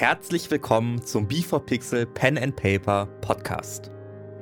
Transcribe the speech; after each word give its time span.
Herzlich 0.00 0.50
willkommen 0.50 1.02
zum 1.04 1.28
B4Pixel 1.28 2.06
Pen 2.06 2.38
and 2.38 2.56
Paper 2.56 3.04
Podcast. 3.20 3.90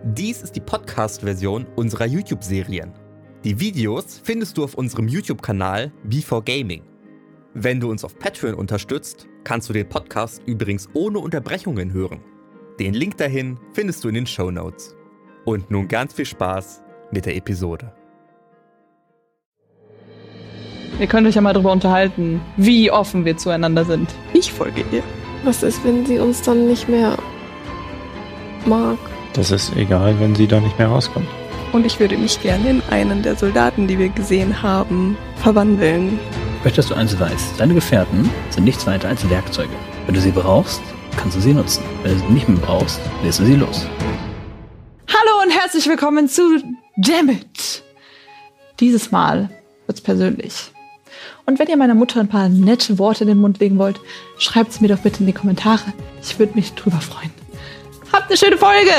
Dies 0.05 0.41
ist 0.41 0.55
die 0.55 0.61
Podcast-Version 0.61 1.67
unserer 1.75 2.07
YouTube-Serien. 2.07 2.93
Die 3.43 3.59
Videos 3.59 4.21
findest 4.23 4.57
du 4.57 4.63
auf 4.63 4.75
unserem 4.75 5.09
YouTube-Kanal 5.09 5.91
B4Gaming. 6.09 6.83
Wenn 7.55 7.81
du 7.81 7.91
uns 7.91 8.05
auf 8.05 8.17
Patreon 8.21 8.55
unterstützt, 8.55 9.27
kannst 9.43 9.69
du 9.69 9.73
den 9.73 9.89
Podcast 9.89 10.45
übrigens 10.47 10.89
ohne 10.95 11.19
Unterbrechungen 11.19 11.93
hören. 11.93 12.21
Den 12.79 12.95
Link 12.95 13.17
dahin 13.17 13.59
findest 13.73 14.05
du 14.05 14.11
in 14.11 14.15
den 14.15 14.29
Show 14.29 14.53
Notes. 14.53 14.95
Und 15.45 15.73
nun 15.73 15.89
ganz 15.89 16.13
viel 16.13 16.27
Spaß 16.27 16.85
mit 17.11 17.27
der 17.27 17.35
Episode. 17.35 17.93
Ihr 21.01 21.09
könnt 21.09 21.27
euch 21.27 21.35
ja 21.35 21.41
mal 21.41 21.53
darüber 21.53 21.73
unterhalten, 21.73 22.41
wie 22.57 22.93
offen 22.93 23.25
wir 23.25 23.37
zueinander 23.37 23.85
sind. 23.85 24.15
Ich 24.35 24.53
folge 24.53 24.85
ihr. 24.93 25.03
Was 25.45 25.63
ist, 25.63 25.85
wenn 25.85 26.05
sie 26.05 26.19
uns 26.19 26.43
dann 26.43 26.67
nicht 26.67 26.89
mehr 26.89 27.17
mag? 28.67 28.99
Das 29.35 29.51
ist 29.51 29.75
egal, 29.77 30.19
wenn 30.19 30.35
sie 30.35 30.49
da 30.49 30.61
nicht 30.61 30.79
mehr 30.79 30.89
rauskommt. 30.89 31.29
Und 31.73 31.87
ich 31.87 32.01
würde 32.01 32.17
mich 32.17 32.41
gerne 32.41 32.71
in 32.71 32.83
einen 32.91 33.23
der 33.23 33.37
Soldaten, 33.37 33.87
die 33.87 33.99
wir 33.99 34.09
gesehen 34.09 34.63
haben, 34.63 35.17
verwandeln. 35.37 36.19
Möchtest 36.65 36.91
du 36.91 36.95
eins 36.95 37.19
weißt, 37.19 37.61
deine 37.61 37.75
Gefährten 37.75 38.29
sind 38.51 38.65
nichts 38.65 38.87
weiter 38.87 39.09
als 39.09 39.29
Werkzeuge. 39.29 39.73
Wenn 40.07 40.15
du 40.15 40.21
sie 40.21 40.33
brauchst, 40.33 40.81
kannst 41.17 41.37
du 41.37 41.41
sie 41.41 41.55
nutzen. 41.55 41.85
Wenn 42.03 42.15
du 42.15 42.19
sie 42.19 42.33
nicht 42.33 42.49
mehr 42.49 42.59
brauchst, 42.59 43.01
lässt 43.23 43.39
du 43.39 43.45
sie 43.45 43.55
los. 43.55 43.87
Hallo 45.09 45.43
und 45.45 45.51
herzlich 45.51 45.87
willkommen 45.87 46.29
zu 46.29 46.43
Dammit. 46.97 47.85
Dieses 48.81 49.13
Mal 49.13 49.51
wird's 49.87 50.01
persönlich. 50.01 50.73
Und 51.49 51.59
wenn 51.59 51.69
ihr 51.69 51.79
meiner 51.79 51.95
Mutter 51.95 52.21
ein 52.21 52.29
paar 52.29 52.51
nette 52.51 52.99
Worte 52.99 53.25
in 53.25 53.29
den 53.29 53.39
Mund 53.39 53.59
legen 53.59 53.79
wollt, 53.79 53.99
schreibt 54.37 54.71
es 54.71 54.83
mir 54.83 54.89
doch 54.89 54.99
bitte 54.99 55.21
in 55.21 55.27
die 55.27 55.33
Kommentare. 55.33 55.95
Ich 56.21 56.39
würde 56.39 56.53
mich 56.55 56.75
drüber 56.75 57.01
freuen. 57.01 57.31
Habt 58.13 58.29
eine 58.29 58.37
schöne 58.37 58.59
Folge! 58.59 58.93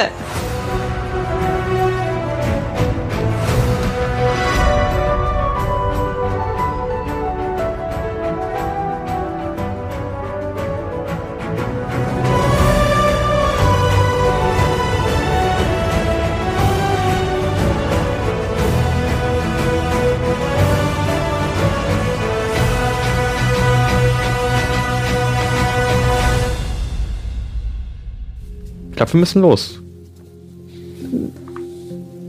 Glaube, 28.99 29.13
wir 29.13 29.19
müssen 29.21 29.41
los. 29.41 29.79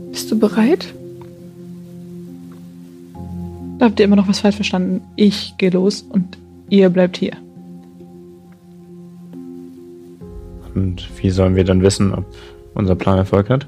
Bist 0.09 0.31
du 0.31 0.39
bereit? 0.39 0.93
Da 3.77 3.85
habt 3.87 3.99
ihr 3.99 4.05
immer 4.05 4.15
noch 4.15 4.29
was 4.29 4.39
falsch 4.39 4.55
verstanden. 4.55 5.01
Ich 5.17 5.55
gehe 5.57 5.71
los 5.71 6.01
und 6.01 6.37
ihr 6.69 6.89
bleibt 6.89 7.17
hier. 7.17 7.33
Und 10.73 11.09
wie 11.17 11.29
sollen 11.29 11.57
wir 11.57 11.65
dann 11.65 11.81
wissen, 11.81 12.13
ob 12.13 12.25
unser 12.73 12.95
Plan 12.95 13.17
Erfolg 13.17 13.49
hat? 13.49 13.67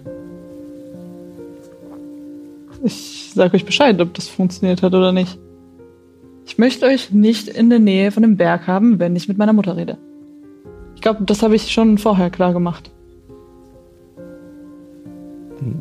Ich 2.86 3.31
sage 3.36 3.58
euch 3.58 3.66
Bescheid, 3.66 4.00
ob 4.00 4.14
das 4.14 4.30
funktioniert 4.30 4.81
hat 4.81 4.94
oder 4.94 5.12
nicht. 5.12 5.38
Ich 6.46 6.58
möchte 6.58 6.86
euch 6.86 7.12
nicht 7.12 7.50
in 7.50 7.70
der 7.70 7.80
Nähe 7.80 8.12
von 8.12 8.24
dem 8.24 8.38
Berg 8.38 8.66
haben, 8.68 9.00
wenn 9.00 9.18
ich 9.18 9.28
mit 9.28 9.38
meiner 9.38 9.54
Mutter 9.54 9.76
rede. 9.76 9.98
Ich 10.96 11.02
glaube, 11.02 11.26
das 11.26 11.44
habe 11.44 11.58
ich 11.58 11.70
schon 11.70 11.98
vorher 11.98 12.30
klar 12.30 12.54
gemacht. 12.54 12.92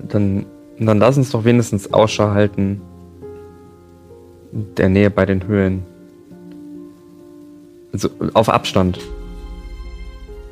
Dann, 0.08 0.47
dann 0.78 0.98
lass 0.98 1.16
uns 1.16 1.30
doch 1.30 1.44
wenigstens 1.44 1.93
Ausschau 1.93 2.31
halten. 2.31 2.81
Der 4.53 4.88
Nähe 4.88 5.10
bei 5.10 5.25
den 5.26 5.47
Höhlen. 5.47 5.82
Also 7.93 8.09
auf 8.34 8.48
Abstand. 8.48 8.98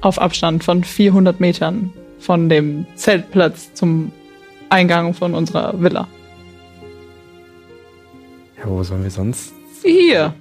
Auf 0.01 0.19
Abstand 0.19 0.65
von 0.65 0.85
400 0.85 1.41
Metern 1.41 1.93
von 2.19 2.49
dem 2.49 2.87
Zeltplatz 2.97 3.73
zum 3.75 4.13
Eingang 4.71 5.15
von 5.15 5.35
unserer 5.35 5.81
Villa. 5.81 6.07
Ja, 8.59 8.65
wo 8.69 8.83
sollen 8.83 9.03
wir 9.03 9.11
sonst? 9.11 9.53
Hier. 9.83 10.35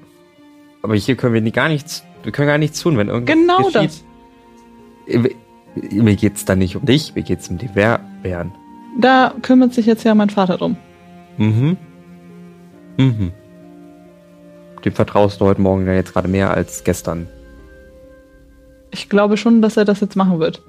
Aber 0.82 0.96
hier 0.96 1.16
können 1.16 1.34
wir 1.44 1.52
gar 1.52 1.70
nichts. 1.70 2.04
Wir 2.24 2.32
können 2.32 2.48
gar 2.48 2.58
nichts 2.58 2.82
tun, 2.82 2.98
wenn 2.98 3.08
irgendwas 3.10 3.36
Genau 3.36 3.70
geschieht. 3.70 4.04
Mir- 5.08 6.04
Mir 6.04 6.16
geht's 6.16 6.44
da 6.46 6.56
nicht 6.56 6.76
um 6.76 6.86
dich, 6.86 7.16
mir 7.16 7.24
geht's 7.24 7.48
um 7.50 7.58
die 7.58 7.68
Bären. 7.70 8.52
Da 9.00 9.34
kümmert 9.42 9.74
sich 9.74 9.86
jetzt 9.86 10.04
ja 10.04 10.14
mein 10.14 10.30
Vater 10.30 10.58
drum. 10.58 10.76
Mhm. 11.38 11.78
Mhm. 12.98 13.32
Dem 14.84 14.94
vertraust 14.94 15.40
du 15.40 15.46
heute 15.46 15.62
Morgen 15.62 15.86
ja 15.88 15.94
jetzt 15.94 16.14
gerade 16.14 16.28
mehr 16.28 16.52
als 16.52 16.84
gestern. 16.84 17.28
Ich 18.92 19.08
glaube 19.08 19.38
schon, 19.38 19.62
dass 19.62 19.78
er 19.78 19.86
das 19.86 20.02
jetzt 20.02 20.18
machen 20.18 20.40
wird. 20.40 20.62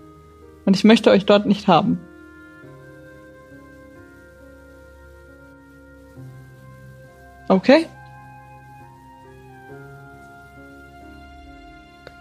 Und 0.64 0.76
ich 0.76 0.84
möchte 0.84 1.10
euch 1.10 1.26
dort 1.26 1.46
nicht 1.46 1.66
haben. 1.66 1.98
Okay? 7.48 7.86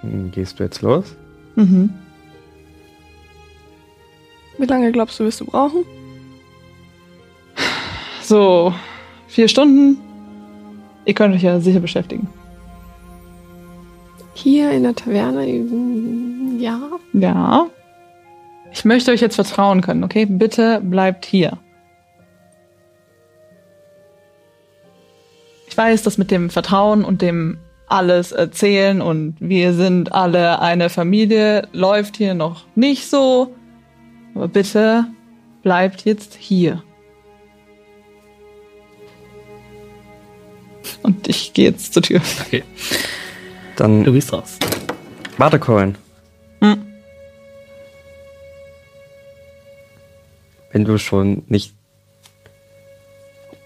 Dann 0.02 0.32
Gehst 0.32 0.60
du 0.60 0.64
jetzt 0.64 0.82
los? 0.82 1.16
Mhm. 1.56 1.94
Wie 4.58 4.66
lange 4.66 4.92
glaubst 4.92 5.20
du, 5.20 5.26
wirst 5.26 5.42
du 5.42 5.46
brauchen? 5.46 5.86
So, 8.30 8.76
vier 9.28 9.48
Stunden. 9.48 9.98
Ihr 11.06 11.16
könnt 11.16 11.34
euch 11.34 11.42
ja 11.42 11.60
sicher 11.60 11.80
beschäftigen. 11.80 12.30
Hier 14.36 14.70
in 14.70 14.84
der 14.84 14.94
Taverne? 14.94 15.48
Ja. 16.60 16.80
Ja. 17.14 17.66
Ich 18.72 18.86
möchte 18.86 19.10
euch 19.10 19.22
jetzt 19.22 19.34
vertrauen 19.34 19.82
können, 19.82 20.04
okay? 20.04 20.28
Bitte 20.28 20.80
bleibt 20.80 21.26
hier. 21.26 21.58
Ich 25.68 25.76
weiß, 25.76 26.04
das 26.04 26.20
mit 26.20 26.30
dem 26.30 26.52
Vertrauen 26.52 27.04
und 27.04 27.24
dem 27.24 27.58
alles 27.88 28.32
erzählen 28.32 29.02
und 29.02 29.38
wir 29.40 29.74
sind 29.74 30.12
alle 30.12 30.60
eine 30.60 30.92
Familie 30.92 31.68
läuft 31.72 32.18
hier 32.18 32.36
noch 32.36 32.68
nicht 32.76 33.10
so. 33.10 33.56
Aber 34.36 34.48
bitte 34.48 35.08
bleibt 35.64 36.06
jetzt 36.06 36.36
hier. 36.36 36.84
Und 41.02 41.28
ich 41.28 41.54
gehe 41.54 41.70
jetzt 41.70 41.94
zur 41.94 42.04
Tür. 42.04 42.22
Okay, 42.46 42.64
Dann 43.76 44.04
du 44.04 44.14
gehst 44.14 44.34
raus. 44.34 44.58
warte, 45.38 45.60
Corin. 45.60 45.96
Hm. 46.62 46.86
Wenn 50.72 50.86
du 50.86 50.98
schon 50.98 51.44
nicht 51.48 51.74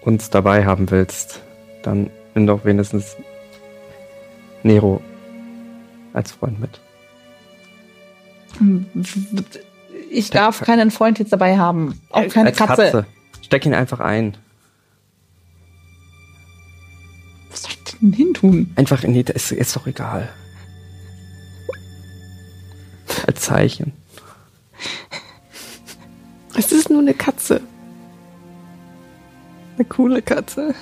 uns 0.02 0.30
dabei 0.30 0.64
haben 0.64 0.90
willst, 0.90 1.40
dann 1.82 2.10
nimm 2.34 2.46
doch 2.46 2.64
wenigstens 2.64 3.16
Nero 4.62 5.02
als 6.12 6.32
Freund 6.32 6.60
mit. 6.60 6.80
Ich 10.10 10.30
darf 10.30 10.60
keinen 10.60 10.90
Freund 10.90 11.18
jetzt 11.18 11.32
dabei 11.32 11.58
haben. 11.58 12.00
Auch 12.10 12.28
keine 12.28 12.50
als 12.50 12.58
Katze. 12.58 13.06
Steck 13.42 13.66
ihn 13.66 13.74
einfach 13.74 14.00
ein. 14.00 14.36
Denn 18.04 18.12
hin 18.12 18.34
tun? 18.34 18.72
Einfach 18.76 19.04
in 19.04 19.14
die. 19.14 19.20
Ist, 19.20 19.52
ist 19.52 19.76
doch 19.76 19.86
egal. 19.86 20.28
Als 23.26 23.40
Zeichen. 23.40 23.92
Es 26.56 26.72
ist 26.72 26.90
nur 26.90 27.00
eine 27.00 27.14
Katze. 27.14 27.60
Eine 29.76 29.84
coole 29.86 30.22
Katze. 30.22 30.74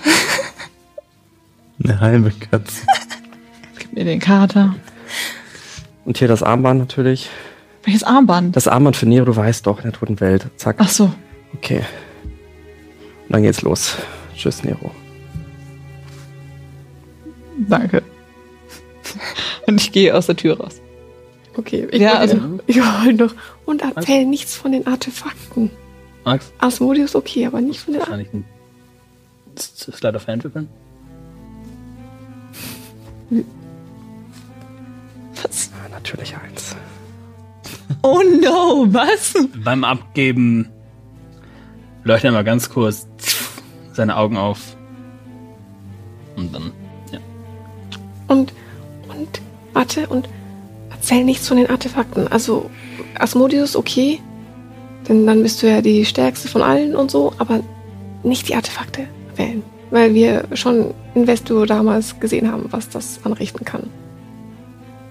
Eine 1.82 2.00
halbe 2.00 2.30
Katze. 2.30 2.86
Gib 3.78 3.92
mir 3.92 4.04
den 4.04 4.20
Kater. 4.20 4.74
Und 6.04 6.18
hier 6.18 6.28
das 6.28 6.42
Armband 6.42 6.80
natürlich. 6.80 7.30
Welches 7.84 8.04
Armband? 8.04 8.54
Das 8.54 8.68
Armband 8.68 8.96
für 8.96 9.06
Nero, 9.06 9.24
du 9.24 9.34
weißt 9.34 9.66
doch, 9.66 9.78
in 9.78 9.84
der 9.84 9.92
toten 9.92 10.20
Welt. 10.20 10.46
Zack. 10.56 10.76
Ach 10.78 10.88
so. 10.88 11.12
Okay. 11.54 11.82
Und 13.26 13.32
dann 13.32 13.42
geht's 13.42 13.62
los. 13.62 13.96
Tschüss, 14.36 14.62
Nero. 14.62 14.90
Danke. 17.68 18.02
Und 19.66 19.80
ich 19.80 19.92
gehe 19.92 20.14
aus 20.16 20.26
der 20.26 20.36
Tür 20.36 20.58
raus. 20.58 20.80
Okay, 21.56 21.86
ich 21.90 22.00
Ja, 22.00 22.14
also- 22.14 22.36
noch, 22.36 22.60
ich 22.66 22.76
wollte 22.78 23.24
noch. 23.24 23.34
Und 23.66 23.82
erzähl 23.82 24.24
nichts 24.26 24.56
von 24.56 24.72
den 24.72 24.86
Artefakten. 24.86 25.70
Max, 26.24 26.52
Asmodius 26.58 27.14
okay, 27.16 27.46
aber 27.46 27.60
nicht 27.60 27.80
von 27.80 27.94
den 27.94 28.02
kann 28.02 28.12
Artefakten. 28.14 28.44
Slide 29.56 30.16
of 30.16 30.26
Hand 30.26 30.44
würfeln? 30.44 30.68
Was? 35.42 35.70
Ja, 35.70 35.88
natürlich 35.90 36.36
eins. 36.36 36.76
Oh 38.04 38.20
no, 38.42 38.86
was? 38.92 39.34
Beim 39.62 39.84
Abgeben 39.84 40.68
leuchtet 42.02 42.30
er 42.30 42.32
mal 42.32 42.42
ganz 42.42 42.68
kurz 42.68 43.06
seine 43.92 44.16
Augen 44.16 44.36
auf. 44.36 44.76
Und 46.34 46.52
dann. 46.52 46.72
Und, 48.32 48.52
und, 49.08 49.42
warte, 49.74 50.06
und 50.08 50.28
erzähl 50.90 51.22
nichts 51.22 51.48
von 51.48 51.58
den 51.58 51.68
Artefakten. 51.68 52.28
Also, 52.28 52.70
Asmodeus, 53.18 53.76
okay. 53.76 54.20
Denn 55.06 55.26
dann 55.26 55.42
bist 55.42 55.62
du 55.62 55.68
ja 55.68 55.82
die 55.82 56.04
stärkste 56.06 56.48
von 56.48 56.62
allen 56.62 56.96
und 56.96 57.10
so, 57.10 57.32
aber 57.38 57.60
nicht 58.22 58.48
die 58.48 58.54
Artefakte 58.54 59.06
wählen. 59.36 59.62
Weil 59.90 60.14
wir 60.14 60.44
schon 60.54 60.94
in 61.14 61.26
Vestur 61.26 61.66
damals 61.66 62.18
gesehen 62.20 62.50
haben, 62.50 62.68
was 62.70 62.88
das 62.88 63.20
anrichten 63.24 63.66
kann. 63.66 63.90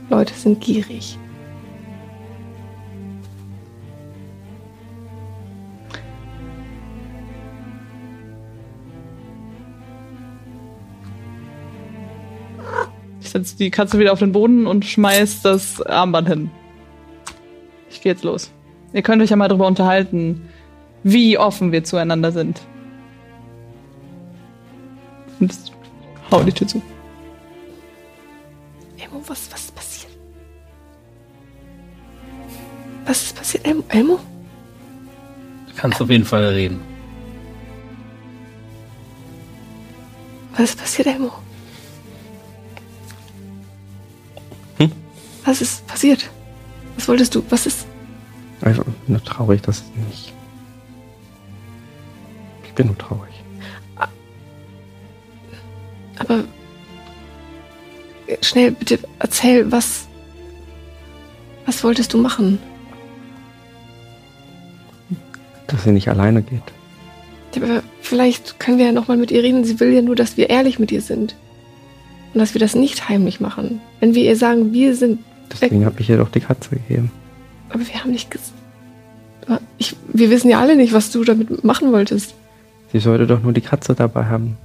Leute 0.09 0.33
sind 0.33 0.59
gierig. 0.59 1.19
Setze 13.31 13.57
die 13.57 13.71
Katze 13.71 13.99
wieder 13.99 14.13
auf 14.13 14.19
den 14.19 14.31
Boden 14.31 14.67
und 14.67 14.85
schmeiß 14.85 15.41
das 15.41 15.81
Armband 15.81 16.27
hin. 16.27 16.51
Ich 17.89 18.01
gehe 18.01 18.11
jetzt 18.11 18.23
los. 18.23 18.51
Ihr 18.93 19.01
könnt 19.01 19.21
euch 19.21 19.29
ja 19.29 19.35
mal 19.35 19.47
darüber 19.47 19.67
unterhalten, 19.67 20.49
wie 21.03 21.37
offen 21.37 21.71
wir 21.71 21.83
zueinander 21.83 22.31
sind. 22.31 22.61
Und 25.39 25.53
hau 26.29 26.43
die 26.43 26.51
Tür 26.51 26.67
zu. 26.67 26.81
Elmo, 28.97 29.21
was, 29.27 29.51
was 29.51 29.61
ist 29.61 29.75
passiert? 29.75 30.11
Was 33.05 33.23
ist 33.23 33.35
passiert, 33.35 33.65
Elmo? 33.65 33.83
Elmo? 33.89 34.19
Du 35.67 35.75
kannst 35.75 36.01
auf 36.01 36.09
jeden 36.09 36.25
Fall 36.25 36.45
reden. 36.45 36.79
Was 40.53 40.69
ist 40.69 40.79
passiert, 40.79 41.07
Elmo? 41.07 41.31
Was 45.45 45.61
ist 45.61 45.85
passiert? 45.87 46.29
Was 46.95 47.07
wolltest 47.07 47.35
du? 47.35 47.43
Was 47.49 47.65
ist? 47.65 47.85
Einfach 48.61 48.85
nur 49.07 49.23
traurig, 49.23 49.61
dass 49.61 49.77
es 49.77 49.83
nicht. 50.07 50.33
Ich 52.63 52.73
bin 52.73 52.87
nur 52.87 52.97
traurig. 52.97 53.33
Aber 56.19 56.43
schnell, 58.41 58.71
bitte 58.71 58.99
erzähl, 59.19 59.71
was. 59.71 60.07
Was 61.65 61.83
wolltest 61.83 62.13
du 62.13 62.17
machen? 62.17 62.59
Dass 65.67 65.83
sie 65.83 65.91
nicht 65.91 66.07
alleine 66.07 66.41
geht. 66.43 66.63
Aber 67.55 67.83
vielleicht 68.01 68.59
können 68.59 68.77
wir 68.77 68.85
ja 68.85 68.91
nochmal 68.91 69.17
mit 69.17 69.31
ihr 69.31 69.43
reden. 69.43 69.63
Sie 69.63 69.79
will 69.79 69.91
ja 69.93 70.01
nur, 70.01 70.15
dass 70.15 70.37
wir 70.37 70.49
ehrlich 70.49 70.79
mit 70.79 70.91
ihr 70.91 71.01
sind. 71.01 71.35
Und 72.33 72.39
dass 72.39 72.53
wir 72.53 72.59
das 72.59 72.75
nicht 72.75 73.09
heimlich 73.09 73.39
machen. 73.39 73.81
Wenn 73.99 74.15
wir 74.15 74.23
ihr 74.23 74.37
sagen, 74.37 74.71
wir 74.73 74.95
sind. 74.95 75.19
Deswegen 75.51 75.85
habe 75.85 75.99
ich 75.99 76.09
ihr 76.09 76.17
doch 76.17 76.29
die 76.29 76.39
Katze 76.39 76.69
gegeben. 76.71 77.11
Aber 77.69 77.79
wir 77.79 77.95
haben 77.99 78.11
nicht 78.11 78.29
Ich, 79.77 79.95
wir 80.11 80.29
wissen 80.29 80.49
ja 80.49 80.59
alle 80.59 80.75
nicht, 80.75 80.93
was 80.93 81.11
du 81.11 81.23
damit 81.23 81.63
machen 81.63 81.91
wolltest. 81.91 82.35
Sie 82.91 82.99
sollte 82.99 83.27
doch 83.27 83.41
nur 83.41 83.53
die 83.53 83.61
Katze 83.61 83.95
dabei 83.95 84.25
haben, 84.25 84.57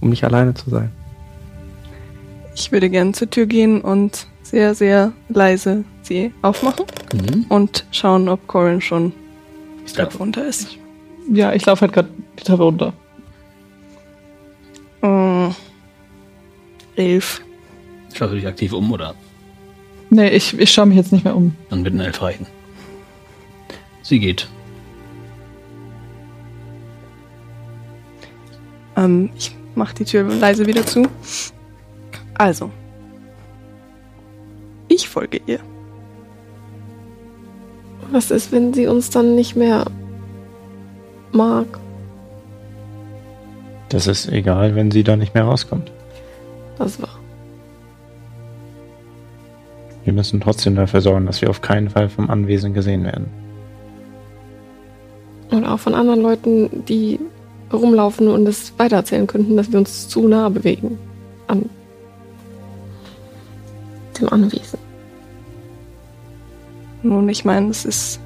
um 0.00 0.10
nicht 0.10 0.24
alleine 0.24 0.54
zu 0.54 0.70
sein. 0.70 0.90
Ich 2.54 2.70
würde 2.70 2.90
gerne 2.90 3.12
zur 3.12 3.30
Tür 3.30 3.46
gehen 3.46 3.80
und 3.80 4.26
sehr, 4.42 4.74
sehr 4.74 5.12
leise 5.30 5.84
sie 6.02 6.32
aufmachen 6.42 6.84
Mhm. 7.14 7.46
und 7.48 7.86
schauen, 7.90 8.28
ob 8.28 8.46
Corin 8.46 8.80
schon 8.80 9.12
die. 9.86 9.92
Treppe 9.94 10.18
runter 10.18 10.46
ist. 10.46 10.76
Ja, 11.32 11.52
ich 11.54 11.64
laufe 11.64 11.82
halt 11.82 11.92
gerade 11.92 12.08
die 12.38 12.42
Treppe 12.44 12.62
runter. 12.62 12.92
Äh, 15.02 15.48
elf. 16.96 17.42
Schaust 18.12 18.32
du 18.32 18.36
dich 18.36 18.46
aktiv 18.46 18.72
um 18.72 18.92
oder 18.92 19.14
Nee, 20.14 20.28
ich, 20.28 20.58
ich 20.58 20.70
schaue 20.70 20.84
mich 20.84 20.98
jetzt 20.98 21.10
nicht 21.10 21.24
mehr 21.24 21.34
um. 21.34 21.56
dann 21.70 21.84
wird 21.84 21.94
ein 21.94 22.00
Elf 22.00 22.20
reichen? 22.20 22.46
Sie 24.02 24.20
geht. 24.20 24.46
Ähm, 28.94 29.30
ich 29.34 29.56
mach 29.74 29.94
die 29.94 30.04
Tür 30.04 30.24
leise 30.24 30.66
wieder 30.66 30.84
zu. 30.84 31.08
Also. 32.34 32.70
Ich 34.88 35.08
folge 35.08 35.40
ihr. 35.46 35.60
Was 38.10 38.30
ist, 38.30 38.52
wenn 38.52 38.74
sie 38.74 38.88
uns 38.88 39.08
dann 39.08 39.34
nicht 39.34 39.56
mehr 39.56 39.86
mag? 41.32 41.78
Das 43.88 44.06
ist 44.06 44.28
egal, 44.28 44.74
wenn 44.74 44.90
sie 44.90 45.04
da 45.04 45.16
nicht 45.16 45.32
mehr 45.32 45.44
rauskommt. 45.44 45.90
Das 46.76 47.00
war. 47.00 47.21
Wir 50.04 50.12
müssen 50.12 50.40
trotzdem 50.40 50.74
dafür 50.74 51.00
sorgen, 51.00 51.26
dass 51.26 51.40
wir 51.40 51.50
auf 51.50 51.60
keinen 51.60 51.90
Fall 51.90 52.08
vom 52.08 52.28
Anwesen 52.28 52.74
gesehen 52.74 53.04
werden. 53.04 53.26
Und 55.50 55.64
auch 55.64 55.78
von 55.78 55.94
anderen 55.94 56.22
Leuten, 56.22 56.84
die 56.86 57.20
rumlaufen 57.72 58.28
und 58.28 58.46
es 58.46 58.72
weitererzählen 58.78 59.26
könnten, 59.26 59.56
dass 59.56 59.70
wir 59.70 59.78
uns 59.78 60.08
zu 60.08 60.26
nah 60.26 60.48
bewegen. 60.48 60.98
An 61.46 61.68
dem 64.18 64.28
Anwesen. 64.28 64.78
Nun, 67.02 67.28
ich 67.28 67.44
meine, 67.44 67.68
es 67.70 67.84
ist 67.84 68.20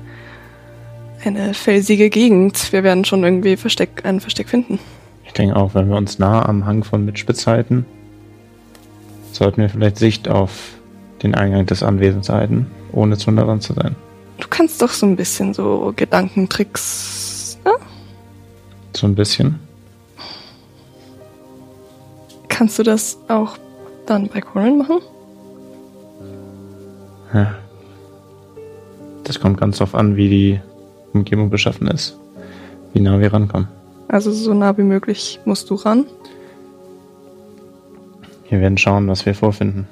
eine 1.24 1.54
felsige 1.54 2.10
Gegend. 2.10 2.72
Wir 2.72 2.84
werden 2.84 3.04
schon 3.04 3.24
irgendwie 3.24 3.56
Versteck, 3.56 4.04
ein 4.04 4.20
Versteck 4.20 4.48
finden. 4.48 4.78
Ich 5.24 5.32
denke 5.32 5.56
auch, 5.56 5.74
wenn 5.74 5.88
wir 5.88 5.96
uns 5.96 6.18
nah 6.18 6.46
am 6.46 6.66
Hang 6.66 6.84
von 6.84 7.04
Mitspitz 7.04 7.46
halten, 7.46 7.84
sollten 9.32 9.60
wir 9.60 9.68
vielleicht 9.68 9.98
Sicht 9.98 10.28
auf 10.28 10.75
den 11.22 11.34
Eingang 11.34 11.66
des 11.66 11.82
Anwesens 11.82 12.28
halten, 12.28 12.66
ohne 12.92 13.16
zu 13.16 13.30
nah 13.30 13.44
dran 13.44 13.60
zu 13.60 13.72
sein. 13.72 13.96
Du 14.38 14.48
kannst 14.48 14.82
doch 14.82 14.90
so 14.90 15.06
ein 15.06 15.16
bisschen 15.16 15.54
so 15.54 15.92
Gedankentricks. 15.96 17.58
Ne? 17.64 17.72
So 18.94 19.06
ein 19.06 19.14
bisschen. 19.14 19.58
Kannst 22.48 22.78
du 22.78 22.82
das 22.82 23.18
auch 23.28 23.56
dann 24.06 24.28
bei 24.28 24.40
Corin 24.40 24.78
machen? 24.78 25.00
Ja. 27.34 27.54
Das 29.24 29.40
kommt 29.40 29.58
ganz 29.58 29.78
drauf 29.78 29.94
an, 29.94 30.16
wie 30.16 30.28
die 30.28 30.60
Umgebung 31.12 31.50
beschaffen 31.50 31.88
ist. 31.88 32.16
Wie 32.92 33.00
nah 33.00 33.18
wir 33.20 33.32
rankommen. 33.32 33.68
Also 34.08 34.30
so 34.32 34.54
nah 34.54 34.76
wie 34.78 34.82
möglich 34.82 35.40
musst 35.44 35.68
du 35.68 35.74
ran. 35.74 36.06
Wir 38.48 38.60
werden 38.60 38.78
schauen, 38.78 39.08
was 39.08 39.26
wir 39.26 39.34
vorfinden. 39.34 39.88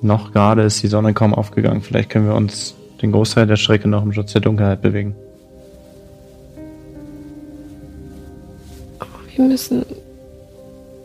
Noch 0.00 0.32
gerade 0.32 0.62
ist 0.62 0.82
die 0.82 0.86
Sonne 0.86 1.12
kaum 1.12 1.34
aufgegangen. 1.34 1.82
Vielleicht 1.82 2.10
können 2.10 2.26
wir 2.26 2.34
uns 2.34 2.74
den 3.02 3.12
Großteil 3.12 3.46
der 3.46 3.56
Strecke 3.56 3.88
noch 3.88 4.02
im 4.02 4.12
Schutz 4.12 4.32
der 4.32 4.40
Dunkelheit 4.40 4.80
bewegen. 4.80 5.14
Aber 8.98 9.08
wir 9.34 9.44
müssen 9.44 9.84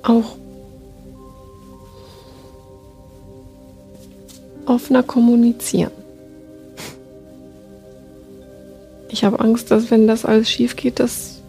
auch 0.04 0.36
offener 4.66 5.04
kommunizieren. 5.04 5.92
Ich 9.10 9.24
habe 9.24 9.40
Angst, 9.40 9.70
dass 9.70 9.92
wenn 9.92 10.08
das 10.08 10.26
alles 10.26 10.50
schief 10.50 10.76
geht, 10.76 11.00
dass... 11.00 11.42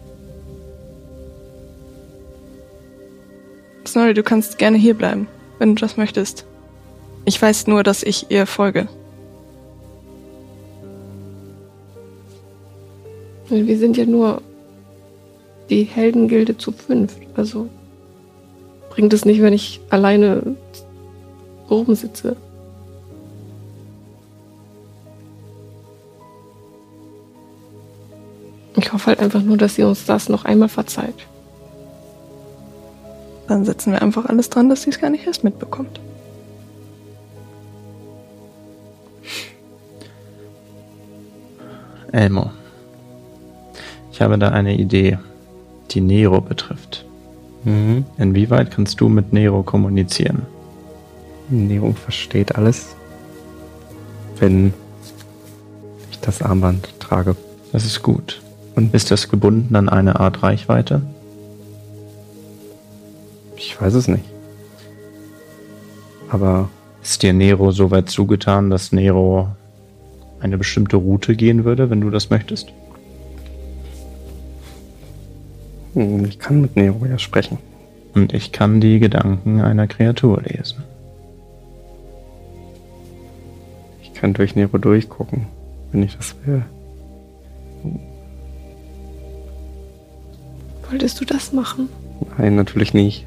Snorri, 3.87 4.13
du 4.13 4.23
kannst 4.23 4.57
gerne 4.57 4.77
hier 4.77 4.93
bleiben, 4.93 5.27
wenn 5.57 5.75
du 5.75 5.81
das 5.81 5.97
möchtest. 5.97 6.45
Ich 7.25 7.41
weiß 7.41 7.65
nur, 7.65 7.81
dass 7.81 8.03
ich 8.03 8.29
ihr 8.29 8.45
folge. 8.45 8.87
Wir 13.49 13.77
sind 13.77 13.97
ja 13.97 14.05
nur 14.05 14.41
die 15.69 15.83
Heldengilde 15.83 16.57
zu 16.57 16.71
fünft. 16.71 17.17
Also 17.35 17.67
bringt 18.91 19.11
es 19.13 19.25
nicht, 19.25 19.41
wenn 19.41 19.53
ich 19.53 19.81
alleine 19.89 20.55
oben 21.67 21.95
sitze. 21.95 22.37
Ich 28.77 28.93
hoffe 28.93 29.07
halt 29.07 29.19
einfach 29.19 29.41
nur, 29.41 29.57
dass 29.57 29.75
sie 29.75 29.83
uns 29.83 30.05
das 30.05 30.29
noch 30.29 30.45
einmal 30.45 30.69
verzeiht. 30.69 31.25
Dann 33.47 33.65
setzen 33.65 33.93
wir 33.93 34.01
einfach 34.01 34.25
alles 34.25 34.49
dran, 34.49 34.69
dass 34.69 34.83
sie 34.83 34.91
es 34.91 34.99
gar 34.99 35.09
nicht 35.09 35.25
erst 35.25 35.43
mitbekommt. 35.43 35.99
Elmo. 42.15 42.51
Ich 44.11 44.21
habe 44.21 44.37
da 44.37 44.49
eine 44.49 44.77
Idee, 44.77 45.19
die 45.91 46.01
Nero 46.01 46.39
betrifft. 46.39 47.05
Mhm. 47.65 48.05
Inwieweit 48.17 48.71
kannst 48.71 49.01
du 49.01 49.09
mit 49.09 49.33
Nero 49.33 49.63
kommunizieren? 49.63 50.43
Nero 51.49 51.91
versteht 51.91 52.55
alles, 52.55 52.95
wenn 54.39 54.73
ich 56.09 56.19
das 56.21 56.41
Armband 56.41 56.99
trage. 56.99 57.35
Das 57.71 57.85
ist 57.85 58.01
gut. 58.01 58.41
Und 58.75 58.93
ist 58.93 59.11
das 59.11 59.29
gebunden 59.29 59.75
an 59.75 59.89
eine 59.89 60.19
Art 60.19 60.43
Reichweite? 60.43 61.01
Ich 63.57 63.79
weiß 63.79 63.93
es 63.93 64.07
nicht. 64.07 64.25
Aber 66.29 66.69
Ist 67.03 67.21
dir 67.21 67.33
Nero 67.33 67.71
so 67.71 67.91
weit 67.91 68.09
zugetan, 68.09 68.69
dass 68.69 68.91
Nero 68.91 69.49
eine 70.39 70.57
bestimmte 70.57 70.97
Route 70.97 71.35
gehen 71.35 71.65
würde, 71.65 71.89
wenn 71.89 72.01
du 72.01 72.09
das 72.09 72.29
möchtest? 72.29 72.71
hm, 75.95 76.25
ich 76.25 76.39
kann 76.39 76.61
mit 76.61 76.75
Nero 76.75 77.05
ja 77.05 77.17
sprechen. 77.17 77.57
Und 78.13 78.33
ich 78.33 78.51
kann 78.51 78.79
die 78.79 78.99
Gedanken 78.99 79.61
einer 79.61 79.87
Kreatur 79.87 80.41
lesen. 80.41 80.83
Ich 84.03 84.13
kann 84.13 84.33
durch 84.33 84.55
Nero 84.55 84.77
durchgucken, 84.77 85.47
wenn 85.91 86.03
ich 86.03 86.15
das 86.15 86.35
will. 86.45 86.63
Wolltest 90.89 91.19
du 91.19 91.25
das 91.25 91.51
machen? 91.51 91.89
Nein, 92.37 92.55
natürlich 92.55 92.93
nicht. 92.93 93.25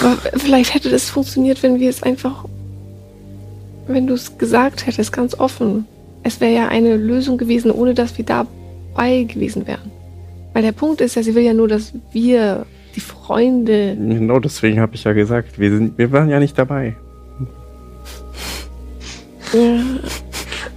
Aber 0.00 0.16
vielleicht 0.36 0.74
hätte 0.74 0.90
das 0.90 1.08
funktioniert, 1.08 1.62
wenn 1.62 1.80
wir 1.80 1.88
es 1.88 2.02
einfach. 2.02 2.44
Wenn 3.86 4.06
du 4.06 4.14
es 4.14 4.36
gesagt 4.36 4.86
hättest, 4.86 5.12
ganz 5.12 5.38
offen. 5.38 5.86
Es 6.26 6.40
wäre 6.40 6.52
ja 6.52 6.66
eine 6.66 6.96
Lösung 6.96 7.38
gewesen, 7.38 7.70
ohne 7.70 7.94
dass 7.94 8.18
wir 8.18 8.24
dabei 8.24 9.22
gewesen 9.22 9.68
wären. 9.68 9.92
Weil 10.54 10.62
der 10.62 10.72
Punkt 10.72 11.00
ist 11.00 11.14
ja, 11.14 11.22
sie 11.22 11.36
will 11.36 11.44
ja 11.44 11.54
nur, 11.54 11.68
dass 11.68 11.92
wir, 12.10 12.66
die 12.96 13.00
Freunde. 13.00 13.96
Genau 13.96 14.40
deswegen 14.40 14.80
habe 14.80 14.96
ich 14.96 15.04
ja 15.04 15.12
gesagt, 15.12 15.60
wir, 15.60 15.70
sind, 15.70 15.96
wir 15.98 16.10
waren 16.10 16.28
ja 16.28 16.40
nicht 16.40 16.58
dabei. 16.58 16.96
Ja, 19.52 19.78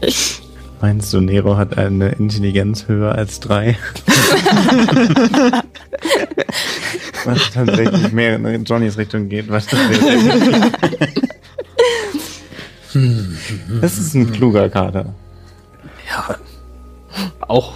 ich, 0.02 0.40
Meinst 0.82 1.12
du, 1.14 1.20
Nero 1.20 1.58
hat 1.58 1.80
eine 1.80 2.10
Intelligenz 2.10 2.88
höher 2.88 3.16
als 3.16 3.40
drei? 3.40 3.76
was 7.26 7.50
tatsächlich 7.52 8.12
mehr 8.12 8.36
in 8.36 8.66
Johnnys 8.66 9.00
Richtung 9.00 9.30
geht. 9.30 9.50
Was 9.50 9.66
das, 9.66 9.80
wäre. 9.80 10.72
das 13.82 13.98
ist 13.98 14.14
ein 14.14 14.32
kluger 14.32 14.70
Kater. 14.70 15.16
Ja, 16.28 16.36
auch 17.48 17.74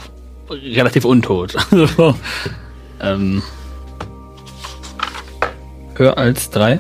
relativ 0.50 1.06
untot. 1.06 1.56
Also, 1.72 2.16
ähm, 3.02 3.42
höher 5.96 6.18
als 6.18 6.50
drei? 6.50 6.80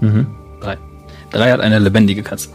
Mhm. 0.00 0.26
Drei. 0.60 0.78
Drei 1.30 1.50
hat 1.50 1.60
eine 1.60 1.78
lebendige 1.78 2.22
Katze. 2.22 2.48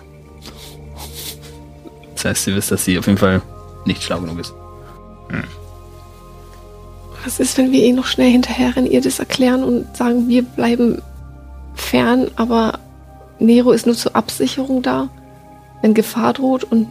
Das 2.16 2.26
heißt, 2.26 2.48
ihr 2.48 2.56
wisst, 2.56 2.72
dass 2.72 2.86
sie 2.86 2.98
auf 2.98 3.06
jeden 3.08 3.18
Fall 3.18 3.42
nicht 3.86 4.04
schlau 4.04 4.20
genug 4.20 4.40
ist. 4.40 4.54
was 7.24 7.40
ist, 7.40 7.58
wenn 7.58 7.72
wir 7.72 7.84
eh 7.84 7.94
noch 7.94 8.08
schnell 8.08 8.32
hinterherrennen, 8.32 8.90
ihr 8.90 9.02
das 9.02 9.20
erklären 9.20 9.64
und 9.64 9.96
sagen, 9.96 10.28
wir 10.28 10.44
bleiben 10.44 11.02
fern, 11.76 12.32
aber 12.36 12.80
Nero 13.40 13.72
ist 13.72 13.86
nur 13.86 13.96
zur 13.96 14.16
Absicherung 14.16 14.82
da, 14.82 15.10
wenn 15.82 15.94
Gefahr 15.94 16.34
droht 16.34 16.64
und 16.64 16.88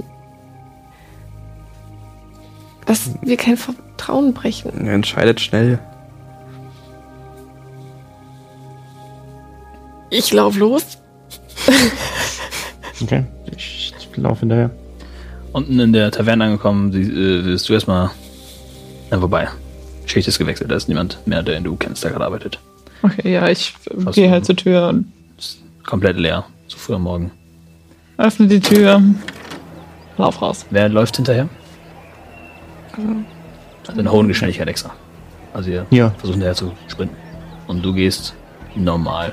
dass 2.91 3.09
wir 3.23 3.37
kein 3.37 3.57
Vertrauen 3.57 4.35
brechen. 4.35 4.85
Er 4.85 4.95
entscheidet 4.95 5.41
schnell. 5.41 5.79
Ich 10.11 10.33
lauf 10.33 10.57
los. 10.59 10.83
Okay, 13.03 13.25
ich, 13.57 13.95
laufe 14.17 14.41
hinterher. 14.41 14.71
Unten 15.55 15.81
in 15.81 15.95
der 15.95 16.11
Taverne 16.11 16.45
angekommen, 16.45 16.93
sie, 16.93 17.01
äh, 17.01 17.47
wirst 17.47 17.67
du 17.67 17.73
erstmal. 17.73 18.11
Na, 19.11 19.23
wobei. 19.23 19.49
Schicht 20.05 20.29
ist 20.29 20.39
gewechselt, 20.39 20.71
da 20.71 20.75
ist 20.77 20.87
niemand 20.87 21.27
mehr, 21.27 21.43
den 21.43 21.65
du 21.65 21.77
kennst, 21.77 22.05
der 22.05 22.11
gerade 22.11 22.27
arbeitet. 22.27 22.61
Okay, 23.01 23.33
ja, 23.33 23.49
ich 23.49 23.73
äh, 23.89 24.11
gehe 24.11 24.31
halt 24.31 24.45
zur 24.45 24.57
Tür 24.57 24.89
und 24.89 25.11
Ist 25.39 25.63
komplett 25.87 26.19
leer, 26.19 26.45
so 26.69 26.77
früh 26.77 26.95
am 26.95 27.05
Morgen. 27.05 27.31
öffne 28.19 28.49
die 28.49 28.61
Tür. 28.61 29.03
Lauf 30.19 30.43
raus. 30.43 30.67
Wer 30.69 30.91
läuft 30.91 31.17
hinterher? 31.17 31.49
Also 33.89 34.01
eine 34.01 34.11
hohe 34.13 34.27
Geschwindigkeit 34.27 34.69
extra. 34.69 34.91
Also 35.53 35.71
ihr 35.71 35.87
Ja. 35.91 36.11
versucht 36.11 36.35
hinterher 36.35 36.55
zu 36.55 36.73
sprinten. 36.89 37.17
Und 37.67 37.83
du 37.85 37.93
gehst 37.93 38.35
normal. 38.75 39.33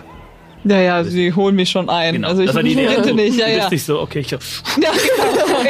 Ja, 0.64 0.80
ja, 0.80 1.04
sie 1.04 1.32
holen 1.34 1.56
mich 1.56 1.70
schon 1.70 1.90
ein. 1.90 2.26
Also 2.26 2.42
ich 2.42 2.48
das 2.48 2.56
war 2.56 2.64
die 2.64 2.74
Idee. 2.74 2.88
rente 2.88 3.10
Du- 3.10 3.16
nicht, 3.16 3.38
ja, 3.40 3.48
ja. 3.48 3.70
nicht 3.70 3.86
so, 3.86 4.02
okay, 4.02 4.20
ich, 4.20 4.32
Ja, 4.32 4.38
genau. 4.78 4.92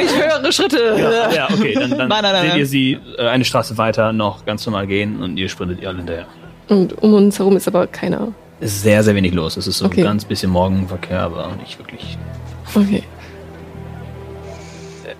Ich 0.02 0.42
höre 0.42 0.52
Schritte. 0.52 0.96
ja, 0.98 1.30
ja, 1.32 1.48
okay, 1.52 1.74
dann, 1.74 1.90
dann 1.90 2.08
Nein, 2.08 2.22
nein, 2.22 2.22
nein, 2.22 2.40
seht 2.42 2.50
nein. 2.50 2.58
ihr 2.58 2.66
sie 2.66 2.98
äh, 3.18 3.26
eine 3.28 3.44
Straße 3.44 3.76
weiter 3.78 4.12
noch 4.12 4.44
ganz 4.46 4.64
normal 4.66 4.86
gehen 4.86 5.22
und 5.22 5.36
ihr 5.36 5.48
sprintet 5.48 5.80
ihr 5.82 5.88
alle 5.88 5.98
hinterher. 5.98 6.26
Und 6.68 7.00
um 7.02 7.14
uns 7.14 7.38
herum 7.38 7.56
ist 7.56 7.68
aber 7.68 7.86
keiner. 7.86 8.28
Es 8.60 8.72
ist 8.72 8.82
sehr, 8.82 9.04
sehr 9.04 9.14
wenig 9.14 9.34
los. 9.34 9.56
Es 9.56 9.66
ist 9.68 9.78
so 9.78 9.84
Okay. 9.86 10.00
ein 10.00 10.04
ganz 10.04 10.24
bisschen 10.24 10.50
Morgenverkehr, 10.50 11.20
aber 11.20 11.50
nicht 11.60 11.78
wirklich. 11.78 12.18
Okay. 12.74 13.04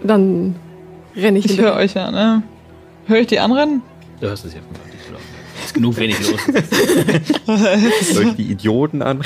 Dann 0.02 0.56
renne 1.16 1.38
ich, 1.38 1.50
Ich 1.50 1.58
höre 1.60 1.74
euch 1.76 1.94
ja, 1.94 2.10
ne? 2.10 2.42
Höre 3.08 3.20
ich 3.20 3.26
die 3.26 3.40
anrennen? 3.40 3.82
Du 4.20 4.28
hörst 4.28 4.44
es 4.44 4.52
hier 4.52 4.62
von 4.62 4.70
nicht. 4.72 4.84
Es 5.58 5.64
ist 5.66 5.74
genug 5.74 5.96
wenig 5.96 6.16
los. 6.20 6.40
Soll 8.14 8.28
ich 8.28 8.34
die 8.36 8.50
Idioten 8.52 9.02
an? 9.02 9.22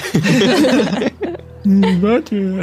Warte. 1.65 2.63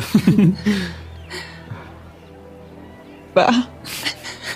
Bah, 3.34 3.54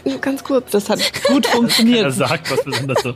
Nur 0.04 0.18
ganz 0.20 0.44
kurz. 0.44 0.72
Das 0.72 0.90
hat 0.90 1.00
gut 1.28 1.46
Er 1.46 1.52
funktioniert. 1.52 2.12
sagt 2.14 2.50
was 2.52 2.64
besonders 2.64 3.04
so. 3.04 3.14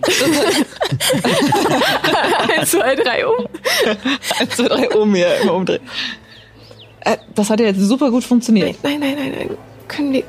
Eins, 2.57 2.71
zwei, 2.71 2.95
drei, 2.95 3.25
um. 3.27 3.47
Eins, 4.39 4.55
zwei, 4.55 4.67
drei, 4.67 4.89
um 4.91 5.13
hier 5.15 5.35
immer 5.41 5.53
umdrehen. 5.55 5.81
Äh, 7.01 7.17
das 7.35 7.49
hat 7.49 7.59
ja 7.59 7.65
jetzt 7.67 7.79
super 7.81 8.11
gut 8.11 8.23
funktioniert. 8.23 8.77
Nein, 8.83 8.99
nein, 8.99 9.15
nein, 9.17 9.33
nein. 9.35 9.49
Können 9.87 10.13
wir 10.13 10.23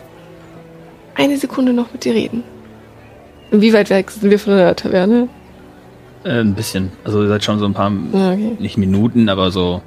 eine 1.14 1.36
Sekunde 1.36 1.72
noch 1.72 1.92
mit 1.92 2.04
dir 2.04 2.14
reden? 2.14 2.42
Wie 3.50 3.72
weit 3.72 3.90
weg 3.90 4.10
sind 4.10 4.30
wir 4.30 4.38
von 4.38 4.56
der 4.56 4.76
Taverne? 4.76 5.28
Äh, 6.24 6.40
ein 6.40 6.54
bisschen. 6.54 6.92
Also 7.04 7.22
ihr 7.22 7.28
seid 7.28 7.44
schon 7.44 7.58
so 7.58 7.64
ein 7.64 7.74
paar, 7.74 7.90
Ja, 8.12 8.32
okay. 8.32 8.56
nicht 8.58 8.76
Minuten, 8.76 9.28
aber 9.28 9.50
so. 9.50 9.80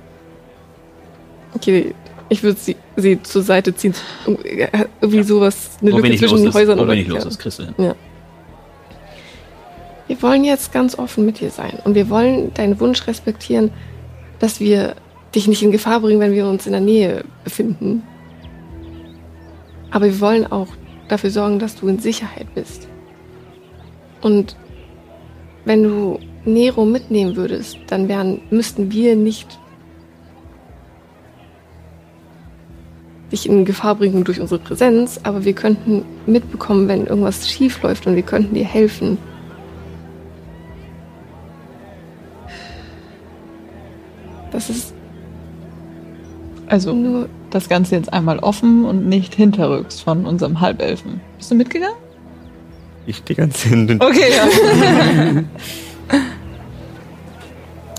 Okay, 1.53 1.93
ich 2.29 2.43
würde 2.43 2.57
sie, 2.59 2.75
sie 2.95 3.21
zur 3.21 3.41
Seite 3.41 3.75
ziehen. 3.75 3.93
Irgendwie 5.01 5.23
sowas, 5.23 5.77
eine 5.81 5.91
wo 5.91 5.97
Lücke 5.97 6.15
zwischen 6.15 6.47
ist. 6.47 6.53
Häusern 6.55 6.77
Wo 6.79 6.83
oder 6.83 6.93
wenig 6.93 7.07
los 7.07 7.23
ja. 7.23 7.29
ist, 7.29 7.39
kriegst 7.39 7.59
du 7.59 7.63
hin. 7.65 7.75
Wir 10.07 10.21
wollen 10.21 10.43
jetzt 10.43 10.73
ganz 10.73 10.97
offen 10.97 11.25
mit 11.25 11.39
dir 11.39 11.49
sein 11.51 11.79
und 11.83 11.95
wir 11.95 12.09
wollen 12.09 12.53
deinen 12.53 12.79
Wunsch 12.79 13.05
respektieren, 13.07 13.71
dass 14.39 14.59
wir 14.59 14.95
dich 15.35 15.47
nicht 15.47 15.61
in 15.61 15.71
Gefahr 15.71 15.99
bringen, 16.01 16.19
wenn 16.19 16.33
wir 16.33 16.47
uns 16.47 16.65
in 16.65 16.71
der 16.71 16.81
Nähe 16.81 17.23
befinden. 17.43 18.03
Aber 19.89 20.05
wir 20.05 20.19
wollen 20.19 20.51
auch 20.51 20.67
dafür 21.07 21.29
sorgen, 21.29 21.59
dass 21.59 21.75
du 21.75 21.87
in 21.87 21.99
Sicherheit 21.99 22.47
bist. 22.55 22.87
Und 24.21 24.55
wenn 25.65 25.83
du 25.83 26.19
Nero 26.45 26.85
mitnehmen 26.85 27.35
würdest, 27.35 27.77
dann 27.87 28.07
wären, 28.07 28.41
müssten 28.49 28.91
wir 28.91 29.15
nicht 29.15 29.59
dich 33.31 33.47
in 33.47 33.63
Gefahr 33.65 33.95
bringen 33.95 34.23
durch 34.23 34.41
unsere 34.41 34.59
Präsenz, 34.59 35.19
aber 35.23 35.45
wir 35.45 35.53
könnten 35.53 36.03
mitbekommen, 36.25 36.87
wenn 36.87 37.05
irgendwas 37.07 37.49
schief 37.49 37.81
läuft 37.81 38.05
und 38.05 38.15
wir 38.15 38.23
könnten 38.23 38.55
dir 38.55 38.65
helfen. 38.65 39.17
Das 44.51 44.69
ist 44.69 44.93
Also 46.67 46.93
nur. 46.93 47.29
das 47.51 47.67
Ganze 47.69 47.95
jetzt 47.95 48.11
einmal 48.13 48.39
offen 48.39 48.85
und 48.85 49.07
nicht 49.07 49.35
hinterrücks 49.35 49.99
von 50.01 50.25
unserem 50.25 50.61
Halbelfen. 50.61 51.21
Bist 51.37 51.51
du 51.51 51.55
mitgegangen? 51.55 52.00
Ich 53.05 53.23
die 53.23 53.35
ganze 53.35 53.69
Zeit. 53.69 54.01
Okay, 54.01 54.31
ja. 54.35 55.43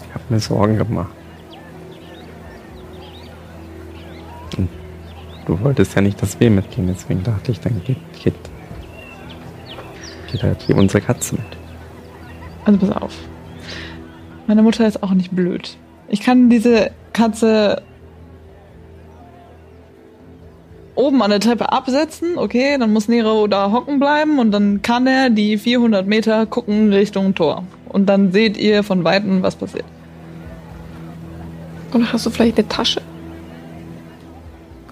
Ich 0.09 0.15
habe 0.15 0.25
mir 0.29 0.41
Sorgen 0.41 0.77
gemacht. 0.77 1.11
Und 4.59 4.69
du 5.47 5.59
wolltest 5.61 5.95
ja 5.95 6.03
nicht, 6.03 6.21
dass 6.21 6.39
wir 6.39 6.51
mitgehen, 6.51 6.87
deswegen 6.87 7.23
dachte 7.23 7.53
ich, 7.53 7.61
dann 7.61 7.83
geht, 7.85 7.97
geht, 8.23 8.35
geht 10.31 10.43
halt 10.43 10.69
wie 10.69 10.75
unsere 10.75 11.01
Katze 11.01 11.37
mit. 11.37 11.45
Also 12.67 12.79
pass 12.79 13.03
auf. 13.03 13.15
Meine 14.47 14.63
Mutter 14.63 14.87
ist 14.87 15.03
auch 15.03 15.13
nicht 15.13 15.33
blöd. 15.33 15.79
Ich 16.09 16.21
kann 16.21 16.51
diese 16.51 16.91
Katze 17.15 17.83
oben 20.95 21.23
an 21.23 21.31
der 21.31 21.41
Treppe 21.41 21.73
absetzen, 21.73 22.37
okay, 22.37 22.77
dann 22.79 22.93
muss 22.93 23.09
Nero 23.09 23.47
da 23.47 23.73
hocken 23.73 23.99
bleiben 23.99 24.39
und 24.39 24.51
dann 24.51 24.83
kann 24.83 25.07
er 25.07 25.31
die 25.31 25.57
400 25.59 26.07
Meter 26.07 26.47
gucken 26.47 26.93
Richtung 26.93 27.35
Tor. 27.35 27.65
Und 27.89 28.07
dann 28.07 28.33
seht 28.33 28.57
ihr 28.57 28.83
von 28.83 29.05
Weitem, 29.05 29.43
was 29.43 29.57
passiert. 29.57 29.85
Oder 31.95 32.13
hast 32.13 32.27
du 32.27 32.31
vielleicht 32.31 32.59
eine 32.59 32.69
Tasche? 32.69 33.01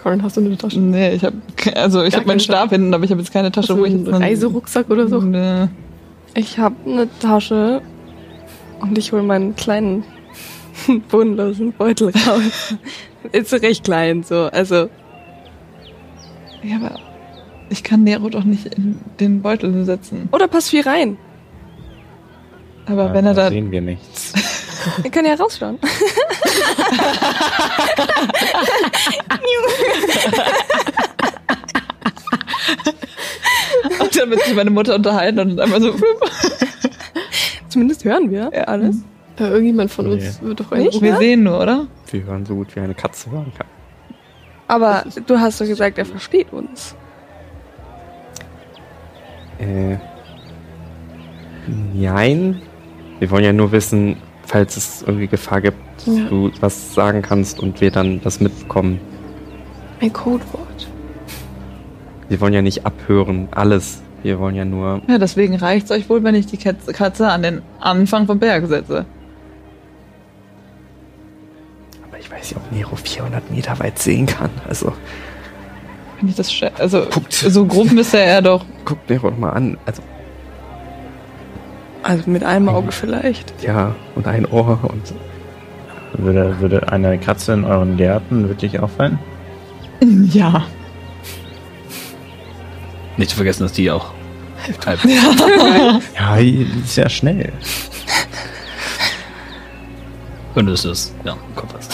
Corin, 0.02 0.22
hast 0.22 0.36
du 0.36 0.40
eine 0.40 0.56
Tasche? 0.56 0.80
Nee, 0.80 1.12
ich 1.12 1.24
habe 1.24 1.36
also 1.74 2.02
ich 2.02 2.14
habe 2.14 2.26
meinen 2.26 2.40
Stab 2.40 2.70
hinten, 2.70 2.92
aber 2.94 3.04
ich 3.04 3.10
habe 3.10 3.20
jetzt 3.20 3.32
keine 3.32 3.50
Tasche, 3.52 3.74
Hast 3.74 3.80
wo 3.80 3.84
ich 3.84 3.92
jetzt 3.92 4.08
einen- 4.08 4.22
Reiserucksack 4.22 4.88
oder 4.90 5.08
so? 5.08 5.20
Nee. 5.20 5.68
Ich 6.34 6.58
habe 6.58 6.74
eine 6.86 7.08
Tasche 7.18 7.82
und 8.80 8.96
ich 8.96 9.12
hole 9.12 9.22
meinen 9.22 9.56
kleinen 9.56 10.04
bodenlosen 11.10 11.72
Beutel 11.72 12.08
raus. 12.26 12.74
Ist 13.32 13.52
recht 13.52 13.84
klein 13.84 14.22
so, 14.22 14.44
also 14.50 14.88
Ja, 16.62 16.76
aber 16.76 16.98
ich 17.68 17.82
kann 17.82 18.04
Nero 18.04 18.28
doch 18.28 18.44
nicht 18.44 18.66
in 18.74 19.00
den 19.18 19.42
Beutel 19.42 19.84
setzen. 19.84 20.28
oder 20.32 20.48
passt 20.48 20.70
viel 20.70 20.82
rein. 20.82 21.16
Aber 22.86 23.06
Ja, 23.06 23.14
wenn 23.14 23.26
er 23.26 23.34
da 23.34 23.48
sehen 23.50 23.70
wir 23.70 23.80
nichts. 23.80 24.32
Wir 25.02 25.10
können 25.10 25.26
ja 25.26 25.34
rausschauen. 25.34 25.78
und 34.00 34.16
dann 34.18 34.30
wird 34.30 34.42
sich 34.42 34.54
meine 34.54 34.70
Mutter 34.70 34.94
unterhalten 34.94 35.38
und 35.40 35.60
einmal 35.60 35.80
so 35.80 35.94
Zumindest 37.68 38.04
hören 38.04 38.30
wir 38.30 38.50
Ja. 38.52 38.64
alles. 38.64 38.96
Äh, 39.38 39.44
irgendjemand 39.44 39.90
von 39.90 40.06
Nee. 40.08 40.14
uns 40.14 40.42
wird 40.42 40.60
doch 40.60 40.70
Nicht? 40.72 41.00
wir 41.00 41.10
Ja? 41.10 41.16
sehen 41.18 41.44
nur, 41.44 41.60
oder? 41.60 41.86
Wir 42.10 42.24
hören 42.24 42.44
so 42.44 42.54
gut 42.56 42.74
wie 42.74 42.80
eine 42.80 42.94
Katze 42.94 43.30
hören 43.30 43.52
kann. 43.56 43.66
Aber 44.70 45.02
du 45.26 45.36
hast 45.40 45.60
doch 45.60 45.66
gesagt, 45.66 45.98
er 45.98 46.04
versteht 46.06 46.52
uns. 46.52 46.94
Äh. 49.58 49.96
Nein. 51.92 52.62
Wir 53.18 53.30
wollen 53.32 53.42
ja 53.44 53.52
nur 53.52 53.72
wissen, 53.72 54.16
falls 54.46 54.76
es 54.76 55.02
irgendwie 55.02 55.26
Gefahr 55.26 55.60
gibt, 55.60 55.76
Ja. 56.06 56.24
du 56.28 56.52
was 56.60 56.94
sagen 56.94 57.20
kannst 57.20 57.58
und 57.58 57.80
wir 57.80 57.90
dann 57.90 58.20
das 58.22 58.38
mitbekommen. 58.40 59.00
Ein 60.00 60.12
Codewort. 60.12 60.88
Wir 62.28 62.40
wollen 62.40 62.52
ja 62.54 62.62
nicht 62.62 62.86
abhören, 62.86 63.48
alles. 63.50 64.02
Wir 64.22 64.38
wollen 64.38 64.54
ja 64.54 64.64
nur. 64.64 65.02
Ja, 65.08 65.18
deswegen 65.18 65.56
reicht's 65.56 65.90
euch 65.90 66.08
wohl, 66.08 66.22
wenn 66.22 66.36
ich 66.36 66.46
die 66.46 66.58
Katze 66.58 67.28
an 67.28 67.42
den 67.42 67.62
Anfang 67.80 68.26
vom 68.26 68.38
Berg 68.38 68.66
setze. 68.68 69.04
Ich 72.30 72.36
weiß 72.36 72.50
ja, 72.52 72.56
ob 72.58 72.72
Nero 72.72 72.96
400 72.96 73.50
Meter 73.50 73.78
weit 73.80 73.98
sehen 73.98 74.26
kann. 74.26 74.50
Also, 74.68 74.92
Wenn 76.20 76.28
ich 76.28 76.36
das 76.36 76.50
also 76.78 77.02
Guckt. 77.10 77.32
so 77.32 77.66
grob 77.66 77.90
müsste 77.92 78.20
er 78.20 78.42
doch. 78.42 78.64
guck 78.84 79.08
Nero 79.08 79.30
doch 79.30 79.38
mal 79.38 79.50
an. 79.50 79.78
Also, 79.86 80.02
Also 82.02 82.30
mit 82.30 82.44
einem 82.44 82.68
Auge 82.68 82.92
vielleicht. 82.92 83.52
ja, 83.62 83.94
und 84.14 84.26
ein 84.26 84.46
Ohr 84.46 84.78
und. 84.82 85.12
Würde, 86.12 86.58
würde 86.58 86.90
eine 86.92 87.18
Katze 87.18 87.52
in 87.52 87.64
euren 87.64 87.96
Gärten 87.96 88.48
wirklich 88.48 88.78
auffallen? 88.80 89.18
Ja. 90.32 90.64
Nicht 93.18 93.30
zu 93.30 93.36
vergessen, 93.36 93.64
dass 93.64 93.72
die 93.72 93.90
auch 93.90 94.12
halb. 94.86 94.98
Ja, 96.16 96.36
die 96.38 96.66
ist 96.82 96.96
ja 96.96 97.06
schnell. 97.10 97.52
Und 100.54 100.68
es 100.68 100.84
ist, 100.86 101.14
ja, 101.24 101.36
hast. 101.74 101.89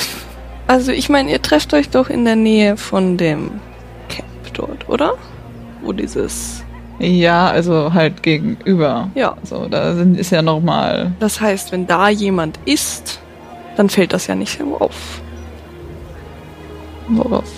Also 0.66 0.92
ich 0.92 1.08
meine, 1.08 1.30
ihr 1.30 1.40
trefft 1.40 1.74
euch 1.74 1.90
doch 1.90 2.10
in 2.10 2.24
der 2.24 2.36
Nähe 2.36 2.76
von 2.76 3.16
dem 3.16 3.60
Camp 4.08 4.54
dort, 4.54 4.88
oder? 4.88 5.14
Wo 5.82 5.92
dieses. 5.92 6.64
Ja, 6.98 7.48
also 7.48 7.92
halt 7.92 8.22
gegenüber. 8.22 9.10
Ja. 9.14 9.36
So, 9.42 9.68
da 9.68 9.94
sind, 9.94 10.18
ist 10.18 10.30
ja 10.30 10.42
nochmal. 10.42 11.12
Das 11.20 11.40
heißt, 11.40 11.70
wenn 11.70 11.86
da 11.86 12.08
jemand 12.08 12.58
ist, 12.64 13.20
dann 13.76 13.90
fällt 13.90 14.12
das 14.12 14.26
ja 14.26 14.34
nicht 14.34 14.58
so 14.58 14.78
auf. 14.78 15.20
Worauf? 17.08 17.52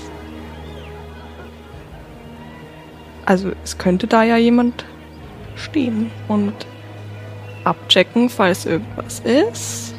Also 3.25 3.53
es 3.63 3.79
könnte 3.79 4.07
da 4.07 4.23
ja 4.25 4.37
jemand 4.37 4.85
stehen 5.55 6.11
und 6.29 6.55
abchecken, 7.65 8.29
falls 8.29 8.67
irgendwas 8.67 9.21
ist. 9.21 9.95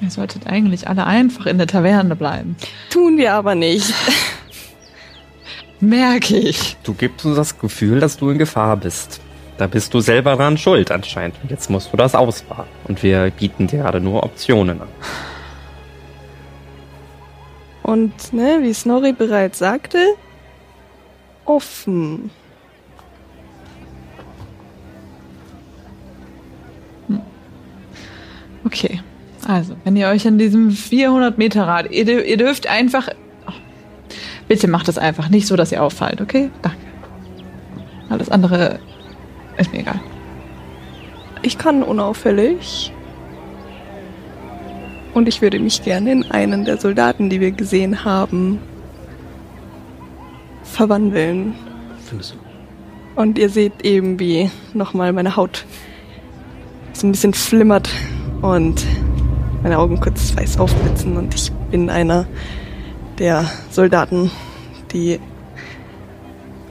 Ihr 0.00 0.10
solltet 0.10 0.46
eigentlich 0.46 0.88
alle 0.88 1.06
einfach 1.06 1.46
in 1.46 1.58
der 1.58 1.66
Taverne 1.66 2.16
bleiben. 2.16 2.56
Tun 2.88 3.18
wir 3.18 3.34
aber 3.34 3.54
nicht. 3.54 3.92
Merke 5.80 6.36
ich. 6.36 6.76
Du 6.82 6.94
gibst 6.94 7.24
uns 7.26 7.36
das 7.36 7.58
Gefühl, 7.58 8.00
dass 8.00 8.16
du 8.16 8.30
in 8.30 8.38
Gefahr 8.38 8.76
bist. 8.76 9.20
Da 9.58 9.66
bist 9.66 9.92
du 9.92 10.00
selber 10.00 10.36
dran 10.36 10.56
schuld 10.56 10.90
anscheinend. 10.90 11.36
Und 11.42 11.50
jetzt 11.50 11.68
musst 11.68 11.92
du 11.92 11.96
das 11.96 12.14
ausbaden. 12.14 12.70
Und 12.84 13.02
wir 13.02 13.30
bieten 13.30 13.66
dir 13.66 13.80
gerade 13.80 14.00
nur 14.00 14.22
Optionen 14.22 14.80
an. 14.80 14.88
Und, 17.82 18.32
ne, 18.32 18.60
wie 18.62 18.72
Snorri 18.72 19.12
bereits 19.12 19.58
sagte, 19.58 19.98
offen. 21.44 22.30
Okay. 28.64 29.00
Also, 29.52 29.74
wenn 29.82 29.96
ihr 29.96 30.06
euch 30.06 30.26
in 30.26 30.38
diesem 30.38 30.70
400 30.70 31.36
Meter 31.36 31.66
Rad, 31.66 31.90
ihr, 31.90 32.04
dür- 32.06 32.22
ihr 32.22 32.36
dürft 32.36 32.68
einfach, 32.68 33.08
oh, 33.48 33.52
bitte 34.46 34.68
macht 34.68 34.88
es 34.88 34.96
einfach 34.96 35.28
nicht 35.28 35.48
so, 35.48 35.56
dass 35.56 35.72
ihr 35.72 35.82
auffallt, 35.82 36.20
okay? 36.20 36.50
Danke. 36.62 36.78
Alles 38.08 38.28
andere 38.28 38.78
ist 39.56 39.72
mir 39.72 39.80
egal. 39.80 39.98
Ich 41.42 41.58
kann 41.58 41.82
unauffällig. 41.82 42.92
Und 45.14 45.26
ich 45.26 45.42
würde 45.42 45.58
mich 45.58 45.82
gerne 45.82 46.12
in 46.12 46.30
einen 46.30 46.64
der 46.64 46.76
Soldaten, 46.76 47.28
die 47.28 47.40
wir 47.40 47.50
gesehen 47.50 48.04
haben, 48.04 48.60
verwandeln. 50.62 51.54
Findest 52.08 52.34
du? 52.34 53.20
Und 53.20 53.36
ihr 53.36 53.48
seht 53.48 53.84
eben, 53.84 54.20
wie 54.20 54.48
nochmal 54.74 55.12
meine 55.12 55.34
Haut 55.34 55.64
so 56.92 57.06
ein 57.08 57.10
bisschen 57.12 57.34
flimmert 57.34 57.88
und 58.42 58.86
meine 59.62 59.78
Augen 59.78 60.00
kurz 60.00 60.34
weiß 60.36 60.58
aufblitzen. 60.58 61.16
Und 61.16 61.34
ich 61.34 61.50
bin 61.70 61.90
einer 61.90 62.26
der 63.18 63.50
Soldaten, 63.70 64.30
die 64.92 65.20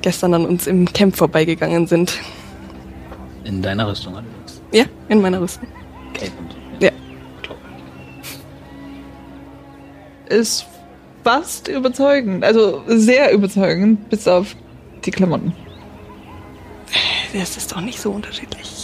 gestern 0.01 0.33
an 0.33 0.45
uns 0.45 0.67
im 0.67 0.91
Camp 0.91 1.15
vorbeigegangen 1.15 1.87
sind. 1.87 2.19
In 3.43 3.61
deiner 3.61 3.87
Rüstung 3.87 4.13
allerdings. 4.13 4.61
Ja, 4.71 4.85
in 5.07 5.21
meiner 5.21 5.41
Rüstung. 5.41 5.67
So. 6.19 6.85
Ja. 6.85 6.91
Ist 10.27 10.65
fast 11.23 11.67
überzeugend, 11.67 12.43
also 12.43 12.83
sehr 12.87 13.31
überzeugend, 13.33 14.09
bis 14.09 14.27
auf 14.27 14.55
die 15.05 15.11
Klamotten. 15.11 15.53
Das 17.33 17.57
ist 17.57 17.71
doch 17.71 17.81
nicht 17.81 17.99
so 17.99 18.11
unterschiedlich. 18.11 18.78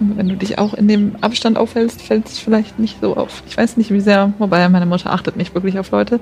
Und 0.00 0.16
Wenn 0.16 0.28
du 0.28 0.36
dich 0.36 0.58
auch 0.58 0.74
in 0.74 0.86
dem 0.86 1.16
Abstand 1.20 1.58
aufhältst, 1.58 2.02
fällt 2.02 2.26
es 2.26 2.38
vielleicht 2.38 2.78
nicht 2.78 3.00
so 3.00 3.16
auf. 3.16 3.42
Ich 3.48 3.56
weiß 3.56 3.76
nicht, 3.76 3.90
wie 3.90 4.00
sehr, 4.00 4.32
wobei 4.38 4.68
meine 4.68 4.86
Mutter 4.86 5.12
achtet 5.12 5.36
nicht 5.36 5.54
wirklich 5.54 5.78
auf 5.78 5.90
Leute. 5.90 6.20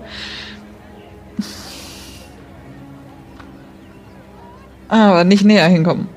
Aber 4.88 5.24
nicht 5.24 5.44
näher 5.44 5.68
hinkommen. 5.68 6.08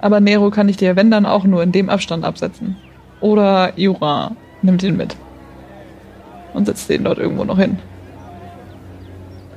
Aber 0.00 0.20
Nero 0.20 0.50
kann 0.50 0.68
ich 0.68 0.76
dir, 0.76 0.96
wenn 0.96 1.10
dann, 1.10 1.24
auch 1.24 1.44
nur 1.44 1.62
in 1.62 1.72
dem 1.72 1.88
Abstand 1.88 2.24
absetzen. 2.24 2.76
Oder 3.20 3.72
Jura 3.78 4.32
nimmt 4.60 4.82
ihn 4.82 4.96
mit. 4.96 5.16
Und 6.52 6.66
setzt 6.66 6.90
den 6.90 7.04
dort 7.04 7.18
irgendwo 7.18 7.44
noch 7.44 7.58
hin. 7.58 7.78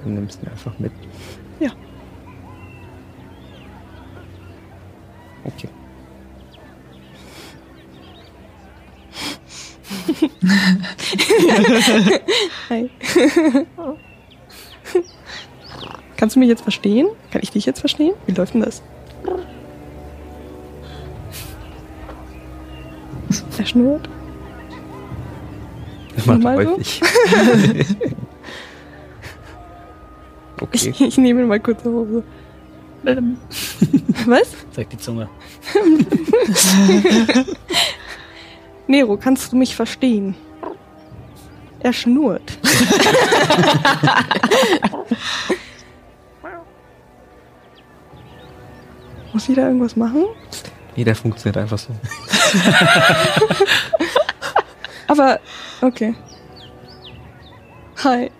Du 0.03 0.09
nimmst 0.09 0.41
ihn 0.41 0.49
einfach 0.49 0.77
mit. 0.79 0.91
Okay. 5.47 5.69
Hi. 12.69 12.89
Kannst 16.17 16.35
du 16.35 16.39
mich 16.39 16.49
jetzt 16.49 16.61
verstehen? 16.61 17.07
Kann 17.31 17.41
ich 17.43 17.51
dich 17.51 17.65
jetzt 17.65 17.79
verstehen? 17.79 18.13
Wie 18.25 18.33
läuft 18.33 18.53
denn 18.53 18.61
das? 18.61 18.81
Er 23.57 23.65
schnurrt. 23.65 24.09
Das 26.15 26.25
macht 26.25 26.41
so? 26.41 26.49
häufig. 26.49 27.01
okay. 30.61 30.89
Ich, 30.89 31.01
ich 31.01 31.17
nehme 31.17 31.41
ihn 31.41 31.47
mal 31.47 31.59
kurz 31.59 31.83
hoch. 31.83 32.23
So. 33.03 33.37
Was? 34.25 34.49
Zeig 34.71 34.89
die 34.89 34.97
Zunge. 34.97 35.29
Nero, 38.87 39.17
kannst 39.17 39.51
du 39.51 39.57
mich 39.57 39.75
verstehen? 39.75 40.35
Er 41.79 41.93
schnurrt. 41.93 42.57
Muss 49.33 49.47
ich 49.49 49.55
da 49.55 49.67
irgendwas 49.67 49.95
machen? 49.95 50.25
Nee, 50.95 51.03
der 51.03 51.15
funktioniert 51.15 51.57
einfach 51.57 51.77
so. 51.77 51.89
Aber, 55.07 55.39
okay. 55.81 56.15
Hi. 58.03 58.31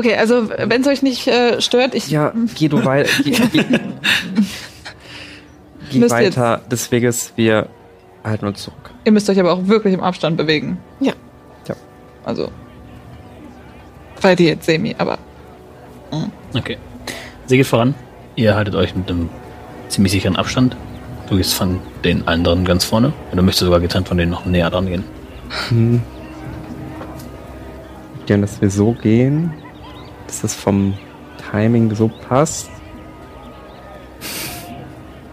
Okay, 0.00 0.16
also 0.16 0.48
wenn 0.48 0.80
es 0.80 0.86
euch 0.86 1.02
nicht 1.02 1.26
äh, 1.26 1.60
stört, 1.60 1.94
ich 1.94 2.10
Ja, 2.10 2.32
geh 2.54 2.68
du 2.68 2.82
weiter. 2.82 3.10
Geh, 3.22 3.32
geh, 3.52 3.64
geh 5.90 6.10
weiter 6.10 6.62
des 6.70 6.90
Weges. 6.90 7.34
Wir 7.36 7.68
halten 8.24 8.46
uns 8.46 8.62
zurück. 8.62 8.92
Ihr 9.04 9.12
müsst 9.12 9.28
euch 9.28 9.38
aber 9.38 9.52
auch 9.52 9.66
wirklich 9.66 9.92
im 9.92 10.00
Abstand 10.00 10.38
bewegen. 10.38 10.78
Ja. 11.00 11.12
Ja. 11.68 11.74
Also. 12.24 12.50
Bei 14.22 14.34
dir 14.34 14.48
jetzt 14.48 14.64
semi, 14.64 14.96
aber. 14.96 15.18
Okay. 16.54 16.78
Sie 17.44 17.58
geht 17.58 17.66
voran. 17.66 17.94
Ihr 18.36 18.54
haltet 18.54 18.76
euch 18.76 18.96
mit 18.96 19.10
einem 19.10 19.28
ziemlich 19.88 20.12
sicheren 20.12 20.36
Abstand. 20.36 20.78
Du 21.28 21.36
gehst 21.36 21.52
von 21.52 21.78
den 22.04 22.26
anderen 22.26 22.64
ganz 22.64 22.86
vorne. 22.86 23.12
Und 23.30 23.36
du 23.36 23.42
möchtest 23.42 23.66
sogar 23.66 23.80
getrennt 23.80 24.08
von 24.08 24.16
denen 24.16 24.30
noch 24.30 24.46
näher 24.46 24.70
dran 24.70 24.86
gehen. 24.86 25.04
Hm. 25.68 26.00
Gern, 28.24 28.40
dass 28.40 28.62
wir 28.62 28.70
so 28.70 28.92
gehen, 28.92 29.52
dass 30.30 30.42
das 30.42 30.54
vom 30.54 30.94
Timing 31.50 31.92
so 31.92 32.06
passt. 32.06 32.70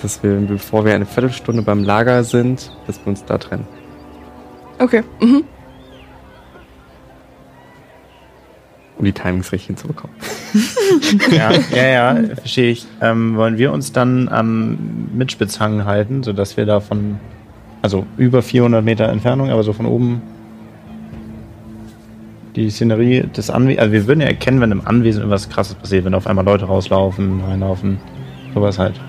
Dass 0.01 0.23
wir, 0.23 0.31
bevor 0.38 0.86
wir 0.86 0.95
eine 0.95 1.05
Viertelstunde 1.05 1.62
beim 1.62 1.83
Lager 1.83 2.23
sind, 2.23 2.75
dass 2.88 2.99
wir 2.99 3.07
uns 3.07 3.23
da 3.23 3.38
trennen. 3.38 3.67
Okay. 4.79 5.03
Mhm. 5.21 5.43
Um 8.97 9.05
die 9.05 9.13
Timings 9.13 9.51
richtig 9.51 9.67
hinzubekommen. 9.67 10.15
Ja, 11.31 11.51
ja, 11.75 11.88
ja, 11.88 12.36
verstehe 12.36 12.71
ich. 12.71 12.88
Ähm, 13.01 13.36
wollen 13.36 13.57
wir 13.57 13.71
uns 13.71 13.91
dann 13.91 14.29
am 14.29 15.10
Mitspitzhang 15.13 15.86
halten, 15.86 16.23
sodass 16.23 16.57
wir 16.57 16.65
da 16.65 16.79
von, 16.79 17.19
also 17.81 18.07
über 18.17 18.41
400 18.41 18.83
Meter 18.83 19.10
Entfernung, 19.10 19.51
aber 19.51 19.63
so 19.63 19.73
von 19.73 19.86
oben 19.86 20.21
die 22.58 22.72
Szenerie 22.72 23.22
des 23.22 23.52
Anwesens, 23.52 23.80
also 23.80 23.93
wir 23.93 24.08
würden 24.08 24.22
ja 24.22 24.28
erkennen, 24.28 24.60
wenn 24.60 24.72
im 24.72 24.86
Anwesen 24.86 25.20
irgendwas 25.20 25.48
krasses 25.48 25.76
passiert, 25.76 26.06
wenn 26.06 26.15
auf 26.15 26.26
einmal 26.26 26.43
Leute 26.43 26.65
rauslaufen, 26.65 27.39
reinlaufen, 27.41 28.00
sowas 28.56 28.80
halt. 28.80 29.00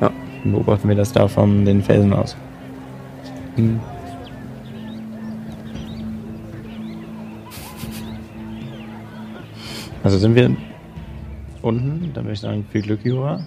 Ja. 0.00 0.10
Dann 0.42 0.52
beobachten 0.52 0.88
wir 0.88 0.96
das 0.96 1.12
da 1.12 1.28
von 1.28 1.64
den 1.64 1.82
Felsen 1.82 2.12
aus. 2.12 2.36
Hm. 3.54 3.78
Also 10.02 10.18
sind 10.18 10.34
wir 10.34 10.50
unten, 11.62 12.10
dann 12.12 12.24
würde 12.24 12.32
ich 12.32 12.40
sagen, 12.40 12.66
viel 12.72 12.82
Glück, 12.82 13.04
Jura. 13.04 13.40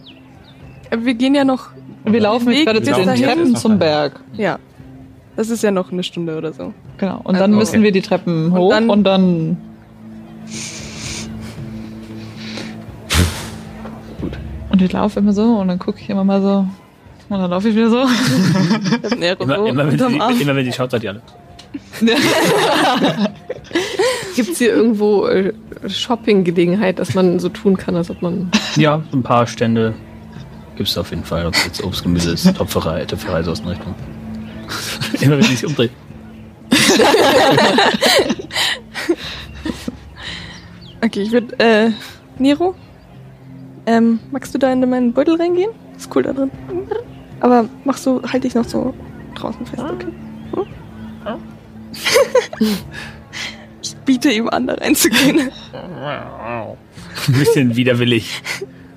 Wir 0.98 1.14
gehen 1.16 1.36
ja 1.36 1.44
noch. 1.44 1.70
Wir 2.06 2.22
laufen 2.22 2.52
jetzt 2.52 2.66
gerade 2.66 2.82
zu 2.82 2.94
den. 2.94 3.16
Treppen 3.16 3.56
zum 3.58 3.78
Berg. 3.78 4.22
Ja. 4.34 4.58
Das 5.42 5.50
ist 5.50 5.64
ja 5.64 5.72
noch 5.72 5.92
eine 5.92 6.04
Stunde 6.04 6.38
oder 6.38 6.54
so. 6.54 6.72
Genau. 7.00 7.16
Und 7.24 7.34
Also- 7.34 7.40
dann 7.40 7.52
müssen 7.56 7.76
Okay. 7.78 7.84
wir 7.86 7.92
die 7.92 8.02
Treppen 8.04 8.52
Und 8.52 8.60
hoch 8.60 8.70
dann- 8.70 8.92
und 8.92 9.04
dann. 9.04 9.58
Gut. 14.22 14.34
Und 14.70 14.82
ich 14.84 14.92
laufe 14.92 15.20
immer 15.20 15.34
so 15.34 15.42
und 15.58 15.68
dann 15.68 15.80
gucke 15.80 16.00
ich 16.00 16.08
immer 16.12 16.24
mal 16.24 16.44
so. 16.44 16.68
Und 17.30 17.40
dann 17.40 17.50
laufe 17.50 17.70
ich 17.70 17.76
wieder 17.76 17.90
so. 17.90 18.02
Immer, 19.42 19.56
so 19.58 19.66
immer, 19.66 19.88
wenn, 19.88 19.98
sie, 19.98 20.42
immer 20.44 20.56
wenn 20.56 20.66
sie 20.66 20.74
schaut, 20.74 20.92
seid 20.92 21.04
ihr 21.06 21.10
alle. 21.12 21.22
Gibt 24.36 24.50
es 24.52 24.60
hier 24.60 24.76
irgendwo 24.76 25.26
äh, 25.26 25.54
Shopping-Gelegenheit, 25.88 27.00
dass 27.00 27.16
man 27.16 27.40
so 27.40 27.50
tun 27.50 27.78
kann, 27.78 27.96
als 27.96 28.12
ob 28.12 28.22
man. 28.22 28.52
Ja, 28.76 29.02
so 29.10 29.18
ein 29.18 29.24
paar 29.24 29.48
Stände 29.48 29.96
gibt 30.76 30.88
es 30.90 30.98
auf 31.00 31.10
jeden 31.10 31.24
Fall. 31.24 31.48
Ob 31.48 31.56
es 31.56 31.66
jetzt 31.66 31.84
Obst, 31.84 32.04
Gemüse 32.04 32.30
ist, 32.32 32.56
Topferei, 32.56 33.06
Töpferei, 33.06 33.42
so 33.42 33.52
aus 33.52 33.64
der 33.64 33.72
Richtung. 33.72 33.96
immer 35.22 35.38
wenn 35.38 35.44
sie 35.44 35.56
sich 35.56 35.66
umdreht. 35.66 35.92
Okay, 41.04 41.24
ich 41.24 41.32
würde, 41.32 41.58
äh, 41.58 41.90
Nero, 42.38 42.76
ähm, 43.88 44.20
magst 44.30 44.54
du 44.54 44.60
da 44.60 44.72
in 44.72 44.88
meinen 44.88 45.14
Beutel 45.14 45.36
reingehen? 45.36 45.72
Ist 45.98 46.16
cool 46.16 46.22
da 46.22 46.32
drin. 46.32 46.52
Aber 47.40 47.68
machst 47.86 48.06
du, 48.06 48.22
halt 48.22 48.44
dich 48.44 48.54
noch 48.54 48.66
so 48.66 48.94
draußen 49.34 49.66
fest, 49.66 49.82
okay? 49.82 50.08
Hm? 51.26 51.40
ich 53.82 53.96
biete 54.06 54.32
ihm 54.32 54.48
an, 54.50 54.68
da 54.68 54.76
reinzugehen. 54.76 55.52
Ein 55.74 57.34
bisschen 57.34 57.76
widerwillig. 57.76 58.44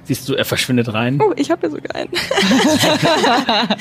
Siehst 0.05 0.29
du, 0.29 0.35
er 0.35 0.45
verschwindet 0.45 0.93
rein. 0.93 1.19
Oh, 1.21 1.33
ich 1.37 1.51
habe 1.51 1.67
ja 1.67 1.71
sogar 1.71 1.95
einen. 1.95 2.11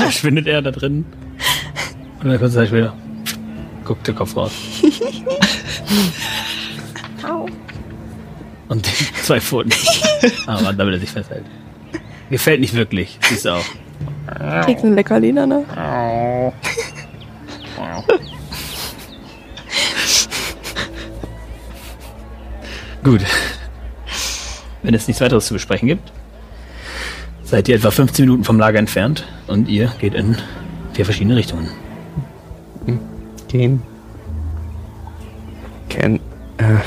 Verschwindet 0.00 0.46
er 0.46 0.62
da 0.62 0.70
drin. 0.70 1.04
Und 2.20 2.28
dann 2.28 2.38
kurz 2.38 2.54
Zeit 2.54 2.68
später 2.68 2.94
guckt 3.84 4.06
der 4.06 4.14
Kopf 4.14 4.36
raus. 4.36 4.52
Und 8.68 8.86
die 8.86 9.12
zwei 9.22 9.40
Pfoten. 9.40 9.72
Aber 10.46 10.72
damit 10.72 10.94
er 10.94 11.00
sich 11.00 11.10
festhält. 11.10 11.44
Gefällt 12.30 12.60
nicht 12.60 12.74
wirklich. 12.74 13.18
Siehst 13.22 13.46
du 13.46 13.54
auch. 13.54 13.64
Kriegst 14.64 14.84
ein 14.84 14.94
Leckerlina, 14.94 15.46
ne? 15.46 15.64
Gut. 23.02 23.22
Wenn 24.88 24.94
es 24.94 25.06
nichts 25.06 25.20
weiteres 25.20 25.46
zu 25.46 25.52
besprechen 25.52 25.86
gibt, 25.86 26.14
seid 27.44 27.68
ihr 27.68 27.76
etwa 27.76 27.90
15 27.90 28.24
Minuten 28.24 28.44
vom 28.44 28.58
Lager 28.58 28.78
entfernt 28.78 29.26
und 29.46 29.68
ihr 29.68 29.92
geht 29.98 30.14
in 30.14 30.38
vier 30.94 31.04
verschiedene 31.04 31.36
Richtungen. 31.36 31.68
Gehen. 33.48 33.82
Ken, 35.90 36.20
äh, 36.56 36.78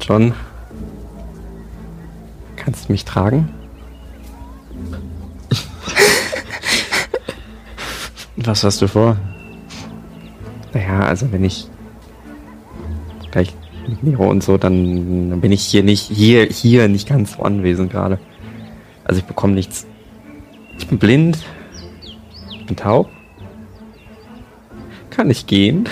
John, 0.00 0.32
kannst 2.56 2.88
du 2.88 2.92
mich 2.92 3.04
tragen? 3.04 3.50
Was 8.36 8.64
hast 8.64 8.80
du 8.80 8.88
vor? 8.88 9.18
Naja, 10.72 11.00
also 11.00 11.30
wenn 11.30 11.44
ich 11.44 11.68
gleich 13.30 13.52
mit 13.88 14.02
Nero 14.02 14.28
und 14.28 14.42
so, 14.42 14.56
dann 14.58 15.40
bin 15.40 15.52
ich 15.52 15.62
hier 15.62 15.82
nicht, 15.82 16.02
hier, 16.02 16.46
hier 16.46 16.88
nicht 16.88 17.08
ganz 17.08 17.32
so 17.36 17.42
anwesend 17.42 17.90
gerade. 17.90 18.18
Also 19.04 19.20
ich 19.20 19.24
bekomme 19.26 19.54
nichts. 19.54 19.86
Ich 20.78 20.86
bin 20.88 20.98
blind. 20.98 21.38
Ich 22.60 22.66
bin 22.66 22.76
taub. 22.76 23.08
Kann 25.10 25.30
ich 25.30 25.46
gehen? 25.46 25.88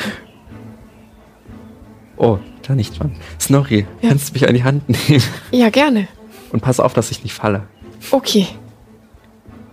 Oh, 2.16 2.38
da 2.66 2.74
nicht 2.74 2.98
dran. 2.98 3.12
Snorri, 3.40 3.86
Ja. 4.00 4.08
kannst 4.10 4.30
du 4.30 4.32
mich 4.34 4.48
an 4.48 4.54
die 4.54 4.64
Hand 4.64 4.88
nehmen? 4.88 5.22
Ja, 5.50 5.70
gerne. 5.70 6.08
Und 6.52 6.60
pass 6.60 6.80
auf, 6.80 6.94
dass 6.94 7.10
ich 7.10 7.22
nicht 7.22 7.34
falle. 7.34 7.64
Okay. 8.10 8.46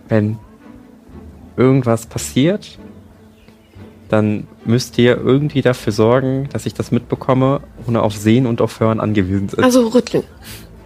wenn 0.08 0.38
irgendwas 1.56 2.06
passiert, 2.06 2.78
dann 4.08 4.46
müsst 4.64 4.98
ihr 4.98 5.16
irgendwie 5.16 5.62
dafür 5.62 5.92
sorgen, 5.92 6.48
dass 6.52 6.66
ich 6.66 6.74
das 6.74 6.90
mitbekomme, 6.90 7.60
ohne 7.86 8.02
auf 8.02 8.14
Sehen 8.16 8.46
und 8.46 8.60
auf 8.60 8.78
Hören 8.80 9.00
angewiesen 9.00 9.48
sind. 9.48 9.62
Also 9.64 9.88
rütteln. 9.88 10.24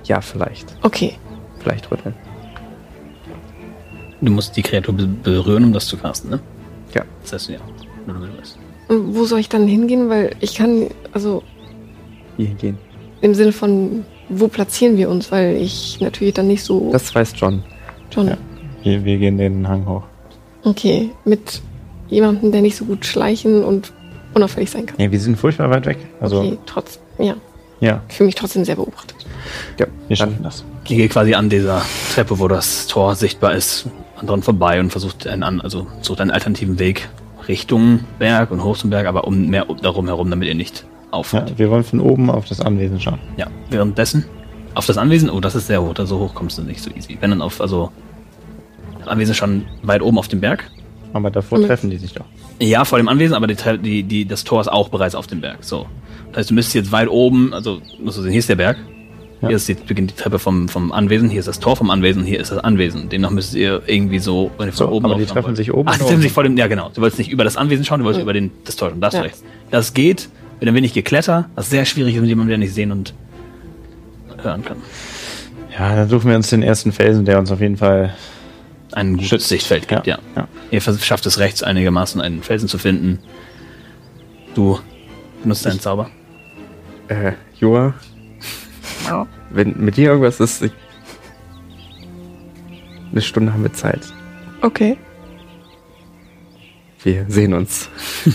ja, 0.04 0.20
vielleicht. 0.20 0.76
Okay. 0.82 1.14
Vielleicht 1.60 1.90
rütteln. 1.90 2.14
Du 4.20 4.30
musst 4.32 4.56
die 4.56 4.62
Kreatur 4.62 4.94
be 4.94 5.06
berühren, 5.06 5.64
um 5.64 5.72
das 5.72 5.86
zu 5.86 5.96
casten, 5.96 6.30
ne? 6.30 6.40
Ja. 6.94 7.04
Das 7.22 7.32
heißt, 7.34 7.48
ja. 7.50 7.58
Nur 8.06 8.14
damit 8.14 8.30
du 8.32 8.38
weißt. 8.38 8.58
Und 8.88 9.14
wo 9.16 9.24
soll 9.24 9.40
ich 9.40 9.48
dann 9.48 9.66
hingehen? 9.66 10.08
Weil 10.08 10.34
ich 10.40 10.54
kann, 10.54 10.88
also 11.12 11.42
Hier 12.36 12.46
hingehen. 12.48 12.78
im 13.20 13.34
Sinne 13.34 13.52
von, 13.52 14.04
wo 14.28 14.48
platzieren 14.48 14.96
wir 14.96 15.10
uns? 15.10 15.30
Weil 15.32 15.56
ich 15.56 15.98
natürlich 16.00 16.34
dann 16.34 16.46
nicht 16.46 16.62
so 16.64 16.90
Das 16.92 17.14
weiß 17.14 17.32
John. 17.36 17.62
schon. 18.12 18.28
Ja. 18.28 18.36
Wir, 18.82 19.04
wir 19.04 19.18
gehen 19.18 19.36
den 19.38 19.66
Hang 19.68 19.86
hoch. 19.86 20.04
Okay. 20.62 21.10
Mit 21.24 21.60
jemandem, 22.08 22.52
der 22.52 22.60
nicht 22.62 22.76
so 22.76 22.84
gut 22.84 23.04
schleichen 23.06 23.64
und 23.64 23.92
unauffällig 24.34 24.70
sein 24.70 24.86
kann. 24.86 24.96
Ja, 24.98 25.10
wir 25.10 25.20
sind 25.20 25.36
furchtbar 25.36 25.70
weit 25.70 25.86
weg. 25.86 25.98
Also, 26.20 26.40
okay, 26.40 26.58
trotz. 26.66 26.98
Ja. 27.18 27.34
ja, 27.80 28.02
Ich 28.08 28.16
fühle 28.16 28.26
mich 28.26 28.34
trotzdem 28.34 28.64
sehr 28.64 28.76
beobachtet. 28.76 29.14
Ja, 29.78 29.86
wir 30.08 30.16
schaffen 30.16 30.38
das. 30.42 30.64
Ich 30.84 30.88
gehe 30.90 31.08
quasi 31.08 31.34
an 31.34 31.48
dieser 31.48 31.82
Treppe, 32.14 32.38
wo 32.38 32.48
das 32.48 32.86
Tor 32.88 33.14
sichtbar 33.14 33.54
ist, 33.54 33.86
dran 34.24 34.42
vorbei 34.42 34.80
und 34.80 34.90
versucht 34.90 35.26
einen, 35.26 35.42
an- 35.42 35.60
also 35.60 35.86
sucht 36.00 36.20
einen 36.20 36.30
alternativen 36.30 36.78
Weg 36.78 37.08
Richtung 37.46 38.00
Berg 38.18 38.50
und 38.50 38.64
hoch 38.64 38.76
zum 38.76 38.90
Berg, 38.90 39.06
aber 39.06 39.24
um 39.26 39.46
mehr 39.48 39.68
um- 39.70 39.76
darum 39.80 40.06
herum, 40.06 40.30
damit 40.30 40.48
ihr 40.48 40.54
nicht 40.54 40.84
auffällt. 41.10 41.50
Ja, 41.50 41.58
wir 41.58 41.70
wollen 41.70 41.84
von 41.84 42.00
oben 42.00 42.30
auf 42.30 42.46
das 42.46 42.60
Anwesen 42.60 43.00
schauen. 43.00 43.20
Ja. 43.36 43.46
Währenddessen 43.70 44.24
auf 44.74 44.86
das 44.86 44.98
Anwesen, 44.98 45.30
oh, 45.30 45.38
das 45.40 45.54
ist 45.54 45.68
sehr 45.68 45.80
hoch, 45.82 45.94
da 45.94 46.06
so 46.06 46.18
hoch 46.18 46.34
kommst 46.34 46.58
du 46.58 46.62
nicht 46.62 46.82
so 46.82 46.90
easy. 46.90 47.16
Wenn 47.20 47.30
dann 47.30 47.42
auf, 47.42 47.60
also 47.60 47.92
das 48.98 49.06
Anwesen 49.08 49.34
schon 49.34 49.66
weit 49.82 50.02
oben 50.02 50.18
auf 50.18 50.26
dem 50.28 50.40
Berg. 50.40 50.64
Aber 51.14 51.30
davor 51.30 51.58
Mhm. 51.60 51.66
treffen 51.66 51.88
die 51.90 51.96
sich 51.96 52.12
doch. 52.12 52.26
Ja, 52.60 52.84
vor 52.84 52.98
dem 52.98 53.08
Anwesen, 53.08 53.34
aber 53.34 53.46
die, 53.46 53.56
die, 53.82 54.02
die, 54.02 54.24
das 54.26 54.44
Tor 54.44 54.60
ist 54.60 54.68
auch 54.68 54.90
bereits 54.90 55.14
auf 55.14 55.26
dem 55.26 55.40
Berg. 55.40 55.58
So. 55.64 55.86
Das 56.32 56.40
heißt, 56.40 56.50
du 56.50 56.54
müsstest 56.54 56.74
jetzt 56.74 56.92
weit 56.92 57.08
oben, 57.08 57.54
also 57.54 57.80
musst 58.02 58.18
du 58.18 58.22
sehen, 58.22 58.32
hier 58.32 58.40
ist 58.40 58.48
der 58.50 58.56
Berg. 58.56 58.76
Ja. 59.40 59.48
Hier 59.48 59.56
ist 59.56 59.68
die, 59.68 59.74
beginnt 59.74 60.10
die 60.10 60.14
Treppe 60.16 60.38
vom, 60.38 60.68
vom 60.68 60.90
Anwesen, 60.92 61.28
hier 61.30 61.38
ist 61.40 61.46
das 61.48 61.60
Tor 61.60 61.76
vom 61.76 61.90
Anwesen, 61.90 62.24
hier 62.24 62.40
ist 62.40 62.50
das 62.50 62.58
Anwesen. 62.58 63.08
Demnach 63.10 63.30
müsstet 63.30 63.56
ihr 63.60 63.82
irgendwie 63.86 64.18
so, 64.18 64.50
wenn 64.58 64.68
ihr 64.68 64.72
von 64.72 64.86
So, 64.88 64.92
oben 64.92 65.04
aber 65.06 65.16
die 65.16 65.26
treffen 65.26 65.46
wollt. 65.48 65.56
sich 65.56 65.72
oben 65.72 65.88
Ach, 65.88 65.94
die 65.98 66.04
treffen 66.04 66.20
sich 66.22 66.32
vor 66.32 66.42
dem, 66.44 66.56
ja 66.56 66.66
genau. 66.66 66.90
Du 66.94 67.00
wolltest 67.00 67.18
nicht 67.18 67.30
über 67.30 67.44
das 67.44 67.56
Anwesen 67.56 67.84
schauen, 67.84 68.00
du 68.00 68.04
wolltest 68.06 68.20
Mhm. 68.20 68.24
über 68.24 68.32
den, 68.32 68.50
das 68.64 68.76
Tor. 68.76 68.90
Und 68.92 69.00
das 69.00 69.14
Ja. 69.14 69.24
Das 69.70 69.94
geht 69.94 70.28
mit 70.60 70.68
ein 70.68 70.74
wenig 70.74 70.94
Gekletter, 70.94 71.48
was 71.54 71.70
sehr 71.70 71.84
schwierig 71.84 72.14
ist 72.16 72.20
mit 72.22 72.28
jemandem, 72.28 72.48
der 72.50 72.58
nicht 72.58 72.74
sehen 72.74 72.90
und 72.90 73.12
hören 74.42 74.64
kann. 74.64 74.78
Ja, 75.78 75.94
dann 75.94 76.08
suchen 76.08 76.28
wir 76.30 76.36
uns 76.36 76.50
den 76.50 76.62
ersten 76.62 76.92
Felsen, 76.92 77.24
der 77.24 77.38
uns 77.38 77.50
auf 77.52 77.60
jeden 77.60 77.76
Fall. 77.76 78.14
Ein 78.94 79.14
gutes 79.14 79.28
Schützt. 79.28 79.48
Sichtfeld 79.48 79.88
gibt, 79.88 80.06
ja. 80.06 80.18
ja. 80.36 80.46
Ihr 80.70 80.80
schafft 80.80 81.26
es 81.26 81.38
rechts 81.38 81.62
einigermaßen, 81.62 82.20
einen 82.20 82.42
Felsen 82.42 82.68
zu 82.68 82.78
finden. 82.78 83.18
Du 84.54 84.78
benutzt 85.42 85.66
deinen 85.66 85.80
Zauber. 85.80 86.10
Äh, 87.08 87.32
Joa. 87.58 87.94
Wenn 89.50 89.74
mit 89.78 89.96
dir 89.96 90.10
irgendwas 90.10 90.38
ist, 90.40 90.62
ich, 90.62 90.72
eine 93.10 93.20
Stunde 93.20 93.52
haben 93.52 93.62
wir 93.62 93.72
Zeit. 93.72 94.00
Okay. 94.62 94.96
Wir 97.02 97.26
sehen 97.28 97.52
uns. 97.52 97.90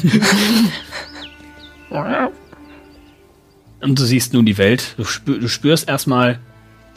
Und 3.82 3.98
du 3.98 4.04
siehst 4.04 4.34
nun 4.34 4.46
die 4.46 4.58
Welt. 4.58 4.94
Du, 4.98 5.06
spür, 5.06 5.40
du 5.40 5.48
spürst 5.48 5.88
erstmal 5.88 6.40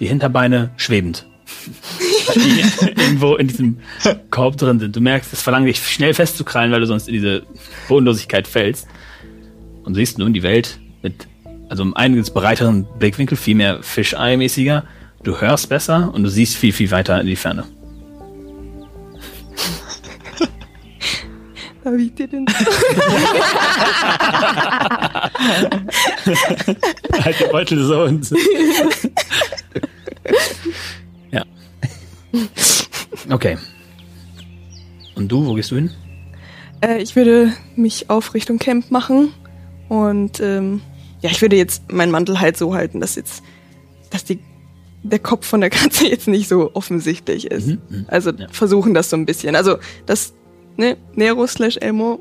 die 0.00 0.06
Hinterbeine 0.06 0.70
schwebend. 0.76 1.26
Die 2.34 2.62
irgendwo 3.00 3.36
in 3.36 3.48
diesem 3.48 3.78
Korb 4.30 4.56
drin 4.56 4.78
sind. 4.80 4.94
Du 4.94 5.00
merkst, 5.00 5.32
es 5.32 5.42
verlangt 5.42 5.66
dich 5.66 5.78
schnell 5.78 6.14
festzukrallen, 6.14 6.72
weil 6.72 6.80
du 6.80 6.86
sonst 6.86 7.08
in 7.08 7.14
diese 7.14 7.42
Bodenlosigkeit 7.88 8.46
fällst. 8.46 8.86
Und 9.84 9.94
siehst 9.94 10.18
nun 10.18 10.32
die 10.32 10.42
Welt 10.42 10.78
mit 11.02 11.26
also 11.72 11.82
um 11.84 11.96
einiges 11.96 12.30
breiteren 12.30 12.86
Blickwinkel, 12.98 13.38
viel 13.38 13.54
mehr 13.54 13.82
Fischei-mäßiger. 13.82 14.84
Du 15.22 15.40
hörst 15.40 15.70
besser 15.70 16.12
und 16.12 16.22
du 16.22 16.28
siehst 16.28 16.54
viel, 16.56 16.74
viel 16.74 16.90
weiter 16.90 17.18
in 17.18 17.26
die 17.26 17.34
Ferne. 17.34 17.64
Darf 21.82 21.94
ich 21.94 22.14
dir 22.14 22.28
denn? 22.28 22.44
halt 27.24 27.40
den 27.40 27.50
Beutel 27.50 27.82
so 27.84 28.02
und. 28.02 28.30
Okay. 33.30 33.56
Und 35.14 35.28
du, 35.28 35.46
wo 35.46 35.54
gehst 35.54 35.70
du 35.70 35.76
hin? 35.76 35.90
Äh, 36.80 37.02
ich 37.02 37.14
würde 37.14 37.52
mich 37.76 38.10
auf 38.10 38.34
Richtung 38.34 38.58
Camp 38.58 38.90
machen 38.90 39.32
und 39.88 40.40
ähm, 40.40 40.80
ja, 41.20 41.30
ich 41.30 41.40
würde 41.42 41.56
jetzt 41.56 41.92
meinen 41.92 42.10
Mantel 42.10 42.40
halt 42.40 42.56
so 42.56 42.74
halten, 42.74 42.98
dass 43.00 43.14
jetzt, 43.14 43.42
dass 44.10 44.24
die 44.24 44.40
der 45.04 45.18
Kopf 45.18 45.46
von 45.46 45.60
der 45.60 45.70
Katze 45.70 46.06
jetzt 46.08 46.26
nicht 46.28 46.48
so 46.48 46.70
offensichtlich 46.74 47.50
ist. 47.50 47.66
Mhm, 47.66 47.78
mhm. 47.88 48.04
Also 48.08 48.30
Ja. 48.30 48.46
versuchen 48.50 48.94
das 48.94 49.10
so 49.10 49.16
ein 49.16 49.26
bisschen. 49.26 49.54
Also 49.54 49.76
das 50.06 50.32
ne, 50.76 50.96
Nero 51.14 51.46
slash 51.46 51.76
Elmo 51.76 52.20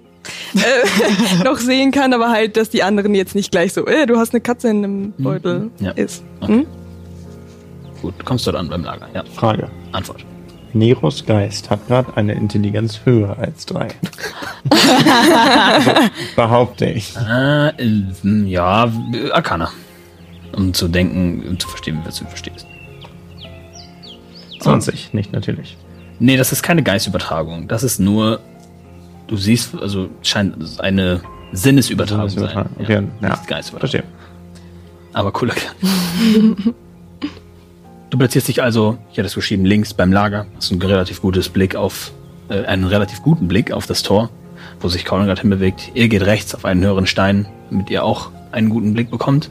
äh, 0.56 1.44
noch 1.44 1.58
sehen 1.58 1.92
kann, 1.92 2.14
aber 2.14 2.30
halt, 2.30 2.58
dass 2.58 2.70
die 2.70 2.84
anderen 2.84 3.16
jetzt 3.16 3.34
nicht 3.34 3.52
gleich 3.52 3.74
so, 3.74 3.86
äh, 3.88 4.06
du 4.06 4.18
hast 4.18 4.34
eine 4.34 4.42
Katze 4.42 4.70
in 4.70 4.78
einem 4.84 5.14
Beutel 5.18 5.60
Mhm. 5.80 5.86
Ja. 5.86 5.92
ist. 5.92 6.24
Okay. 6.42 6.68
Hm? 8.02 8.08
Gut, 8.08 8.14
du 8.18 8.26
kommst 8.26 8.48
dort 8.48 8.56
an 8.56 8.70
beim 8.70 8.84
Lager. 8.84 9.08
Ja, 9.14 9.24
Frage. 9.26 9.70
Antwort. 9.92 10.26
Neros 10.74 11.26
Geist 11.26 11.70
hat 11.70 11.86
gerade 11.88 12.16
eine 12.16 12.34
Intelligenz 12.34 13.02
höher 13.04 13.38
als 13.38 13.66
drei. 13.66 13.90
also, 14.70 15.92
behaupte 16.36 16.86
ich. 16.86 17.14
Äh, 17.18 17.70
äh, 17.70 18.04
ja, 18.46 18.86
äh, 18.86 19.32
Arcana. 19.32 19.70
Um 20.56 20.74
zu 20.74 20.88
denken, 20.88 21.44
um 21.48 21.60
zu 21.60 21.68
verstehen, 21.68 22.02
was 22.06 22.18
du 22.18 22.26
verstehst. 22.26 22.66
20, 24.62 25.14
nicht 25.14 25.34
natürlich. 25.34 25.78
Nee, 26.20 26.38
das 26.38 26.52
ist 26.52 26.62
keine 26.62 26.84
Geistübertragung. 26.84 27.68
Das 27.68 27.84
ist 27.84 28.00
nur, 28.00 28.40
du 29.28 29.38
siehst, 29.38 29.76
also 29.82 30.10
scheint 30.22 30.62
es 30.62 30.80
eine 30.80 31.22
Sinnesübertragung 31.52 32.30
zu 32.30 32.40
sein. 32.42 32.70
Okay, 32.80 32.94
ja, 32.94 33.02
nicht 33.02 33.48
Geistübertragung. 33.48 33.80
Verstehe. 33.80 34.04
Aber 35.14 35.32
cooler 35.32 35.54
Kerl. 35.54 35.74
du 38.12 38.18
platzierst 38.18 38.48
dich 38.48 38.62
also, 38.62 38.98
ich 39.12 39.18
hatte 39.18 39.28
es 39.28 39.34
geschrieben, 39.34 39.66
links 39.66 39.94
beim 39.94 40.12
Lager. 40.12 40.46
Hast 40.56 40.72
einen 40.72 40.82
relativ 40.82 41.22
gutes 41.22 41.50
Blick 41.50 41.76
auf, 41.76 42.12
äh, 42.50 42.66
einen 42.66 42.84
relativ 42.84 43.24
guten 43.24 43.48
Blick 43.48 43.72
auf 43.72 43.88
das 43.88 44.04
Tor, 44.04 44.30
wo 44.80 44.90
sich 44.90 45.06
gerade 45.06 45.42
hinbewegt. 45.42 45.92
Ihr 45.96 46.08
geht 46.08 46.22
rechts 46.24 46.54
auf 46.54 46.66
einen 46.66 46.84
höheren 46.84 47.08
Stein, 47.08 47.48
damit 47.70 47.90
ihr 47.90 48.04
auch 48.04 48.30
einen 48.52 48.70
guten 48.70 48.94
Blick 48.94 49.10
bekommt. 49.10 49.50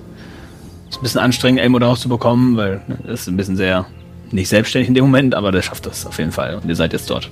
Ist 0.88 0.98
ein 0.98 1.02
bisschen 1.02 1.20
anstrengend, 1.20 1.60
Elmo 1.60 1.78
da 1.78 1.86
rauszubekommen, 1.86 2.56
weil 2.56 2.82
ne, 2.86 2.98
das 3.06 3.22
ist 3.22 3.28
ein 3.28 3.36
bisschen 3.36 3.56
sehr 3.56 3.86
nicht 4.30 4.48
selbstständig 4.48 4.88
in 4.88 4.94
dem 4.94 5.04
Moment, 5.04 5.34
aber 5.34 5.50
der 5.50 5.62
schafft 5.62 5.86
das 5.86 6.06
auf 6.06 6.18
jeden 6.18 6.32
Fall. 6.32 6.56
Und 6.56 6.68
ihr 6.68 6.76
seid 6.76 6.92
jetzt 6.92 7.10
dort. 7.10 7.30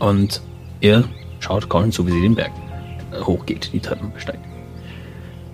Und 0.00 0.42
ihr 0.80 1.04
schaut 1.40 1.68
Colin 1.68 1.92
zu, 1.92 2.06
wie 2.06 2.12
sie 2.12 2.20
den 2.20 2.34
Berg 2.34 2.50
äh, 3.12 3.20
hochgeht, 3.22 3.70
die 3.72 3.80
Treppen 3.80 4.12
besteigt. 4.12 4.44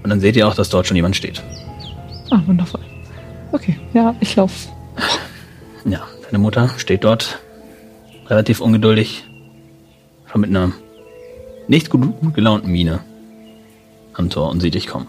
Und 0.03 0.11
dann 0.11 0.21
seht 0.21 0.37
ihr 0.37 0.49
auch, 0.49 0.55
dass 0.55 0.71
dort 0.71 0.87
schon 0.87 0.97
jemand 0.97 1.17
steht. 1.17 1.43
Ah, 2.31 2.41
wundervoll. 2.47 2.81
Okay, 3.55 3.79
ja, 3.93 4.17
ich 4.19 4.35
laufe. 4.35 4.69
Ja, 5.85 6.09
deine 6.25 6.39
Mutter 6.39 6.69
steht 6.77 7.05
dort, 7.05 7.39
relativ 8.27 8.61
ungeduldig, 8.61 9.23
schon 10.27 10.41
mit 10.41 10.51
einer 10.51 10.73
nicht 11.69 11.89
gut, 11.89 12.21
gut 12.21 12.35
gelaunten 12.35 12.73
Miene 12.73 12.99
am 14.15 14.29
Tor 14.29 14.51
und 14.51 14.59
sieht 14.59 14.75
dich 14.75 14.89
kommen. 14.89 15.07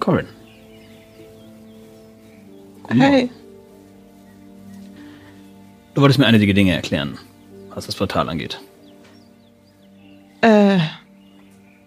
Corin. 0.00 0.26
Hey. 2.88 3.30
Du 5.94 6.00
wolltest 6.00 6.18
mir 6.18 6.26
einige 6.26 6.52
Dinge 6.52 6.74
erklären, 6.74 7.16
was 7.72 7.86
das 7.86 7.94
Portal 7.94 8.28
angeht. 8.28 8.60
Äh, 10.40 10.78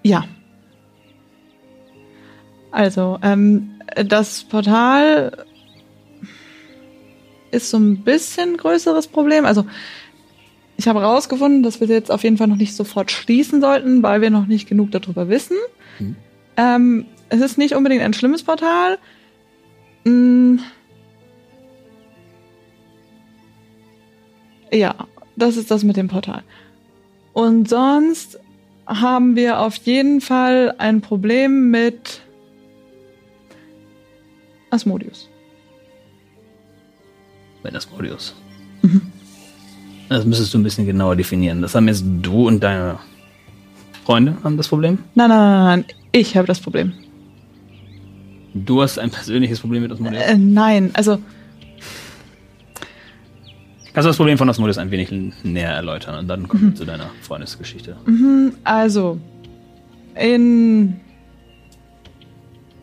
ja. 0.03 0.23
Also, 2.75 3.19
ähm, 3.21 3.79
das 4.05 4.43
Portal 4.43 5.45
ist 7.49 7.69
so 7.69 7.77
ein 7.77 8.03
bisschen 8.03 8.57
größeres 8.57 9.07
Problem. 9.07 9.45
Also, 9.45 9.65
ich 10.75 10.89
habe 10.89 10.99
herausgefunden, 10.99 11.63
dass 11.63 11.79
wir 11.79 11.87
jetzt 11.87 12.11
auf 12.11 12.23
jeden 12.23 12.35
Fall 12.35 12.47
noch 12.47 12.57
nicht 12.57 12.75
sofort 12.75 13.11
schließen 13.11 13.61
sollten, 13.61 14.03
weil 14.03 14.19
wir 14.19 14.29
noch 14.29 14.45
nicht 14.45 14.67
genug 14.67 14.91
darüber 14.91 15.29
wissen. 15.29 15.55
Mhm. 15.99 16.15
Ähm, 16.57 17.05
es 17.29 17.39
ist 17.39 17.57
nicht 17.57 17.75
unbedingt 17.75 18.01
ein 18.01 18.13
schlimmes 18.13 18.43
Portal. 18.43 18.97
Mm. 20.03 20.57
Ja, 24.73 25.07
das 25.37 25.55
ist 25.55 25.71
das 25.71 25.85
mit 25.85 25.95
dem 25.95 26.09
Portal. 26.09 26.43
Und 27.31 27.69
sonst 27.69 28.37
haben 28.85 29.37
wir 29.37 29.61
auf 29.61 29.77
jeden 29.77 30.19
Fall 30.19 30.75
ein 30.77 30.99
Problem 30.99 31.71
mit 31.71 32.24
Asmodius. 34.75 35.29
Mit 37.63 37.75
Asmodeus. 37.75 38.35
Mhm. 38.81 39.01
Das 40.09 40.23
müsstest 40.25 40.53
du 40.53 40.59
ein 40.59 40.63
bisschen 40.63 40.85
genauer 40.85 41.15
definieren. 41.15 41.61
Das 41.61 41.73
haben 41.73 41.87
jetzt 41.87 42.03
du 42.21 42.47
und 42.47 42.59
deine 42.61 42.99
Freunde 44.05 44.37
haben 44.43 44.55
das 44.57 44.67
Problem. 44.67 44.99
Nein, 45.15 45.29
nein, 45.29 45.39
nein, 45.39 45.63
nein. 45.65 45.85
Ich 46.11 46.37
habe 46.37 46.47
das 46.47 46.59
Problem. 46.59 46.93
Du 48.53 48.81
hast 48.81 48.99
ein 48.99 49.09
persönliches 49.09 49.59
Problem 49.59 49.81
mit 49.81 49.91
Asmodeus. 49.91 50.21
Äh, 50.23 50.37
nein, 50.37 50.91
also 50.93 51.17
Kannst 53.95 54.07
du 54.07 54.09
das 54.09 54.17
Problem 54.17 54.37
von 54.37 54.49
Asmodeus 54.49 54.77
ein 54.77 54.91
wenig 54.91 55.09
näher 55.43 55.71
erläutern 55.71 56.19
und 56.19 56.27
dann 56.27 56.49
kommen 56.49 56.71
wir 56.71 56.75
zu 56.75 56.83
deiner 56.83 57.09
Freundesgeschichte. 57.21 57.95
Mhm, 58.05 58.51
Also, 58.65 59.17
in 60.15 60.99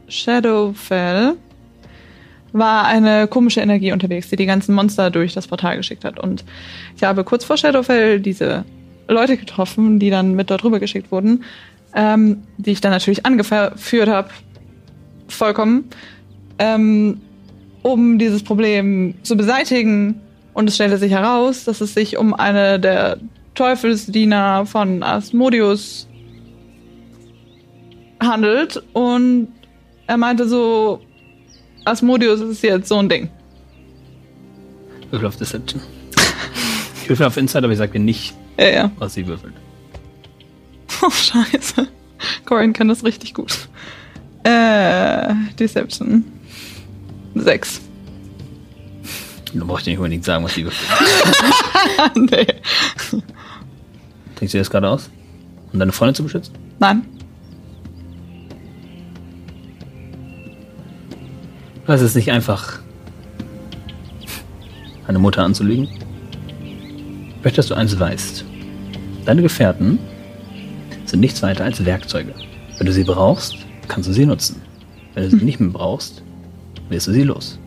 Shadowfell 0.09 1.37
war 2.53 2.87
eine 2.87 3.27
komische 3.27 3.61
Energie 3.61 3.93
unterwegs, 3.93 4.29
die 4.29 4.37
die 4.37 4.47
ganzen 4.47 4.75
Monster 4.75 5.11
durch 5.11 5.35
das 5.35 5.47
Portal 5.47 5.77
geschickt 5.77 6.05
hat. 6.05 6.19
Und 6.19 6.45
ich 6.97 7.03
habe 7.03 7.25
kurz 7.25 7.45
vor 7.45 7.57
Shadowfell 7.57 8.21
diese 8.21 8.65
Leute 9.09 9.37
getroffen, 9.37 9.99
die 9.99 10.11
dann 10.11 10.35
mit 10.35 10.51
dort 10.51 10.65
rüber 10.65 10.81
geschickt 10.81 11.11
wurden, 11.11 11.45
ähm, 11.95 12.43
die 12.59 12.73
ich 12.73 12.81
dann 12.81 12.93
natürlich 12.93 13.25
angeführt 13.27 14.09
habe, 14.09 14.29
vollkommen, 15.29 15.85
ähm, 16.59 17.21
um 17.83 18.19
dieses 18.19 18.43
Problem 18.43 19.15
zu 19.23 19.37
beseitigen. 19.37 20.21
Und 20.55 20.69
es 20.69 20.75
stellte 20.75 20.99
sich 20.99 21.13
heraus, 21.13 21.65
dass 21.65 21.81
es 21.81 21.95
sich 21.95 22.19
um 22.19 22.35
eine 22.35 22.79
der 22.79 23.19
Teufelsdiener 23.55 24.67
von 24.67 25.03
Asmodeus 25.03 26.09
handelt. 28.21 28.83
Und 28.93 29.49
er 30.07 30.17
meinte 30.19 30.47
so, 30.47 31.01
Asmodeus 31.85 32.41
ist 32.41 32.63
jetzt 32.63 32.89
so 32.89 32.99
ein 32.99 33.09
Ding. 33.09 33.31
Würfel 35.11 35.27
auf 35.29 35.37
Deception. 35.37 35.81
Ich 37.03 37.09
würfel 37.09 37.27
auf 37.27 37.37
Insight, 37.37 37.65
aber 37.65 37.73
ich 37.73 37.79
sag 37.79 37.93
dir 37.93 37.99
nicht, 37.99 38.35
Ja, 38.59 38.69
ja. 38.69 38.91
was 38.99 39.15
sie 39.15 39.27
würfelt. 39.27 39.53
Oh, 41.03 41.11
scheiße. 41.11 41.89
Corin 42.45 42.73
kann 42.73 42.89
das 42.89 43.03
richtig 43.05 43.35
gut. 43.35 43.69
Äh, 44.45 45.35
Deception. 45.59 46.25
Sechs. 47.35 47.81
Du 49.53 49.67
brauchst 49.67 49.85
dir 49.87 49.91
nicht 49.91 49.99
unbedingt 49.99 50.25
sagen, 50.25 50.45
was 50.45 50.55
die 50.55 50.65
würfelt. 50.65 50.89
nee. 52.31 52.47
Denkst 54.41 54.41
du 54.41 54.47
dir 54.47 54.59
das 54.61 54.71
gerade 54.71 54.89
aus? 54.89 55.11
Um 55.73 55.79
deine 55.79 55.93
Freundin 55.93 56.15
zu 56.15 56.23
beschützen? 56.23 56.55
Nein. 56.79 57.05
Ist 61.93 62.01
es 62.01 62.15
nicht 62.15 62.33
einfach, 62.33 62.79
eine 65.07 65.19
Mutter 65.19 65.45
anzulügen? 65.45 65.89
Ich 67.37 67.45
möchte, 67.45 67.57
dass 67.57 67.67
du 67.67 67.75
eins 67.75 68.01
weißt. 68.01 68.47
Deine 69.27 69.43
Gefährten 69.43 69.99
sind 71.05 71.21
nichts 71.21 71.43
weiter 71.43 71.65
als 71.65 71.85
Werkzeuge. 71.85 72.35
Wenn 72.79 72.87
du 72.87 72.93
sie 72.95 73.05
brauchst, 73.05 73.57
kannst 73.89 74.09
du 74.09 74.15
sie 74.15 74.25
nutzen. 74.25 74.63
Wenn 75.13 75.25
du 75.25 75.37
sie 75.37 75.45
nicht 75.45 75.61
mehr 75.61 75.69
brauchst, 75.69 76.23
wirst 76.89 77.09
du 77.09 77.13
sie 77.13 77.25
los. 77.25 77.59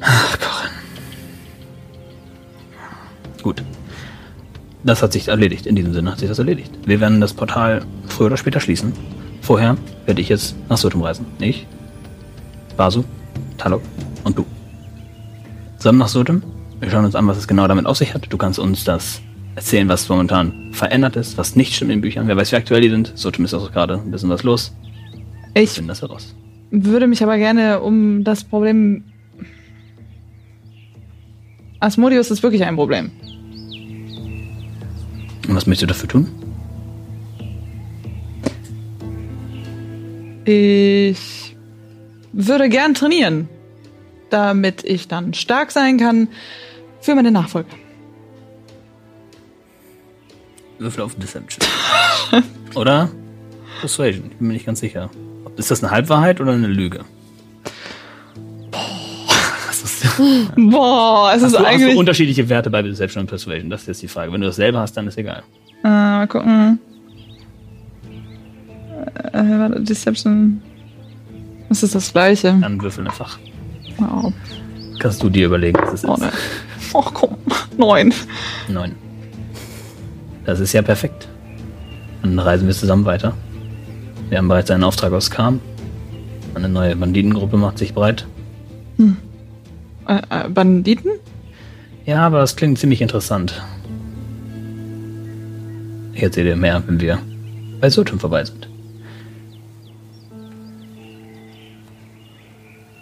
Ach, 0.00 0.38
Corin. 0.40 0.70
Gut. 3.44 3.62
Das 4.82 5.04
hat 5.04 5.12
sich 5.12 5.28
erledigt. 5.28 5.66
In 5.66 5.76
diesem 5.76 5.92
Sinne 5.92 6.10
hat 6.10 6.18
sich 6.18 6.28
das 6.28 6.40
erledigt. 6.40 6.72
Wir 6.84 6.98
werden 6.98 7.20
das 7.20 7.32
Portal 7.32 7.84
früher 8.08 8.26
oder 8.26 8.36
später 8.36 8.58
schließen. 8.58 8.92
Vorher 9.50 9.76
werde 10.06 10.20
ich 10.20 10.28
jetzt 10.28 10.54
nach 10.68 10.76
Sotum 10.76 11.02
reisen. 11.02 11.26
Ich, 11.40 11.66
Basu, 12.76 13.02
Talok 13.58 13.82
und 14.22 14.38
du. 14.38 14.46
Zusammen 15.76 15.98
nach 15.98 16.06
Sotum. 16.06 16.40
Wir 16.78 16.88
schauen 16.88 17.04
uns 17.04 17.16
an, 17.16 17.26
was 17.26 17.36
es 17.36 17.48
genau 17.48 17.66
damit 17.66 17.84
auf 17.84 17.96
sich 17.96 18.14
hat. 18.14 18.32
Du 18.32 18.36
kannst 18.36 18.60
uns 18.60 18.84
das 18.84 19.20
erzählen, 19.56 19.88
was 19.88 20.08
momentan 20.08 20.70
verändert 20.70 21.16
ist, 21.16 21.36
was 21.36 21.56
nicht 21.56 21.74
stimmt 21.74 21.90
in 21.90 21.96
den 21.96 22.00
Büchern. 22.00 22.28
Wer 22.28 22.36
weiß, 22.36 22.52
wie 22.52 22.56
aktuell 22.58 22.80
die 22.80 22.90
sind. 22.90 23.10
Sotum 23.16 23.44
ist 23.44 23.52
auch 23.52 23.72
gerade 23.72 23.94
ein 23.94 24.12
bisschen 24.12 24.30
was 24.30 24.44
los. 24.44 24.72
Ich 25.54 25.70
Finden 25.70 25.88
das 25.88 26.02
heraus. 26.02 26.32
würde 26.70 27.08
mich 27.08 27.20
aber 27.20 27.36
gerne 27.36 27.80
um 27.80 28.22
das 28.22 28.44
Problem. 28.44 29.02
Asmodeus 31.80 32.30
ist 32.30 32.44
wirklich 32.44 32.62
ein 32.62 32.76
Problem. 32.76 33.10
Und 35.48 35.56
was 35.56 35.66
möchtest 35.66 35.82
du 35.82 35.86
dafür 35.88 36.08
tun? 36.08 36.28
Ich 40.44 41.56
würde 42.32 42.68
gern 42.68 42.94
trainieren, 42.94 43.48
damit 44.30 44.84
ich 44.84 45.08
dann 45.08 45.34
stark 45.34 45.70
sein 45.70 45.98
kann 45.98 46.28
für 47.00 47.14
meine 47.14 47.30
Nachfolge. 47.30 47.68
Würfel 50.78 51.02
auf 51.02 51.14
Deception. 51.16 51.66
oder 52.74 53.10
Persuasion. 53.80 54.30
Ich 54.30 54.36
bin 54.38 54.48
mir 54.48 54.54
nicht 54.54 54.66
ganz 54.66 54.80
sicher. 54.80 55.10
Ist 55.56 55.70
das 55.70 55.82
eine 55.82 55.90
Halbwahrheit 55.90 56.40
oder 56.40 56.52
eine 56.52 56.68
Lüge? 56.68 57.04
Boah, 60.56 61.32
es 61.34 61.42
Hast 61.42 61.52
ist 61.52 61.54
du, 61.54 61.58
hast 61.58 61.60
du 61.60 61.64
eigentlich. 61.64 61.96
unterschiedliche 61.96 62.48
Werte 62.48 62.70
bei 62.70 62.80
Deception 62.82 63.22
und 63.22 63.26
Persuasion? 63.26 63.68
Das 63.68 63.82
ist 63.82 63.88
jetzt 63.88 64.02
die 64.02 64.08
Frage. 64.08 64.32
Wenn 64.32 64.40
du 64.40 64.46
dasselbe 64.46 64.78
hast, 64.78 64.96
dann 64.96 65.06
ist 65.06 65.18
egal. 65.18 65.42
Äh, 65.84 65.88
mal 65.88 66.26
gucken. 66.28 66.78
Äh, 69.32 69.80
Deception. 69.82 70.62
Das 71.68 71.82
ist 71.82 71.94
das 71.94 72.12
gleiche. 72.12 72.56
Dann 72.60 72.80
würfel 72.80 73.06
einfach. 73.06 73.38
Wow. 73.96 74.32
Kannst 74.98 75.22
du 75.22 75.30
dir 75.30 75.46
überlegen, 75.46 75.78
was 75.80 75.94
es 75.94 76.04
ist. 76.04 76.08
Oh, 76.08 76.16
ne. 76.16 76.30
oh 76.92 77.04
komm. 77.12 77.36
Neun. 77.76 78.12
Neun. 78.68 78.94
Das 80.44 80.60
ist 80.60 80.72
ja 80.72 80.82
perfekt. 80.82 81.28
Dann 82.22 82.38
reisen 82.38 82.66
wir 82.66 82.74
zusammen 82.74 83.04
weiter. 83.04 83.34
Wir 84.28 84.38
haben 84.38 84.48
bereits 84.48 84.70
einen 84.70 84.84
Auftrag 84.84 85.12
aus 85.12 85.30
Kam. 85.30 85.60
Eine 86.54 86.68
neue 86.68 86.96
Banditengruppe 86.96 87.56
macht 87.56 87.78
sich 87.78 87.94
breit. 87.94 88.26
Äh, 90.10 90.20
äh, 90.28 90.48
Banditen? 90.48 91.12
Ja, 92.04 92.26
aber 92.26 92.40
das 92.40 92.56
klingt 92.56 92.78
ziemlich 92.78 93.00
interessant. 93.00 93.62
Ich 96.14 96.22
erzähle 96.22 96.50
dir 96.50 96.56
mehr, 96.56 96.82
wenn 96.86 97.00
wir 97.00 97.18
bei 97.80 97.88
Sotum 97.88 98.18
vorbei 98.18 98.44
sind. 98.44 98.69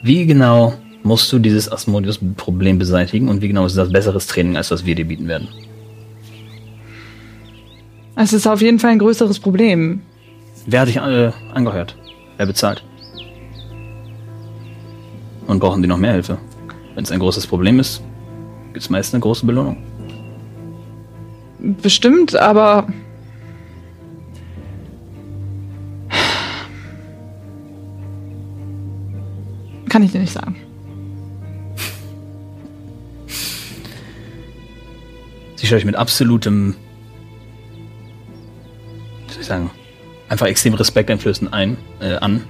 Wie 0.02 0.26
genau 0.26 0.74
musst 1.02 1.32
du 1.32 1.38
dieses 1.38 1.70
Asmodeus-Problem 1.70 2.78
beseitigen 2.78 3.28
und 3.28 3.42
wie 3.42 3.48
genau 3.48 3.66
ist 3.66 3.76
das 3.76 3.90
besseres 3.90 4.26
Training, 4.26 4.56
als 4.56 4.70
was 4.70 4.84
wir 4.84 4.94
dir 4.94 5.06
bieten 5.06 5.28
werden? 5.28 5.48
Es 8.16 8.32
ist 8.32 8.46
auf 8.46 8.60
jeden 8.60 8.78
Fall 8.78 8.90
ein 8.90 8.98
größeres 8.98 9.38
Problem. 9.38 10.02
Wer 10.66 10.80
hat 10.80 10.88
dich 10.88 10.96
äh, 10.96 11.30
angeheuert? 11.54 11.96
Wer 12.36 12.46
bezahlt? 12.46 12.84
Und 15.46 15.60
brauchen 15.60 15.82
die 15.82 15.88
noch 15.88 15.98
mehr 15.98 16.12
Hilfe? 16.12 16.38
Wenn 16.94 17.04
es 17.04 17.10
ein 17.10 17.20
großes 17.20 17.46
Problem 17.46 17.78
ist, 17.78 18.02
gibt 18.72 18.82
es 18.82 18.90
meist 18.90 19.14
eine 19.14 19.20
große 19.20 19.46
Belohnung. 19.46 19.76
Bestimmt, 21.82 22.36
aber. 22.36 22.86
Kann 29.88 30.02
ich 30.02 30.12
dir 30.12 30.20
nicht 30.20 30.32
sagen. 30.32 30.56
Sie 35.56 35.66
schaut 35.66 35.78
dich 35.78 35.84
mit 35.84 35.96
absolutem, 35.96 36.76
wie 39.26 39.32
soll 39.32 39.40
ich 39.40 39.46
sagen, 39.46 39.70
einfach 40.28 40.46
extrem 40.46 40.74
respekteinflößend 40.74 41.52
ein, 41.52 41.76
äh, 42.00 42.14
an. 42.16 42.44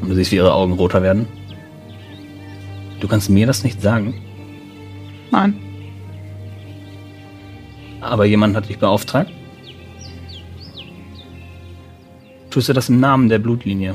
Und 0.00 0.08
du 0.08 0.14
siehst, 0.14 0.32
wie 0.32 0.36
ihre 0.36 0.52
Augen 0.52 0.72
roter 0.72 1.02
werden. 1.02 1.26
Du 3.00 3.06
kannst 3.06 3.30
mir 3.30 3.46
das 3.46 3.62
nicht 3.62 3.80
sagen, 3.80 4.14
Nein. 5.30 5.54
aber 8.00 8.24
jemand 8.24 8.56
hat 8.56 8.68
dich 8.68 8.78
beauftragt. 8.78 9.30
Tust 12.50 12.68
du 12.68 12.72
das 12.72 12.88
im 12.88 12.98
Namen 12.98 13.28
der 13.28 13.38
Blutlinie? 13.38 13.94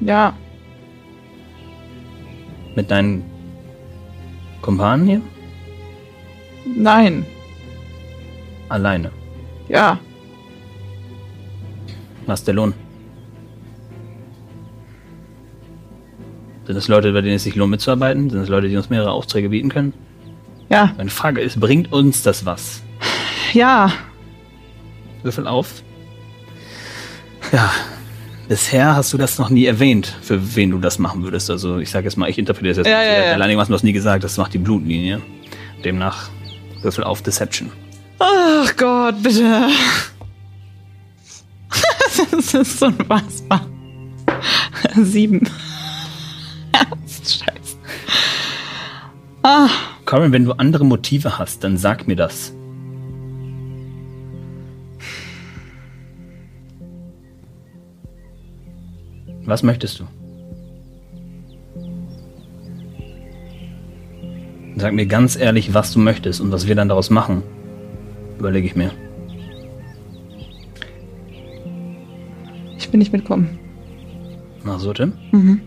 Ja. 0.00 0.34
Mit 2.74 2.90
deinen 2.90 3.24
Kumpanen 4.62 5.06
hier? 5.06 5.20
Nein. 6.64 7.26
Alleine. 8.68 9.10
Ja. 9.68 9.98
Was 12.26 12.40
ist 12.40 12.46
der 12.46 12.54
Lohn? 12.54 12.74
Sind 16.66 16.76
es 16.76 16.88
Leute, 16.88 17.12
bei 17.12 17.20
denen 17.20 17.34
es 17.34 17.42
sich 17.42 17.56
lohnt 17.56 17.72
mitzuarbeiten? 17.72 18.30
Sind 18.30 18.40
es 18.40 18.48
Leute, 18.48 18.68
die 18.68 18.76
uns 18.76 18.88
mehrere 18.88 19.10
Aufträge 19.10 19.48
bieten 19.48 19.68
können? 19.68 19.92
Ja. 20.68 20.94
Meine 20.96 21.10
Frage 21.10 21.40
ist, 21.40 21.60
bringt 21.60 21.92
uns 21.92 22.22
das 22.22 22.46
was? 22.46 22.82
Ja. 23.52 23.92
Würfel 25.22 25.46
auf. 25.46 25.82
Ja, 27.52 27.70
bisher 28.52 28.96
hast 28.96 29.14
du 29.14 29.16
das 29.16 29.38
noch 29.38 29.48
nie 29.48 29.64
erwähnt, 29.64 30.14
für 30.20 30.54
wen 30.54 30.72
du 30.72 30.78
das 30.78 30.98
machen 30.98 31.22
würdest. 31.22 31.48
Also 31.48 31.78
ich 31.78 31.88
sage 31.88 32.04
jetzt 32.04 32.16
mal, 32.16 32.28
ich 32.28 32.36
interpretiere 32.36 32.74
das 32.74 32.86
jetzt. 32.86 32.86
Ja, 32.86 32.98
nicht. 32.98 33.08
ja, 33.08 33.26
ja. 33.28 33.32
Allein 33.32 33.56
hast 33.56 33.68
du 33.68 33.72
das 33.72 33.82
nie 33.82 33.94
gesagt, 33.94 34.24
das 34.24 34.36
macht 34.36 34.52
die 34.52 34.58
Blutlinie. 34.58 35.22
Demnach 35.82 36.28
Würfel 36.82 37.02
auf 37.02 37.22
Deception. 37.22 37.72
Ach 38.18 38.76
Gott, 38.76 39.22
bitte. 39.22 39.68
Das 42.30 42.52
ist 42.52 42.82
unfassbar. 42.82 43.66
Sieben. 44.96 45.48
Scheiße. 47.08 47.78
Ah, 49.42 49.70
Corin, 50.04 50.32
wenn 50.32 50.44
du 50.44 50.52
andere 50.52 50.84
Motive 50.84 51.38
hast, 51.38 51.64
dann 51.64 51.78
sag 51.78 52.06
mir 52.06 52.16
das. 52.16 52.52
Was 59.44 59.62
möchtest 59.62 60.00
du? 60.00 60.04
Sag 64.76 64.94
mir 64.94 65.06
ganz 65.06 65.36
ehrlich, 65.36 65.74
was 65.74 65.92
du 65.92 65.98
möchtest 65.98 66.40
und 66.40 66.50
was 66.50 66.66
wir 66.66 66.74
dann 66.74 66.88
daraus 66.88 67.10
machen. 67.10 67.42
Überlege 68.38 68.66
ich 68.66 68.76
mir. 68.76 68.90
ich 72.92 72.94
will 72.94 72.98
nicht 72.98 73.12
mitkommen. 73.14 73.58
Ach 74.66 74.78
so, 74.78 74.92
Tim? 74.92 75.14
Mhm. 75.30 75.62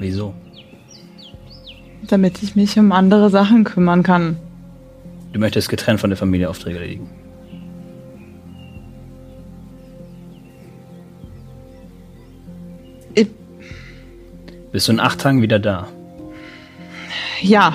Wieso? 0.00 0.34
Damit 2.08 2.42
ich 2.42 2.56
mich 2.56 2.76
um 2.80 2.90
andere 2.90 3.30
Sachen 3.30 3.62
kümmern 3.62 4.02
kann. 4.02 4.38
Du 5.32 5.38
möchtest 5.38 5.68
getrennt 5.68 6.00
von 6.00 6.10
der 6.10 6.16
Familie 6.16 6.50
Aufträge 6.50 6.78
erledigen. 6.78 7.08
Bist 14.72 14.88
du 14.88 14.92
in 14.92 15.00
acht 15.00 15.20
Tagen 15.20 15.42
wieder 15.42 15.58
da? 15.58 15.88
ja, 17.42 17.74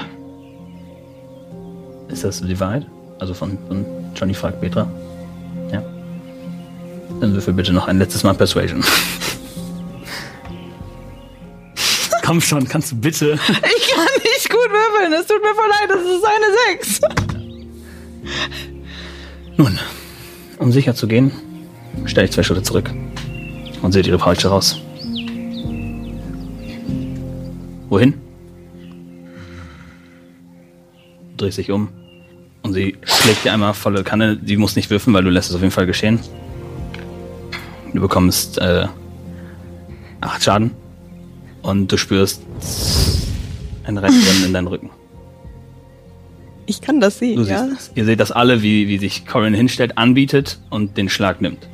Ist 2.09 2.23
das 2.23 2.41
die 2.41 2.59
Wahrheit? 2.59 2.87
Also 3.19 3.33
von, 3.33 3.57
von 3.67 3.85
Johnny 4.15 4.33
fragt 4.33 4.61
Petra. 4.61 4.87
Ja. 5.71 5.83
Dann 7.19 7.33
würfel 7.33 7.53
bitte 7.53 7.73
noch 7.73 7.87
ein 7.87 7.99
letztes 7.99 8.23
Mal 8.23 8.33
Persuasion. 8.33 8.83
Komm 12.23 12.41
schon, 12.41 12.67
kannst 12.67 12.91
du 12.91 12.95
bitte. 12.95 13.33
Ich 13.33 13.89
kann 13.93 14.05
nicht 14.23 14.49
gut 14.49 14.69
würfeln. 14.69 15.13
Es 15.13 15.27
tut 15.27 15.41
mir 15.41 15.53
voll 15.55 15.69
leid. 15.69 15.89
Das 15.89 16.01
ist 16.01 16.25
eine 16.25 16.45
6. 16.79 17.01
Nun, 19.57 19.79
um 20.59 20.71
sicher 20.71 20.93
zu 20.95 21.07
gehen, 21.07 21.31
stelle 22.05 22.25
ich 22.27 22.31
zwei 22.33 22.43
Schritte 22.43 22.63
zurück 22.63 22.89
und 23.81 23.91
seht 23.91 24.07
ihre 24.07 24.17
Peitsche 24.17 24.49
raus. 24.49 24.79
Wohin? 27.97 28.13
Dreht 31.35 31.53
sich 31.53 31.71
um 31.71 31.89
und 32.61 32.73
sie 32.73 32.95
schlägt 33.01 33.43
dir 33.43 33.53
einmal 33.53 33.73
volle 33.73 34.03
Kanne. 34.03 34.39
Sie 34.45 34.55
muss 34.55 34.75
nicht 34.75 34.91
würfen, 34.91 35.15
weil 35.15 35.23
du 35.23 35.31
lässt 35.31 35.49
es 35.49 35.55
auf 35.55 35.61
jeden 35.61 35.71
Fall 35.71 35.87
geschehen. 35.87 36.19
Du 37.95 37.99
bekommst 37.99 38.59
äh, 38.59 38.85
acht 40.21 40.43
Schaden 40.43 40.73
und 41.63 41.91
du 41.91 41.97
spürst 41.97 42.43
ein 43.85 43.97
Rennen 43.97 44.45
in 44.45 44.53
deinen 44.53 44.67
Rücken. 44.67 44.91
Ich 46.67 46.81
kann 46.81 46.99
das 46.99 47.17
sehen, 47.17 47.37
Du 47.37 47.49
ja. 47.49 47.63
siehst 47.65 47.77
das. 47.77 47.91
Ihr 47.95 48.05
seht 48.05 48.19
das 48.19 48.31
alle, 48.31 48.61
wie, 48.61 48.87
wie 48.87 48.99
sich 48.99 49.25
Corin 49.25 49.55
hinstellt, 49.55 49.97
anbietet 49.97 50.59
und 50.69 50.97
den 50.97 51.09
Schlag 51.09 51.41
nimmt. 51.41 51.67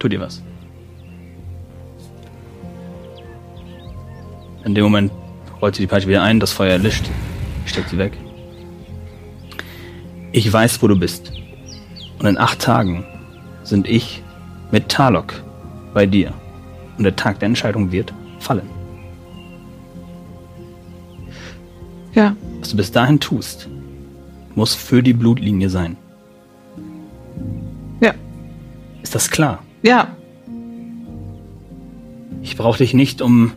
Tut 0.00 0.12
ihr 0.12 0.18
was? 0.18 0.42
In 4.64 4.74
dem 4.74 4.84
Moment 4.84 5.12
rollt 5.60 5.74
sie 5.74 5.82
die 5.82 5.86
Peitsche 5.86 6.08
wieder 6.08 6.22
ein, 6.22 6.40
das 6.40 6.52
Feuer 6.52 6.72
erlischt, 6.72 7.04
steckt 7.66 7.88
sie 7.88 7.98
weg. 7.98 8.12
Ich 10.32 10.50
weiß, 10.50 10.82
wo 10.82 10.88
du 10.88 10.98
bist. 10.98 11.32
Und 12.18 12.26
in 12.26 12.38
acht 12.38 12.60
Tagen 12.60 13.04
sind 13.64 13.88
ich 13.88 14.22
mit 14.70 14.88
Talok 14.88 15.42
bei 15.92 16.06
dir. 16.06 16.32
Und 16.96 17.04
der 17.04 17.16
Tag 17.16 17.40
der 17.40 17.46
Entscheidung 17.46 17.92
wird 17.92 18.12
fallen. 18.38 18.68
Ja. 22.14 22.36
Was 22.60 22.70
du 22.70 22.76
bis 22.76 22.92
dahin 22.92 23.18
tust, 23.18 23.68
muss 24.54 24.74
für 24.74 25.02
die 25.02 25.14
Blutlinie 25.14 25.68
sein. 25.68 25.96
Ja. 28.00 28.14
Ist 29.02 29.14
das 29.14 29.30
klar? 29.30 29.62
Ja. 29.82 30.08
Ich 32.42 32.56
brauche 32.56 32.78
dich 32.78 32.94
nicht, 32.94 33.22
um 33.22 33.52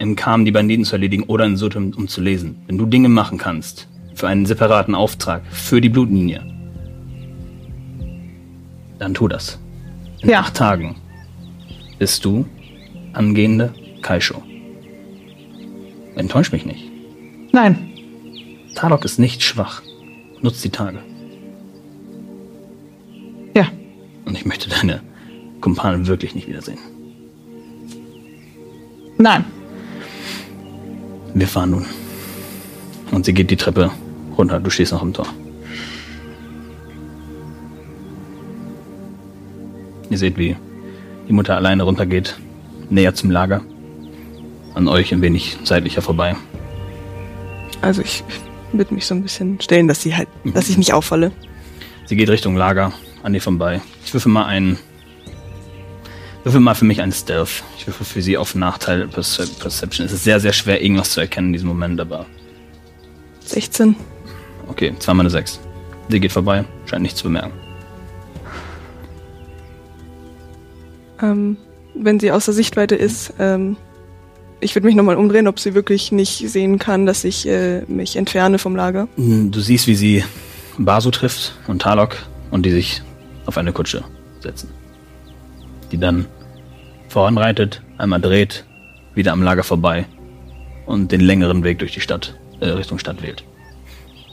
im 0.00 0.16
Kam 0.16 0.44
die 0.46 0.50
Banditen 0.50 0.84
zu 0.86 0.94
erledigen 0.96 1.24
oder 1.24 1.44
in 1.44 1.58
Sutem, 1.58 1.92
um 1.94 2.08
zu 2.08 2.22
lesen. 2.22 2.62
Wenn 2.66 2.78
du 2.78 2.86
Dinge 2.86 3.10
machen 3.10 3.36
kannst, 3.36 3.86
für 4.14 4.26
einen 4.28 4.46
separaten 4.46 4.94
Auftrag, 4.94 5.42
für 5.50 5.80
die 5.82 5.90
Blutlinie, 5.90 6.42
dann 8.98 9.12
tu 9.14 9.28
das. 9.28 9.60
In 10.22 10.30
Ja. 10.30 10.40
acht 10.40 10.54
Tagen 10.56 10.96
bist 11.98 12.24
du 12.24 12.46
angehende 13.12 13.74
Kaisho. 14.00 14.42
Enttäusch 16.16 16.50
mich 16.50 16.64
nicht. 16.64 16.90
Nein. 17.52 17.76
Talok 18.74 19.04
ist 19.04 19.18
nicht 19.18 19.42
schwach. 19.42 19.82
Nutzt 20.40 20.64
die 20.64 20.70
Tage. 20.70 21.00
Ja. 23.54 23.66
Und 24.24 24.34
ich 24.34 24.46
möchte 24.46 24.70
deine 24.70 25.02
Kumpanen 25.60 26.06
wirklich 26.06 26.34
nicht 26.34 26.48
wiedersehen. 26.48 26.78
Nein. 29.18 29.44
Wir 31.34 31.46
fahren 31.46 31.70
nun. 31.70 31.86
Und 33.10 33.24
sie 33.24 33.32
geht 33.32 33.50
die 33.50 33.56
Treppe 33.56 33.90
runter. 34.36 34.60
Du 34.60 34.70
stehst 34.70 34.92
noch 34.92 35.02
im 35.02 35.12
Tor. 35.12 35.26
Ihr 40.10 40.18
seht, 40.18 40.36
wie 40.36 40.56
die 41.28 41.32
Mutter 41.32 41.56
alleine 41.56 41.84
runtergeht, 41.84 42.36
näher 42.88 43.14
zum 43.14 43.30
Lager. 43.30 43.62
An 44.74 44.88
euch 44.88 45.12
ein 45.12 45.22
wenig 45.22 45.58
seitlicher 45.64 46.02
vorbei. 46.02 46.36
Also 47.80 48.02
ich 48.02 48.24
würde 48.72 48.94
mich 48.94 49.06
so 49.06 49.14
ein 49.14 49.22
bisschen 49.22 49.60
stellen, 49.60 49.88
dass 49.88 50.02
sie 50.02 50.16
halt, 50.16 50.28
dass 50.44 50.68
ich 50.68 50.76
nicht 50.78 50.92
auffalle. 50.92 51.32
Sie 52.06 52.16
geht 52.16 52.28
Richtung 52.28 52.56
Lager, 52.56 52.92
an 53.22 53.34
ihr 53.34 53.40
vorbei. 53.40 53.80
Ich 54.04 54.12
würfel 54.12 54.32
mal 54.32 54.46
einen. 54.46 54.78
Würfel 56.44 56.60
mal 56.60 56.74
für 56.74 56.86
mich 56.86 57.02
einen 57.02 57.12
Stealth. 57.12 57.62
Ich 57.76 57.86
würfel 57.86 58.06
für 58.06 58.22
sie 58.22 58.38
auf 58.38 58.54
Nachteil 58.54 59.06
Perce 59.08 59.50
Perception. 59.58 60.06
Es 60.06 60.12
ist 60.12 60.24
sehr, 60.24 60.40
sehr 60.40 60.52
schwer, 60.52 60.82
irgendwas 60.82 61.10
zu 61.10 61.20
erkennen 61.20 61.48
in 61.48 61.52
diesem 61.52 61.68
Moment, 61.68 62.00
aber 62.00 62.26
16. 63.44 63.94
okay, 64.68 64.94
zweimal 64.98 65.24
eine 65.24 65.30
6. 65.30 65.60
Sie 66.08 66.20
geht 66.20 66.32
vorbei, 66.32 66.64
scheint 66.86 67.02
nichts 67.02 67.18
zu 67.18 67.24
bemerken. 67.24 67.52
Ähm, 71.22 71.56
wenn 71.94 72.18
sie 72.18 72.32
außer 72.32 72.52
Sichtweite 72.52 72.94
ist, 72.94 73.34
ähm, 73.38 73.76
ich 74.60 74.74
würde 74.74 74.86
mich 74.86 74.96
nochmal 74.96 75.16
umdrehen, 75.16 75.46
ob 75.46 75.58
sie 75.60 75.74
wirklich 75.74 76.12
nicht 76.12 76.48
sehen 76.48 76.78
kann, 76.78 77.04
dass 77.06 77.24
ich 77.24 77.46
äh, 77.46 77.82
mich 77.86 78.16
entferne 78.16 78.58
vom 78.58 78.76
Lager. 78.76 79.08
Du 79.16 79.60
siehst, 79.60 79.86
wie 79.86 79.94
sie 79.94 80.24
Basu 80.78 81.10
trifft 81.10 81.54
und 81.66 81.82
Talok 81.82 82.16
und 82.50 82.64
die 82.64 82.70
sich 82.70 83.02
auf 83.46 83.58
eine 83.58 83.72
Kutsche 83.72 84.04
setzen. 84.40 84.79
Die 85.92 85.98
dann 85.98 86.26
voranreitet, 87.08 87.82
einmal 87.98 88.20
dreht, 88.20 88.64
wieder 89.14 89.32
am 89.32 89.42
Lager 89.42 89.64
vorbei 89.64 90.06
und 90.86 91.12
den 91.12 91.20
längeren 91.20 91.64
Weg 91.64 91.78
durch 91.78 91.92
die 91.92 92.00
Stadt, 92.00 92.38
äh, 92.60 92.66
Richtung 92.66 92.98
Stadt 92.98 93.22
wählt. 93.22 93.44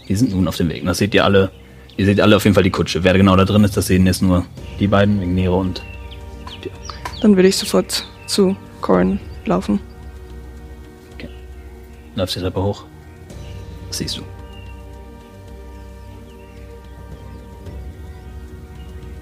Die 0.08 0.16
sind 0.16 0.32
nun 0.32 0.48
auf 0.48 0.56
dem 0.56 0.70
Weg. 0.70 0.86
Das 0.86 1.00
seht 1.00 1.14
ihr 1.14 1.26
alle. 1.26 1.52
Ihr 1.98 2.06
seht 2.06 2.22
alle 2.22 2.36
auf 2.36 2.44
jeden 2.44 2.54
Fall 2.54 2.64
die 2.64 2.70
Kutsche. 2.70 3.04
Wer 3.04 3.18
genau 3.18 3.36
da 3.36 3.44
drin 3.44 3.64
ist, 3.64 3.76
das 3.76 3.88
sehen 3.88 4.06
jetzt 4.06 4.22
nur 4.22 4.46
die 4.80 4.88
beiden, 4.88 5.20
wegen 5.20 5.34
Nero 5.34 5.60
und 5.60 5.82
Dann 7.22 7.36
würde 7.36 7.50
ich 7.50 7.58
sofort 7.58 8.06
zu 8.28 8.56
Corin 8.82 9.20
laufen. 9.46 9.80
läufst 12.16 12.36
die 12.36 12.40
Treppe 12.40 12.62
hoch. 12.62 12.86
Das 13.88 13.98
siehst 13.98 14.18
du. 14.18 14.22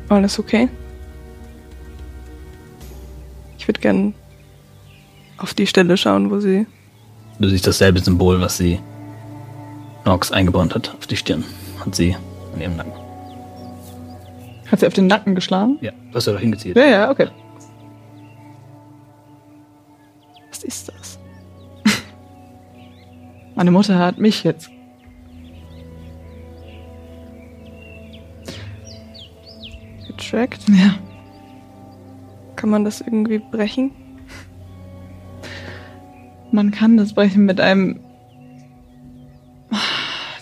Alles 0.09 0.37
okay? 0.37 0.69
Ich 3.65 3.67
würde 3.67 3.81
gern 3.81 4.13
auf 5.39 5.55
die 5.55 5.65
Stelle 5.65 5.97
schauen, 5.97 6.29
wo 6.29 6.39
sie. 6.39 6.67
Du 7.39 7.49
siehst 7.49 7.65
dasselbe 7.65 7.99
Symbol, 7.99 8.39
was 8.39 8.57
sie 8.57 8.79
Nox 10.05 10.31
eingebrannt 10.31 10.75
hat 10.75 10.93
auf 10.95 11.07
die 11.07 11.17
Stirn. 11.17 11.43
Hat 11.83 11.95
sie 11.95 12.15
an 12.53 12.61
ihrem 12.61 12.75
Nacken. 12.75 12.91
Hat 14.69 14.81
sie 14.81 14.85
auf 14.85 14.93
den 14.93 15.07
Nacken 15.07 15.33
geschlagen? 15.33 15.79
Ja, 15.81 15.93
du 16.11 16.13
hast 16.13 16.27
ja 16.27 16.33
doch 16.33 16.39
hingezielt. 16.39 16.77
Ja, 16.77 16.85
ja, 16.85 17.09
okay. 17.09 17.27
Was 20.51 20.63
ist 20.63 20.89
das? 20.89 21.17
Meine 23.55 23.71
Mutter 23.71 23.97
hat 23.97 24.19
mich 24.19 24.43
jetzt. 24.43 24.69
Getrackt? 30.05 30.61
Ja. 30.69 30.99
Kann 32.55 32.69
man 32.69 32.85
das 32.85 33.01
irgendwie 33.01 33.39
brechen? 33.39 33.91
Man 36.51 36.71
kann 36.71 36.97
das 36.97 37.13
brechen 37.13 37.45
mit 37.45 37.59
einem 37.59 37.99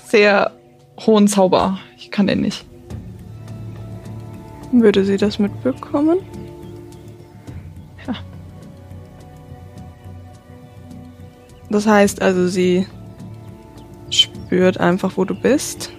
sehr 0.05 0.51
hohen 0.99 1.28
Zauber. 1.28 1.80
Ich 1.97 2.11
kann 2.11 2.28
den 2.28 2.41
nicht. 2.41 2.66
Würde 4.72 5.05
sie 5.05 5.18
das 5.18 5.39
mitbekommen? 5.39 6.20
Ja. 8.07 8.16
Das 11.70 11.88
heißt 11.88 12.22
also, 12.22 12.47
sie 12.47 12.86
spürt 14.09 14.80
einfach, 14.80 15.18
wo 15.18 15.26
du 15.26 15.34
bist. 15.34 15.91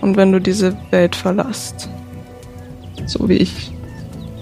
Und 0.00 0.16
wenn 0.16 0.32
du 0.32 0.40
diese 0.40 0.76
Welt 0.90 1.14
verlässt, 1.14 1.88
So 3.06 3.28
wie 3.28 3.36
ich. 3.36 3.72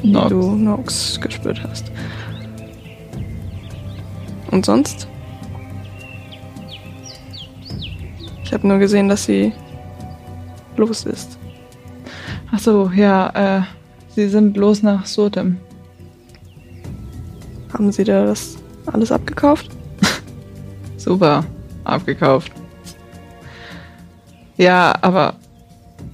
Wie 0.03 0.13
Nox. 0.13 0.29
du 0.29 0.55
Nox 0.57 1.21
gespürt 1.21 1.63
hast. 1.63 1.91
Und 4.51 4.67
sonst? 4.67 5.07
Ich 8.45 8.53
habe 8.53 8.67
nur 8.67 8.79
gesehen, 8.79 9.09
dass 9.09 9.25
sie 9.25 9.53
los 10.77 11.05
ist. 11.05 11.39
Ach 12.51 12.59
so, 12.59 12.91
ja, 12.95 13.59
äh, 13.59 13.63
sie 14.09 14.29
sind 14.29 14.57
los 14.57 14.83
nach 14.83 15.07
Surtem. 15.07 15.59
Haben 17.73 17.93
sie 17.93 18.03
da 18.03 18.25
das 18.25 18.59
alles 18.87 19.13
abgekauft? 19.13 19.71
Super, 20.97 21.45
abgekauft. 21.85 22.51
Ja, 24.57 24.95
aber 25.01 25.35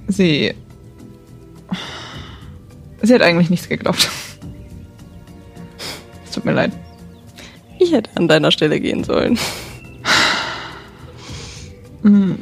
sie. 0.09 0.55
Sie 3.03 3.15
hat 3.15 3.23
eigentlich 3.23 3.51
nichts 3.51 3.69
geglaubt. 3.69 4.11
Es 6.25 6.31
tut 6.33 6.45
mir 6.45 6.53
leid. 6.53 6.73
Ich 7.79 7.93
hätte 7.93 8.11
an 8.15 8.29
deiner 8.29 8.51
Stelle 8.51 8.81
gehen 8.81 9.05
sollen. 9.05 9.39
Hm. 12.03 12.39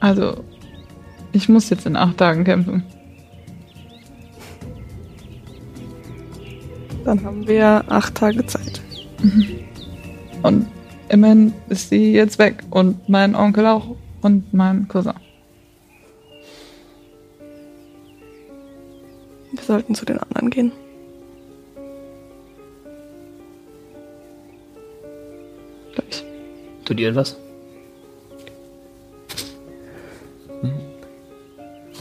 Also, 0.00 0.44
ich 1.32 1.48
muss 1.48 1.70
jetzt 1.70 1.86
in 1.86 1.96
acht 1.96 2.18
Tagen 2.18 2.44
kämpfen. 2.44 2.84
Dann 7.04 7.22
haben 7.24 7.46
wir 7.46 7.84
acht 7.88 8.14
Tage 8.14 8.46
Zeit. 8.46 8.80
Und 10.42 10.66
immerhin 11.08 11.52
ist 11.68 11.90
sie 11.90 12.12
jetzt 12.12 12.38
weg. 12.38 12.62
Und 12.70 13.08
mein 13.08 13.34
Onkel 13.34 13.66
auch. 13.66 13.96
Und 14.22 14.54
mein 14.54 14.88
Cousin. 14.88 15.23
Wir 19.64 19.76
sollten 19.76 19.94
zu 19.94 20.04
den 20.04 20.18
anderen 20.18 20.50
gehen. 20.50 20.72
Gleich. 25.94 26.22
Tut 26.84 27.00
ihr 27.00 27.08
etwas? 27.08 27.38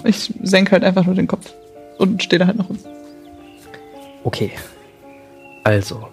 Ich 0.03 0.33
senke 0.41 0.73
halt 0.73 0.83
einfach 0.83 1.05
nur 1.05 1.15
den 1.15 1.27
Kopf. 1.27 1.53
Und 1.99 2.21
stehe 2.21 2.37
da 2.37 2.47
halt 2.47 2.57
noch. 2.57 2.67
Okay. 4.25 4.51
Also. 5.63 6.05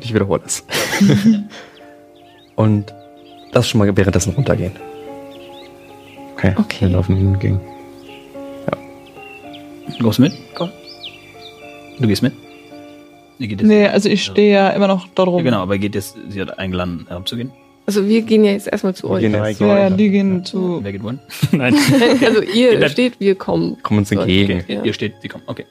Ich 0.00 0.12
wiederhole 0.12 0.42
es. 0.44 0.66
Und 2.56 2.92
das 3.52 3.70
schon 3.70 3.78
mal 3.78 3.96
währenddessen 3.96 4.34
runtergehen. 4.34 4.72
Okay, 6.34 6.52
Okay. 6.58 6.80
wir 6.82 6.88
laufen 6.90 7.16
hingegen. 7.16 7.58
Gehst 10.00 10.18
du 10.18 10.22
mit? 10.22 10.32
Komm. 10.54 10.70
Du 11.98 12.08
gehst 12.08 12.22
mit? 12.22 12.32
Ihr 13.38 13.48
geht 13.48 13.60
jetzt, 13.60 13.68
Nee, 13.68 13.86
also 13.88 14.08
ich 14.08 14.24
stehe 14.24 14.52
ja 14.52 14.70
immer 14.70 14.88
noch 14.88 15.06
dort 15.14 15.28
rum. 15.28 15.38
Ja, 15.38 15.44
genau, 15.44 15.62
aber 15.62 15.78
geht 15.78 15.94
jetzt, 15.94 16.16
sie 16.28 16.40
hat 16.40 16.58
eingeladen, 16.58 17.04
herabzugehen. 17.08 17.52
Also 17.86 18.06
wir 18.08 18.22
gehen 18.22 18.44
ja 18.44 18.52
jetzt 18.52 18.66
erstmal 18.68 18.94
zu 18.94 19.08
Wir 19.08 19.14
euch. 19.14 19.20
gehen 19.22 19.32
Ja, 19.34 19.46
ja, 19.48 19.60
weiter. 19.60 19.96
die 19.96 20.10
gehen 20.10 20.44
zu. 20.44 20.80
Wer 20.82 20.92
geht 20.92 21.02
wohin? 21.02 21.18
Nein. 21.52 21.74
Also 22.24 22.40
ihr 22.42 22.78
Ja, 22.80 22.88
steht, 22.88 23.20
wir 23.20 23.34
kommen. 23.34 23.76
Kommen 23.82 23.98
uns 23.98 24.10
entgegen. 24.10 24.60
Okay, 24.60 24.74
ja. 24.74 24.82
Ihr 24.84 24.92
steht, 24.94 25.14
sie 25.20 25.28
kommen. 25.28 25.44
Okay. 25.46 25.66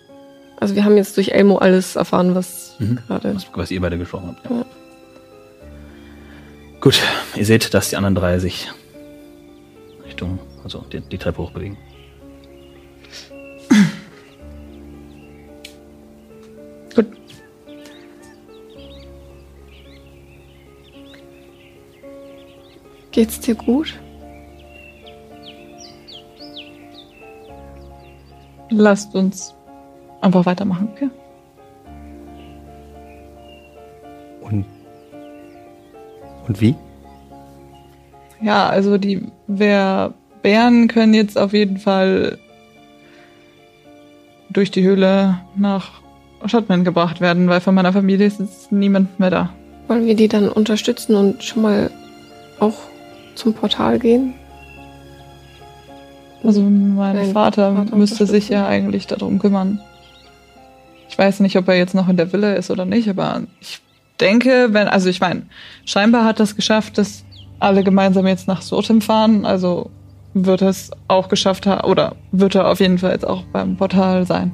Also 0.60 0.76
wir 0.76 0.86
haben 0.86 0.96
jetzt 0.96 1.18
durch 1.18 1.30
Elmo 1.30 1.58
alles 1.58 1.96
erfahren, 1.96 2.36
was 2.36 2.76
Mhm. 2.80 3.00
gerade. 3.08 3.36
Was, 3.36 3.48
was 3.56 3.72
ihr 3.72 3.82
beide 3.82 3.98
gesprochen 3.98 4.36
habt. 4.36 4.50
Ja. 4.50 4.58
Ja. 4.58 4.66
Gut, 6.82 7.02
ihr 7.36 7.46
seht, 7.46 7.74
dass 7.74 7.90
die 7.90 7.96
anderen 7.98 8.16
drei 8.16 8.40
sich 8.40 8.70
Richtung, 10.06 10.38
also 10.64 10.84
die, 10.92 11.00
die 11.02 11.18
Treppe 11.18 11.42
hochbewegen. 11.42 11.78
Gut. 16.96 17.08
Geht's 23.12 23.40
dir 23.40 23.56
gut? 23.56 24.00
Lasst 28.70 29.14
uns 29.14 29.54
einfach 30.22 30.46
weitermachen, 30.46 30.90
okay? 30.92 31.10
Und. 34.42 34.66
Und 36.48 36.60
wie? 36.60 36.76
Ja, 38.42 38.68
also 38.68 38.98
die 38.98 39.28
wer 39.48 40.14
Bären 40.42 40.88
können 40.88 41.14
jetzt 41.14 41.38
auf 41.38 41.54
jeden 41.54 41.78
Fall 41.78 42.38
durch 44.50 44.70
die 44.70 44.84
Höhle 44.84 45.40
nach 45.56 46.03
Schottland 46.50 46.86
gebracht 46.86 47.22
werden, 47.22 47.48
weil 47.48 47.62
von 47.62 47.76
meiner 47.76 47.94
Familie 47.94 48.28
ist 48.28 48.40
jetzt 48.40 48.72
niemand 48.72 49.20
mehr 49.20 49.30
da. 49.30 49.50
Wollen 49.88 50.06
wir 50.06 50.16
die 50.16 50.28
dann 50.28 50.50
unterstützen 50.50 51.16
und 51.16 51.44
schon 51.44 51.64
mal 51.64 51.92
auch 52.60 52.76
zum 53.36 53.54
Portal 53.54 54.00
gehen? 54.00 54.34
Also 56.44 56.62
mein 56.62 57.32
Vater, 57.32 57.76
Vater 57.76 57.96
müsste 57.96 58.26
sich 58.26 58.50
ja 58.50 58.68
eigentlich 58.68 59.08
darum 59.08 59.40
kümmern. 59.40 59.80
Ich 61.10 61.18
weiß 61.18 61.40
nicht, 61.40 61.58
ob 61.58 61.68
er 61.68 61.76
jetzt 61.76 61.96
noch 61.96 62.10
in 62.10 62.18
der 62.18 62.34
Villa 62.34 62.54
ist 62.54 62.72
oder 62.72 62.86
nicht, 62.86 63.10
aber 63.10 63.44
ich 63.62 63.82
denke, 64.20 64.70
wenn, 64.72 64.88
also 64.88 65.10
ich 65.10 65.22
meine, 65.22 65.44
scheinbar 65.86 66.26
hat 66.26 66.40
das 66.40 66.56
geschafft, 66.56 66.98
dass 66.98 67.24
alle 67.60 67.84
gemeinsam 67.84 68.28
jetzt 68.28 68.48
nach 68.48 68.62
Sotem 68.62 69.00
fahren, 69.00 69.46
also 69.46 69.90
wird 70.34 70.62
es 70.62 70.92
auch 71.08 71.30
geschafft 71.30 71.66
haben, 71.66 71.90
oder 71.90 72.16
wird 72.32 72.56
er 72.56 72.70
auf 72.70 72.80
jeden 72.80 72.98
Fall 72.98 73.12
jetzt 73.12 73.28
auch 73.28 73.44
beim 73.54 73.78
Portal 73.78 74.26
sein. 74.26 74.52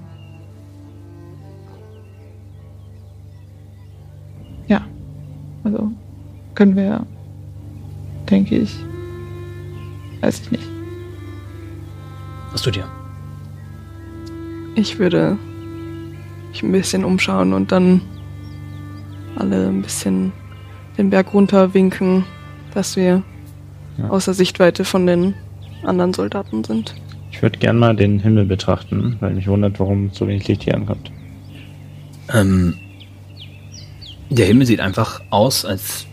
Also 5.64 5.92
können 6.56 6.76
wir, 6.76 7.06
denke 8.30 8.58
ich, 8.58 8.76
weiß 10.22 10.42
ich 10.42 10.52
nicht. 10.52 10.68
Was 12.52 12.62
tut 12.62 12.78
ihr? 12.78 12.88
Ich 14.76 14.98
würde 15.00 15.38
mich 16.50 16.64
ein 16.64 16.72
bisschen 16.72 17.04
umschauen 17.06 17.54
und 17.54 17.72
dann 17.72 18.02
alle 19.36 19.68
ein 19.68 19.82
bisschen 19.82 20.32
den 20.98 21.10
Berg 21.10 21.34
runter 21.34 21.74
winken, 21.74 22.26
dass 22.74 22.96
wir 22.96 23.24
Ja. 23.98 24.10
außer 24.10 24.34
Sichtweite 24.34 24.84
von 24.86 25.06
den 25.06 25.34
anderen 25.84 26.14
Soldaten 26.14 26.64
sind. 26.64 26.96
Ich 27.32 27.42
würde 27.42 27.60
gern 27.60 27.78
mal 27.78 27.96
den 27.96 28.20
Himmel 28.20 28.46
betrachten, 28.46 29.18
weil 29.20 29.34
mich 29.34 29.48
wundert, 29.48 29.80
warum 29.80 30.10
so 30.12 30.28
wenig 30.28 30.48
Licht 30.48 30.64
hier 30.64 30.76
ankommt. 30.76 31.12
Ähm, 32.34 32.76
der 34.30 34.46
Himmel 34.46 34.66
sieht 34.68 34.80
einfach 34.80 35.22
aus, 35.30 35.66
als 35.66 36.06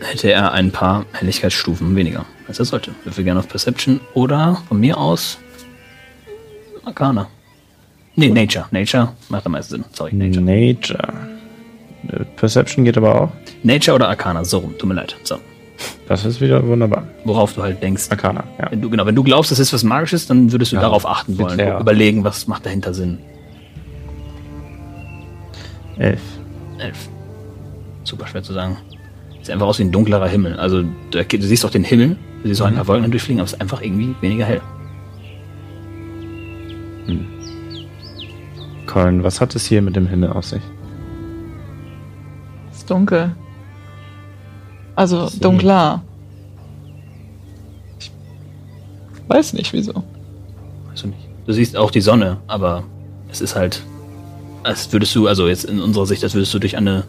hätte 0.00 0.30
er 0.32 0.52
ein 0.52 0.70
paar 0.70 1.06
Helligkeitsstufen 1.12 1.94
weniger, 1.96 2.24
als 2.48 2.58
er 2.58 2.64
sollte. 2.64 2.92
Würfel 3.04 3.24
gerne 3.24 3.40
auf 3.40 3.48
Perception 3.48 4.00
oder 4.14 4.62
von 4.68 4.80
mir 4.80 4.98
aus 4.98 5.38
Arcana. 6.84 7.28
Nee, 8.16 8.28
Nature. 8.28 8.66
Nature 8.70 9.12
macht 9.28 9.46
am 9.46 9.52
meisten 9.52 9.74
Sinn. 9.76 9.84
Sorry, 9.92 10.12
Nature. 10.14 10.42
Nature. 10.44 11.12
Äh, 12.08 12.24
Perception 12.36 12.84
geht 12.84 12.96
aber 12.96 13.22
auch. 13.22 13.30
Nature 13.62 13.94
oder 13.96 14.08
Arcana, 14.08 14.44
so 14.44 14.58
rum, 14.58 14.74
tut 14.78 14.88
mir 14.88 14.94
leid. 14.94 15.16
So. 15.24 15.36
Das 16.06 16.24
ist 16.24 16.40
wieder 16.40 16.64
wunderbar. 16.66 17.04
Worauf 17.24 17.54
du 17.54 17.62
halt 17.62 17.82
denkst. 17.82 18.04
Arcana, 18.10 18.44
ja. 18.60 18.70
Wenn 18.70 18.82
du, 18.82 18.90
genau, 18.90 19.06
wenn 19.06 19.14
du 19.14 19.24
glaubst, 19.24 19.50
es 19.50 19.58
ist 19.58 19.72
was 19.72 19.82
Magisches, 19.82 20.26
dann 20.26 20.52
würdest 20.52 20.70
du 20.72 20.76
Ja, 20.76 20.82
darauf 20.82 21.06
achten 21.08 21.38
wollen. 21.38 21.58
ja. 21.58 21.80
Überlegen, 21.80 22.22
was 22.24 22.46
macht 22.46 22.66
dahinter 22.66 22.92
Sinn. 22.94 23.18
Elf. 25.98 26.20
Elf. 26.78 27.08
Super 28.04 28.26
schwer 28.26 28.42
zu 28.42 28.52
sagen. 28.52 28.76
Sieht 29.42 29.50
einfach 29.50 29.66
aus 29.66 29.78
wie 29.78 29.84
ein 29.84 29.92
dunklerer 29.92 30.28
Himmel. 30.28 30.58
Also 30.58 30.82
du, 30.82 31.24
du 31.24 31.42
siehst 31.42 31.64
auch 31.64 31.70
den 31.70 31.84
Himmel, 31.84 32.16
du 32.42 32.48
siehst 32.48 32.62
auch 32.62 32.66
ein 32.66 32.74
paar 32.74 32.88
Wolken 32.88 33.10
durchfliegen, 33.10 33.40
aber 33.40 33.46
es 33.46 33.52
ist 33.52 33.60
einfach 33.60 33.82
irgendwie 33.82 34.14
weniger 34.20 34.44
hell. 34.44 34.62
Colin, 38.86 39.24
was 39.24 39.40
hat 39.40 39.56
es 39.56 39.66
hier 39.66 39.82
mit 39.82 39.96
dem 39.96 40.06
Himmel 40.06 40.30
auf 40.30 40.44
sich? 40.44 40.62
Es 42.70 42.78
ist 42.78 42.90
dunkel. 42.90 43.34
Also 44.94 45.26
Sie. 45.26 45.40
dunkler. 45.40 46.02
Ich 47.98 48.10
weiß 49.26 49.54
nicht 49.54 49.72
wieso. 49.72 50.04
Weißt 50.88 51.02
du 51.02 51.08
nicht. 51.08 51.28
Du 51.44 51.52
siehst 51.52 51.76
auch 51.76 51.90
die 51.90 52.00
Sonne, 52.00 52.38
aber 52.46 52.84
es 53.30 53.40
ist 53.40 53.56
halt, 53.56 53.82
als 54.64 54.92
würdest 54.92 55.14
du, 55.14 55.28
also 55.28 55.46
jetzt 55.48 55.64
in 55.64 55.80
unserer 55.80 56.06
Sicht, 56.06 56.24
als 56.24 56.34
würdest 56.34 56.52
du 56.54 56.58
durch 56.58 56.76
eine 56.76 57.04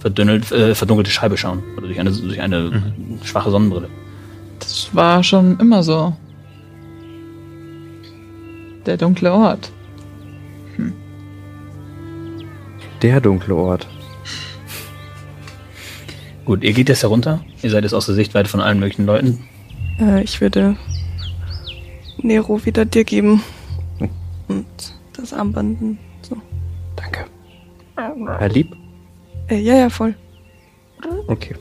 verdünnelt, 0.00 0.50
äh, 0.52 0.74
verdunkelte 0.74 1.10
Scheibe 1.10 1.36
schauen. 1.36 1.62
Oder 1.76 1.86
durch 1.86 2.00
eine, 2.00 2.10
durch 2.10 2.40
eine 2.40 2.92
schwache 3.22 3.50
Sonnenbrille. 3.50 3.88
Das 4.58 4.88
war 4.92 5.22
schon 5.22 5.58
immer 5.60 5.82
so. 5.82 6.16
Der 8.86 8.96
dunkle 8.96 9.32
Ort. 9.32 9.70
Der 13.02 13.20
dunkle 13.20 13.54
Ort. 13.54 13.86
Gut, 16.44 16.64
ihr 16.64 16.72
geht 16.72 16.88
jetzt 16.88 17.02
herunter. 17.02 17.44
Ihr 17.62 17.70
seid 17.70 17.84
jetzt 17.84 17.92
aus 17.92 18.06
der 18.06 18.14
Sichtweite 18.14 18.48
von 18.48 18.60
allen 18.60 18.80
möglichen 18.80 19.06
Leuten. 19.06 19.44
Äh, 20.00 20.22
ich 20.24 20.40
würde 20.40 20.76
Nero 22.22 22.64
wieder 22.64 22.84
dir 22.84 23.04
geben. 23.04 23.42
Und 24.48 24.66
das 25.12 25.32
Armband. 25.32 25.98
Herr 27.98 28.48
Lieb? 28.48 28.76
Äh, 29.48 29.58
ja, 29.58 29.76
ja, 29.76 29.90
voll. 29.90 30.14
Okay. 31.26 31.54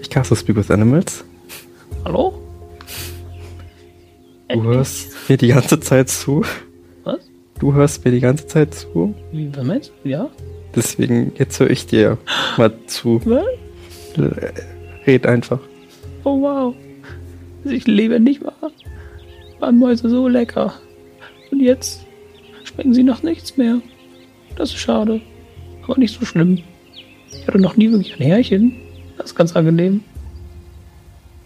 Ich 0.00 0.10
caste 0.10 0.34
Speak 0.34 0.56
with 0.56 0.70
Animals. 0.70 1.24
Hallo? 2.04 2.34
Du 4.48 4.62
hörst 4.64 5.28
mir 5.28 5.36
die 5.36 5.48
ganze 5.48 5.78
Zeit 5.78 6.08
zu. 6.08 6.44
Was? 7.04 7.30
Du 7.60 7.72
hörst 7.72 8.04
mir 8.04 8.10
die 8.10 8.20
ganze 8.20 8.48
Zeit 8.48 8.74
zu. 8.74 9.14
Wie, 9.30 9.46
du? 9.46 9.80
Ja? 10.02 10.28
Deswegen, 10.74 11.32
jetzt 11.36 11.58
höre 11.60 11.70
ich 11.70 11.86
dir 11.86 12.18
mal 12.56 12.72
zu. 12.86 13.20
Was? 13.24 13.44
Äh, 14.18 14.52
Red 15.06 15.26
einfach. 15.26 15.60
Oh 16.24 16.40
wow. 16.40 16.74
Ich 17.64 17.86
lebe 17.86 18.18
nicht 18.18 18.44
wahr. 18.44 18.72
Waren 19.60 19.78
Mäuse 19.78 20.10
so 20.10 20.26
lecker. 20.26 20.74
Und 21.50 21.60
jetzt 21.60 22.03
schmecken 22.74 22.94
sie 22.94 23.02
nach 23.02 23.22
nichts 23.22 23.56
mehr. 23.56 23.80
Das 24.56 24.70
ist 24.70 24.78
schade. 24.78 25.20
Aber 25.84 25.98
nicht 25.98 26.18
so 26.18 26.24
schlimm. 26.24 26.58
Ich 27.30 27.46
hatte 27.46 27.60
noch 27.60 27.76
nie 27.76 27.90
wirklich 27.90 28.18
ein 28.18 28.26
Härchen. 28.26 28.76
Das 29.16 29.26
ist 29.26 29.36
ganz 29.36 29.54
angenehm. 29.54 30.02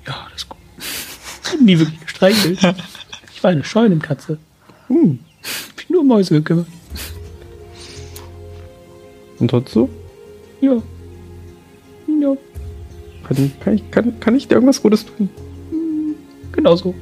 bin 0.05 1.65
nie 1.65 1.79
wirklich 1.79 2.01
gestreichelt. 2.01 2.59
Ich 3.35 3.43
war 3.43 3.51
eine 3.51 3.65
Scheunenkatze. 3.65 4.39
Hm. 4.89 5.19
Ich 5.43 5.87
bin 5.87 5.95
nur 5.95 6.01
um 6.01 6.09
Mäuse 6.09 6.35
gekümmert. 6.35 6.67
Und 9.39 9.53
dazu? 9.53 9.89
Ja. 10.61 10.83
Ja, 12.21 12.37
Kann, 13.29 13.53
kann, 13.61 13.75
ich, 13.75 13.91
kann, 13.91 14.21
kann 14.21 14.35
ich 14.35 14.49
dir 14.49 14.55
irgendwas 14.55 14.83
Gutes 14.83 15.07
tun? 15.07 15.29
genau 16.53 16.75
so. 16.75 16.95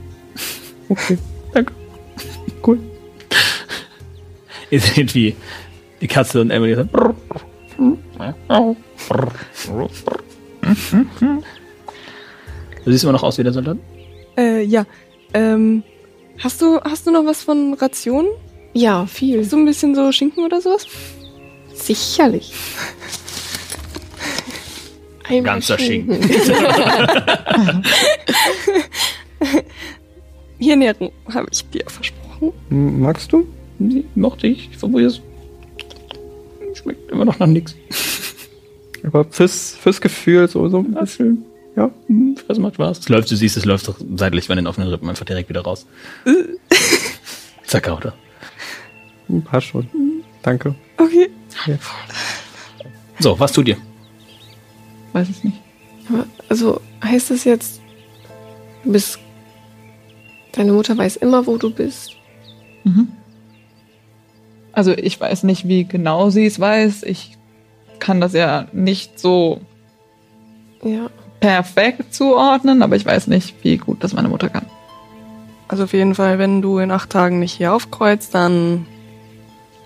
Okay. 0.89 1.17
Danke. 1.55 1.73
Ihr 4.71 4.81
seht, 4.81 5.15
wie 5.15 5.37
die 6.01 6.09
Katze 6.09 6.41
und 6.41 6.51
Emily 6.51 6.75
so. 6.75 6.85
Du 12.85 12.91
siehst 12.93 13.05
immer 13.05 13.13
noch 13.13 13.23
aus 13.23 13.39
wie 13.39 13.45
der 13.45 13.53
Soldat? 13.53 13.77
Äh, 14.37 14.63
ja. 14.63 14.85
Ähm, 15.35 15.83
hast 16.39 16.61
du, 16.63 16.81
hast 16.81 17.07
du 17.07 17.11
noch 17.11 17.25
was 17.25 17.43
von 17.43 17.75
Rationen? 17.75 18.29
Ja, 18.73 19.07
viel. 19.07 19.45
So 19.45 19.57
ein 19.57 19.65
bisschen 19.65 19.95
so 19.95 20.11
Schinken 20.13 20.45
oder 20.45 20.61
sowas? 20.61 20.87
Sicherlich. 21.75 22.53
Einmal 25.25 25.55
Ganzer 25.55 25.79
Schinken. 25.79 26.21
Hier 30.59 30.73
Ernährung 30.73 31.13
habe 31.33 31.47
ich 31.51 31.69
dir 31.71 31.85
versprochen. 31.87 32.53
Magst 32.71 33.33
du? 33.33 33.47
Nee, 33.79 34.05
mochte 34.15 34.47
ich. 34.47 34.71
Ich 34.73 34.79
probiere 34.79 35.07
es. 35.09 35.21
Schmeckt 36.75 37.11
immer 37.11 37.25
noch 37.25 37.39
nach 37.39 37.47
nichts. 37.47 37.75
Aber 39.03 39.25
fürs, 39.31 39.75
fürs 39.75 40.01
Gefühl 40.01 40.49
so, 40.49 40.69
so 40.69 40.79
ein 40.79 40.93
Ja, 40.95 41.01
bisschen. 41.01 41.45
Ja. 41.77 41.91
Hm, 42.07 42.37
Das 42.49 42.59
macht 42.59 42.75
Spaß. 42.75 42.99
Es 43.01 43.09
läuft, 43.09 43.31
du 43.31 43.37
siehst, 43.37 43.57
es 43.57 43.65
läuft 43.65 43.87
doch 43.89 43.97
seitlich 44.17 44.49
bei 44.49 44.55
den 44.55 44.67
offenen 44.67 44.89
Rippen 44.89 45.09
einfach 45.09 45.25
direkt 45.27 45.49
wieder 45.49 45.61
raus. 45.63 45.87
Zack, 47.67 47.89
oder? 47.89 48.15
Hm, 49.29 49.43
Passt 49.43 49.69
schon. 49.69 49.89
Danke. 50.43 50.75
Okay. 50.97 51.29
So, 53.19 53.39
was 53.39 53.53
tut 53.53 53.69
ihr? 53.69 53.77
Weiß 55.13 55.29
es 55.29 55.43
nicht. 55.45 55.57
Aber, 56.09 56.27
Also 56.49 56.81
heißt 57.03 57.31
das 57.31 57.45
jetzt, 57.45 57.81
du 58.85 58.93
bist. 58.93 59.19
Deine 60.53 60.73
Mutter 60.73 60.97
weiß 60.97 61.17
immer, 61.17 61.47
wo 61.47 61.57
du 61.59 61.71
bist. 61.71 62.13
Mhm. 62.85 63.09
Also 64.77 64.93
ich 64.93 65.19
weiß 65.19 65.43
nicht, 65.45 65.67
wie 65.67 65.85
genau 65.85 66.29
sie 66.29 66.45
es 66.45 66.61
weiß. 66.61 67.03
Ich 67.05 67.37
kann 67.99 68.21
das 68.21 68.35
ja 68.35 68.67
nicht 68.73 69.19
so 69.19 69.63
Ja. 70.85 71.09
perfekt 71.41 72.13
zuordnen, 72.15 72.83
aber 72.83 72.95
ich 72.95 73.07
weiß 73.07 73.27
nicht, 73.29 73.55
wie 73.65 73.79
gut 73.79 74.05
das 74.05 74.13
meine 74.13 74.29
Mutter 74.29 74.51
kann. 74.51 74.67
Also 75.67 75.85
auf 75.85 75.95
jeden 75.95 76.15
Fall, 76.15 76.39
wenn 76.39 76.61
du 76.61 76.79
in 76.79 76.91
acht 76.91 77.09
Tagen 77.09 77.39
nicht 77.41 77.55
hier 77.55 77.73
aufkreuzt, 77.73 78.35
dann 78.35 78.87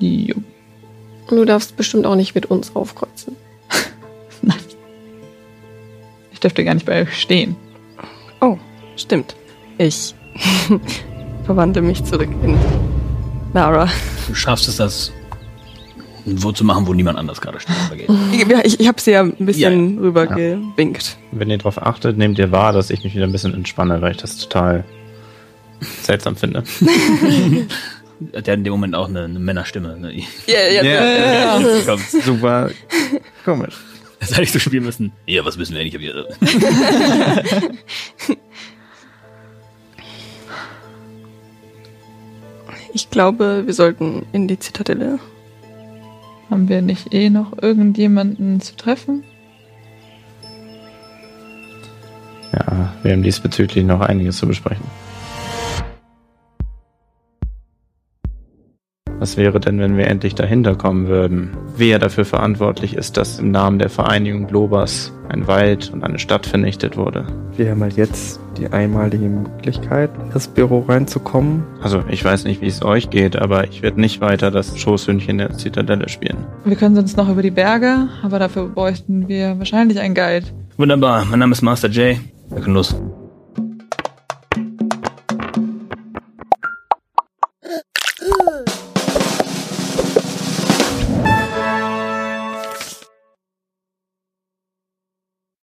Jo. 0.01 0.35
Du 1.29 1.45
darfst 1.45 1.77
bestimmt 1.77 2.05
auch 2.05 2.17
nicht 2.17 2.35
mit 2.35 2.47
uns 2.47 2.75
aufkreuzen. 2.75 3.37
Nein. 4.43 4.59
Ich 6.33 6.41
dürfte 6.41 6.65
gar 6.65 6.75
nicht 6.75 6.87
bei 6.87 7.03
euch 7.03 7.15
stehen. 7.17 7.55
Oh, 8.41 8.59
stimmt. 8.97 9.37
Ich 9.79 10.17
verwandle 11.45 11.83
mich 11.83 12.03
zurück 12.03 12.31
in 12.43 12.59
Lara. 13.53 13.89
Du 14.29 14.35
schaffst 14.35 14.69
es, 14.69 14.77
das 14.77 15.13
wo 16.25 16.53
zu 16.53 16.65
machen, 16.65 16.87
wo 16.87 16.95
niemand 16.95 17.19
anders 17.19 17.41
gerade 17.41 17.59
steht. 17.61 17.75
Ja, 18.49 18.61
ich, 18.63 18.79
ich 18.79 18.87
habe 18.87 19.01
sie 19.01 19.13
ja 19.13 19.23
ein 19.23 19.33
bisschen 19.39 19.99
rüber 19.99 20.27
gewinkt. 20.27 21.17
Wenn 21.33 21.51
ihr 21.51 21.59
darauf 21.59 21.81
achtet, 21.81 22.19
nehmt 22.19 22.39
ihr 22.39 22.53
wahr, 22.53 22.73
dass 22.73 22.91
ich 22.91 23.03
mich 23.05 23.15
wieder 23.15 23.25
ein 23.25 23.33
bisschen 23.33 23.55
entspanne, 23.55 24.01
weil 24.03 24.13
ich 24.13 24.19
das 24.19 24.37
total 24.37 24.85
seltsam 26.03 26.37
finde. 26.37 26.63
Der 28.21 28.41
hat 28.41 28.49
in 28.49 28.65
dem 28.65 28.73
Moment 28.73 28.95
auch 28.95 29.09
eine, 29.09 29.25
eine 29.25 29.39
Männerstimme. 29.39 29.99
Ne? 29.99 30.13
Ja, 30.47 30.83
ja, 30.83 31.59
Kommt. 31.87 32.11
Super 32.11 32.71
komisch. 33.47 33.77
Das 34.21 34.33
hätte 34.33 34.43
ich 34.43 34.53
so 34.53 34.59
spielen 34.59 34.85
müssen. 34.85 35.13
Ja, 35.27 35.43
was 35.47 35.57
müssen 35.57 35.75
wir 35.75 35.81
eigentlich? 35.81 35.99
Ich 42.93 43.11
glaube, 43.11 43.63
wir 43.67 43.75
sollten 43.75 44.27
in 44.33 44.49
die 44.49 44.59
Zitadelle. 44.59 45.19
Haben 46.51 46.69
wir 46.69 46.83
nicht 46.83 47.15
eh 47.15 47.31
noch 47.31 47.63
irgendjemanden 47.63 48.61
zu 48.61 48.75
treffen? 48.77 49.23
Ja, 52.53 52.93
wir 53.03 53.13
haben 53.13 53.23
diesbezüglich 53.23 53.85
noch 53.85 54.01
einiges 54.01 54.39
zu 54.39 54.49
besprechen. 54.49 54.85
Was 59.21 59.37
wäre 59.37 59.61
denn, 59.61 59.79
wenn 59.79 59.97
wir 59.97 60.07
endlich 60.07 60.35
dahinter 60.35 60.75
kommen 60.75 61.07
würden? 61.07 61.51
Wer 61.77 61.99
dafür 61.99 62.25
verantwortlich 62.25 62.97
ist, 62.97 63.19
dass 63.19 63.39
im 63.39 63.51
Namen 63.51 63.79
der 63.79 63.91
Vereinigung 63.91 64.47
Globas 64.47 65.13
ein 65.29 65.47
Wald 65.47 65.91
und 65.93 66.03
eine 66.03 66.19
Stadt 66.19 66.47
vernichtet 66.47 66.97
wurde? 66.97 67.27
Wir 67.57 67.71
haben 67.71 67.83
halt 67.83 67.97
jetzt 67.97 68.41
die 68.61 68.73
einmalige 68.73 69.29
Möglichkeit, 69.29 70.11
in 70.23 70.31
das 70.33 70.49
Büro 70.49 70.81
reinzukommen. 70.81 71.65
Also, 71.83 72.05
ich 72.09 72.25
weiß 72.25 72.45
nicht, 72.45 72.61
wie 72.61 72.67
es 72.67 72.85
euch 72.85 73.11
geht, 73.11 73.37
aber 73.37 73.65
ich 73.65 73.83
werde 73.83 74.01
nicht 74.01 74.21
weiter 74.21 74.51
das 74.51 74.79
Schoßhündchen 74.79 75.39
der 75.39 75.53
Zitadelle 75.53 76.09
spielen. 76.09 76.39
Wir 76.65 76.77
können 76.77 76.95
sonst 76.95 77.17
noch 77.17 77.29
über 77.29 77.43
die 77.43 77.51
Berge, 77.51 78.09
aber 78.23 78.39
dafür 78.39 78.69
bräuchten 78.69 79.29
wir 79.29 79.59
wahrscheinlich 79.59 79.99
einen 79.99 80.15
Guide. 80.15 80.47
Wunderbar, 80.77 81.25
mein 81.25 81.39
Name 81.39 81.53
ist 81.53 81.63
Master 81.63 81.89
J. 81.89 82.19
Wir 82.51 82.61
können 82.61 82.75
los. 82.75 82.95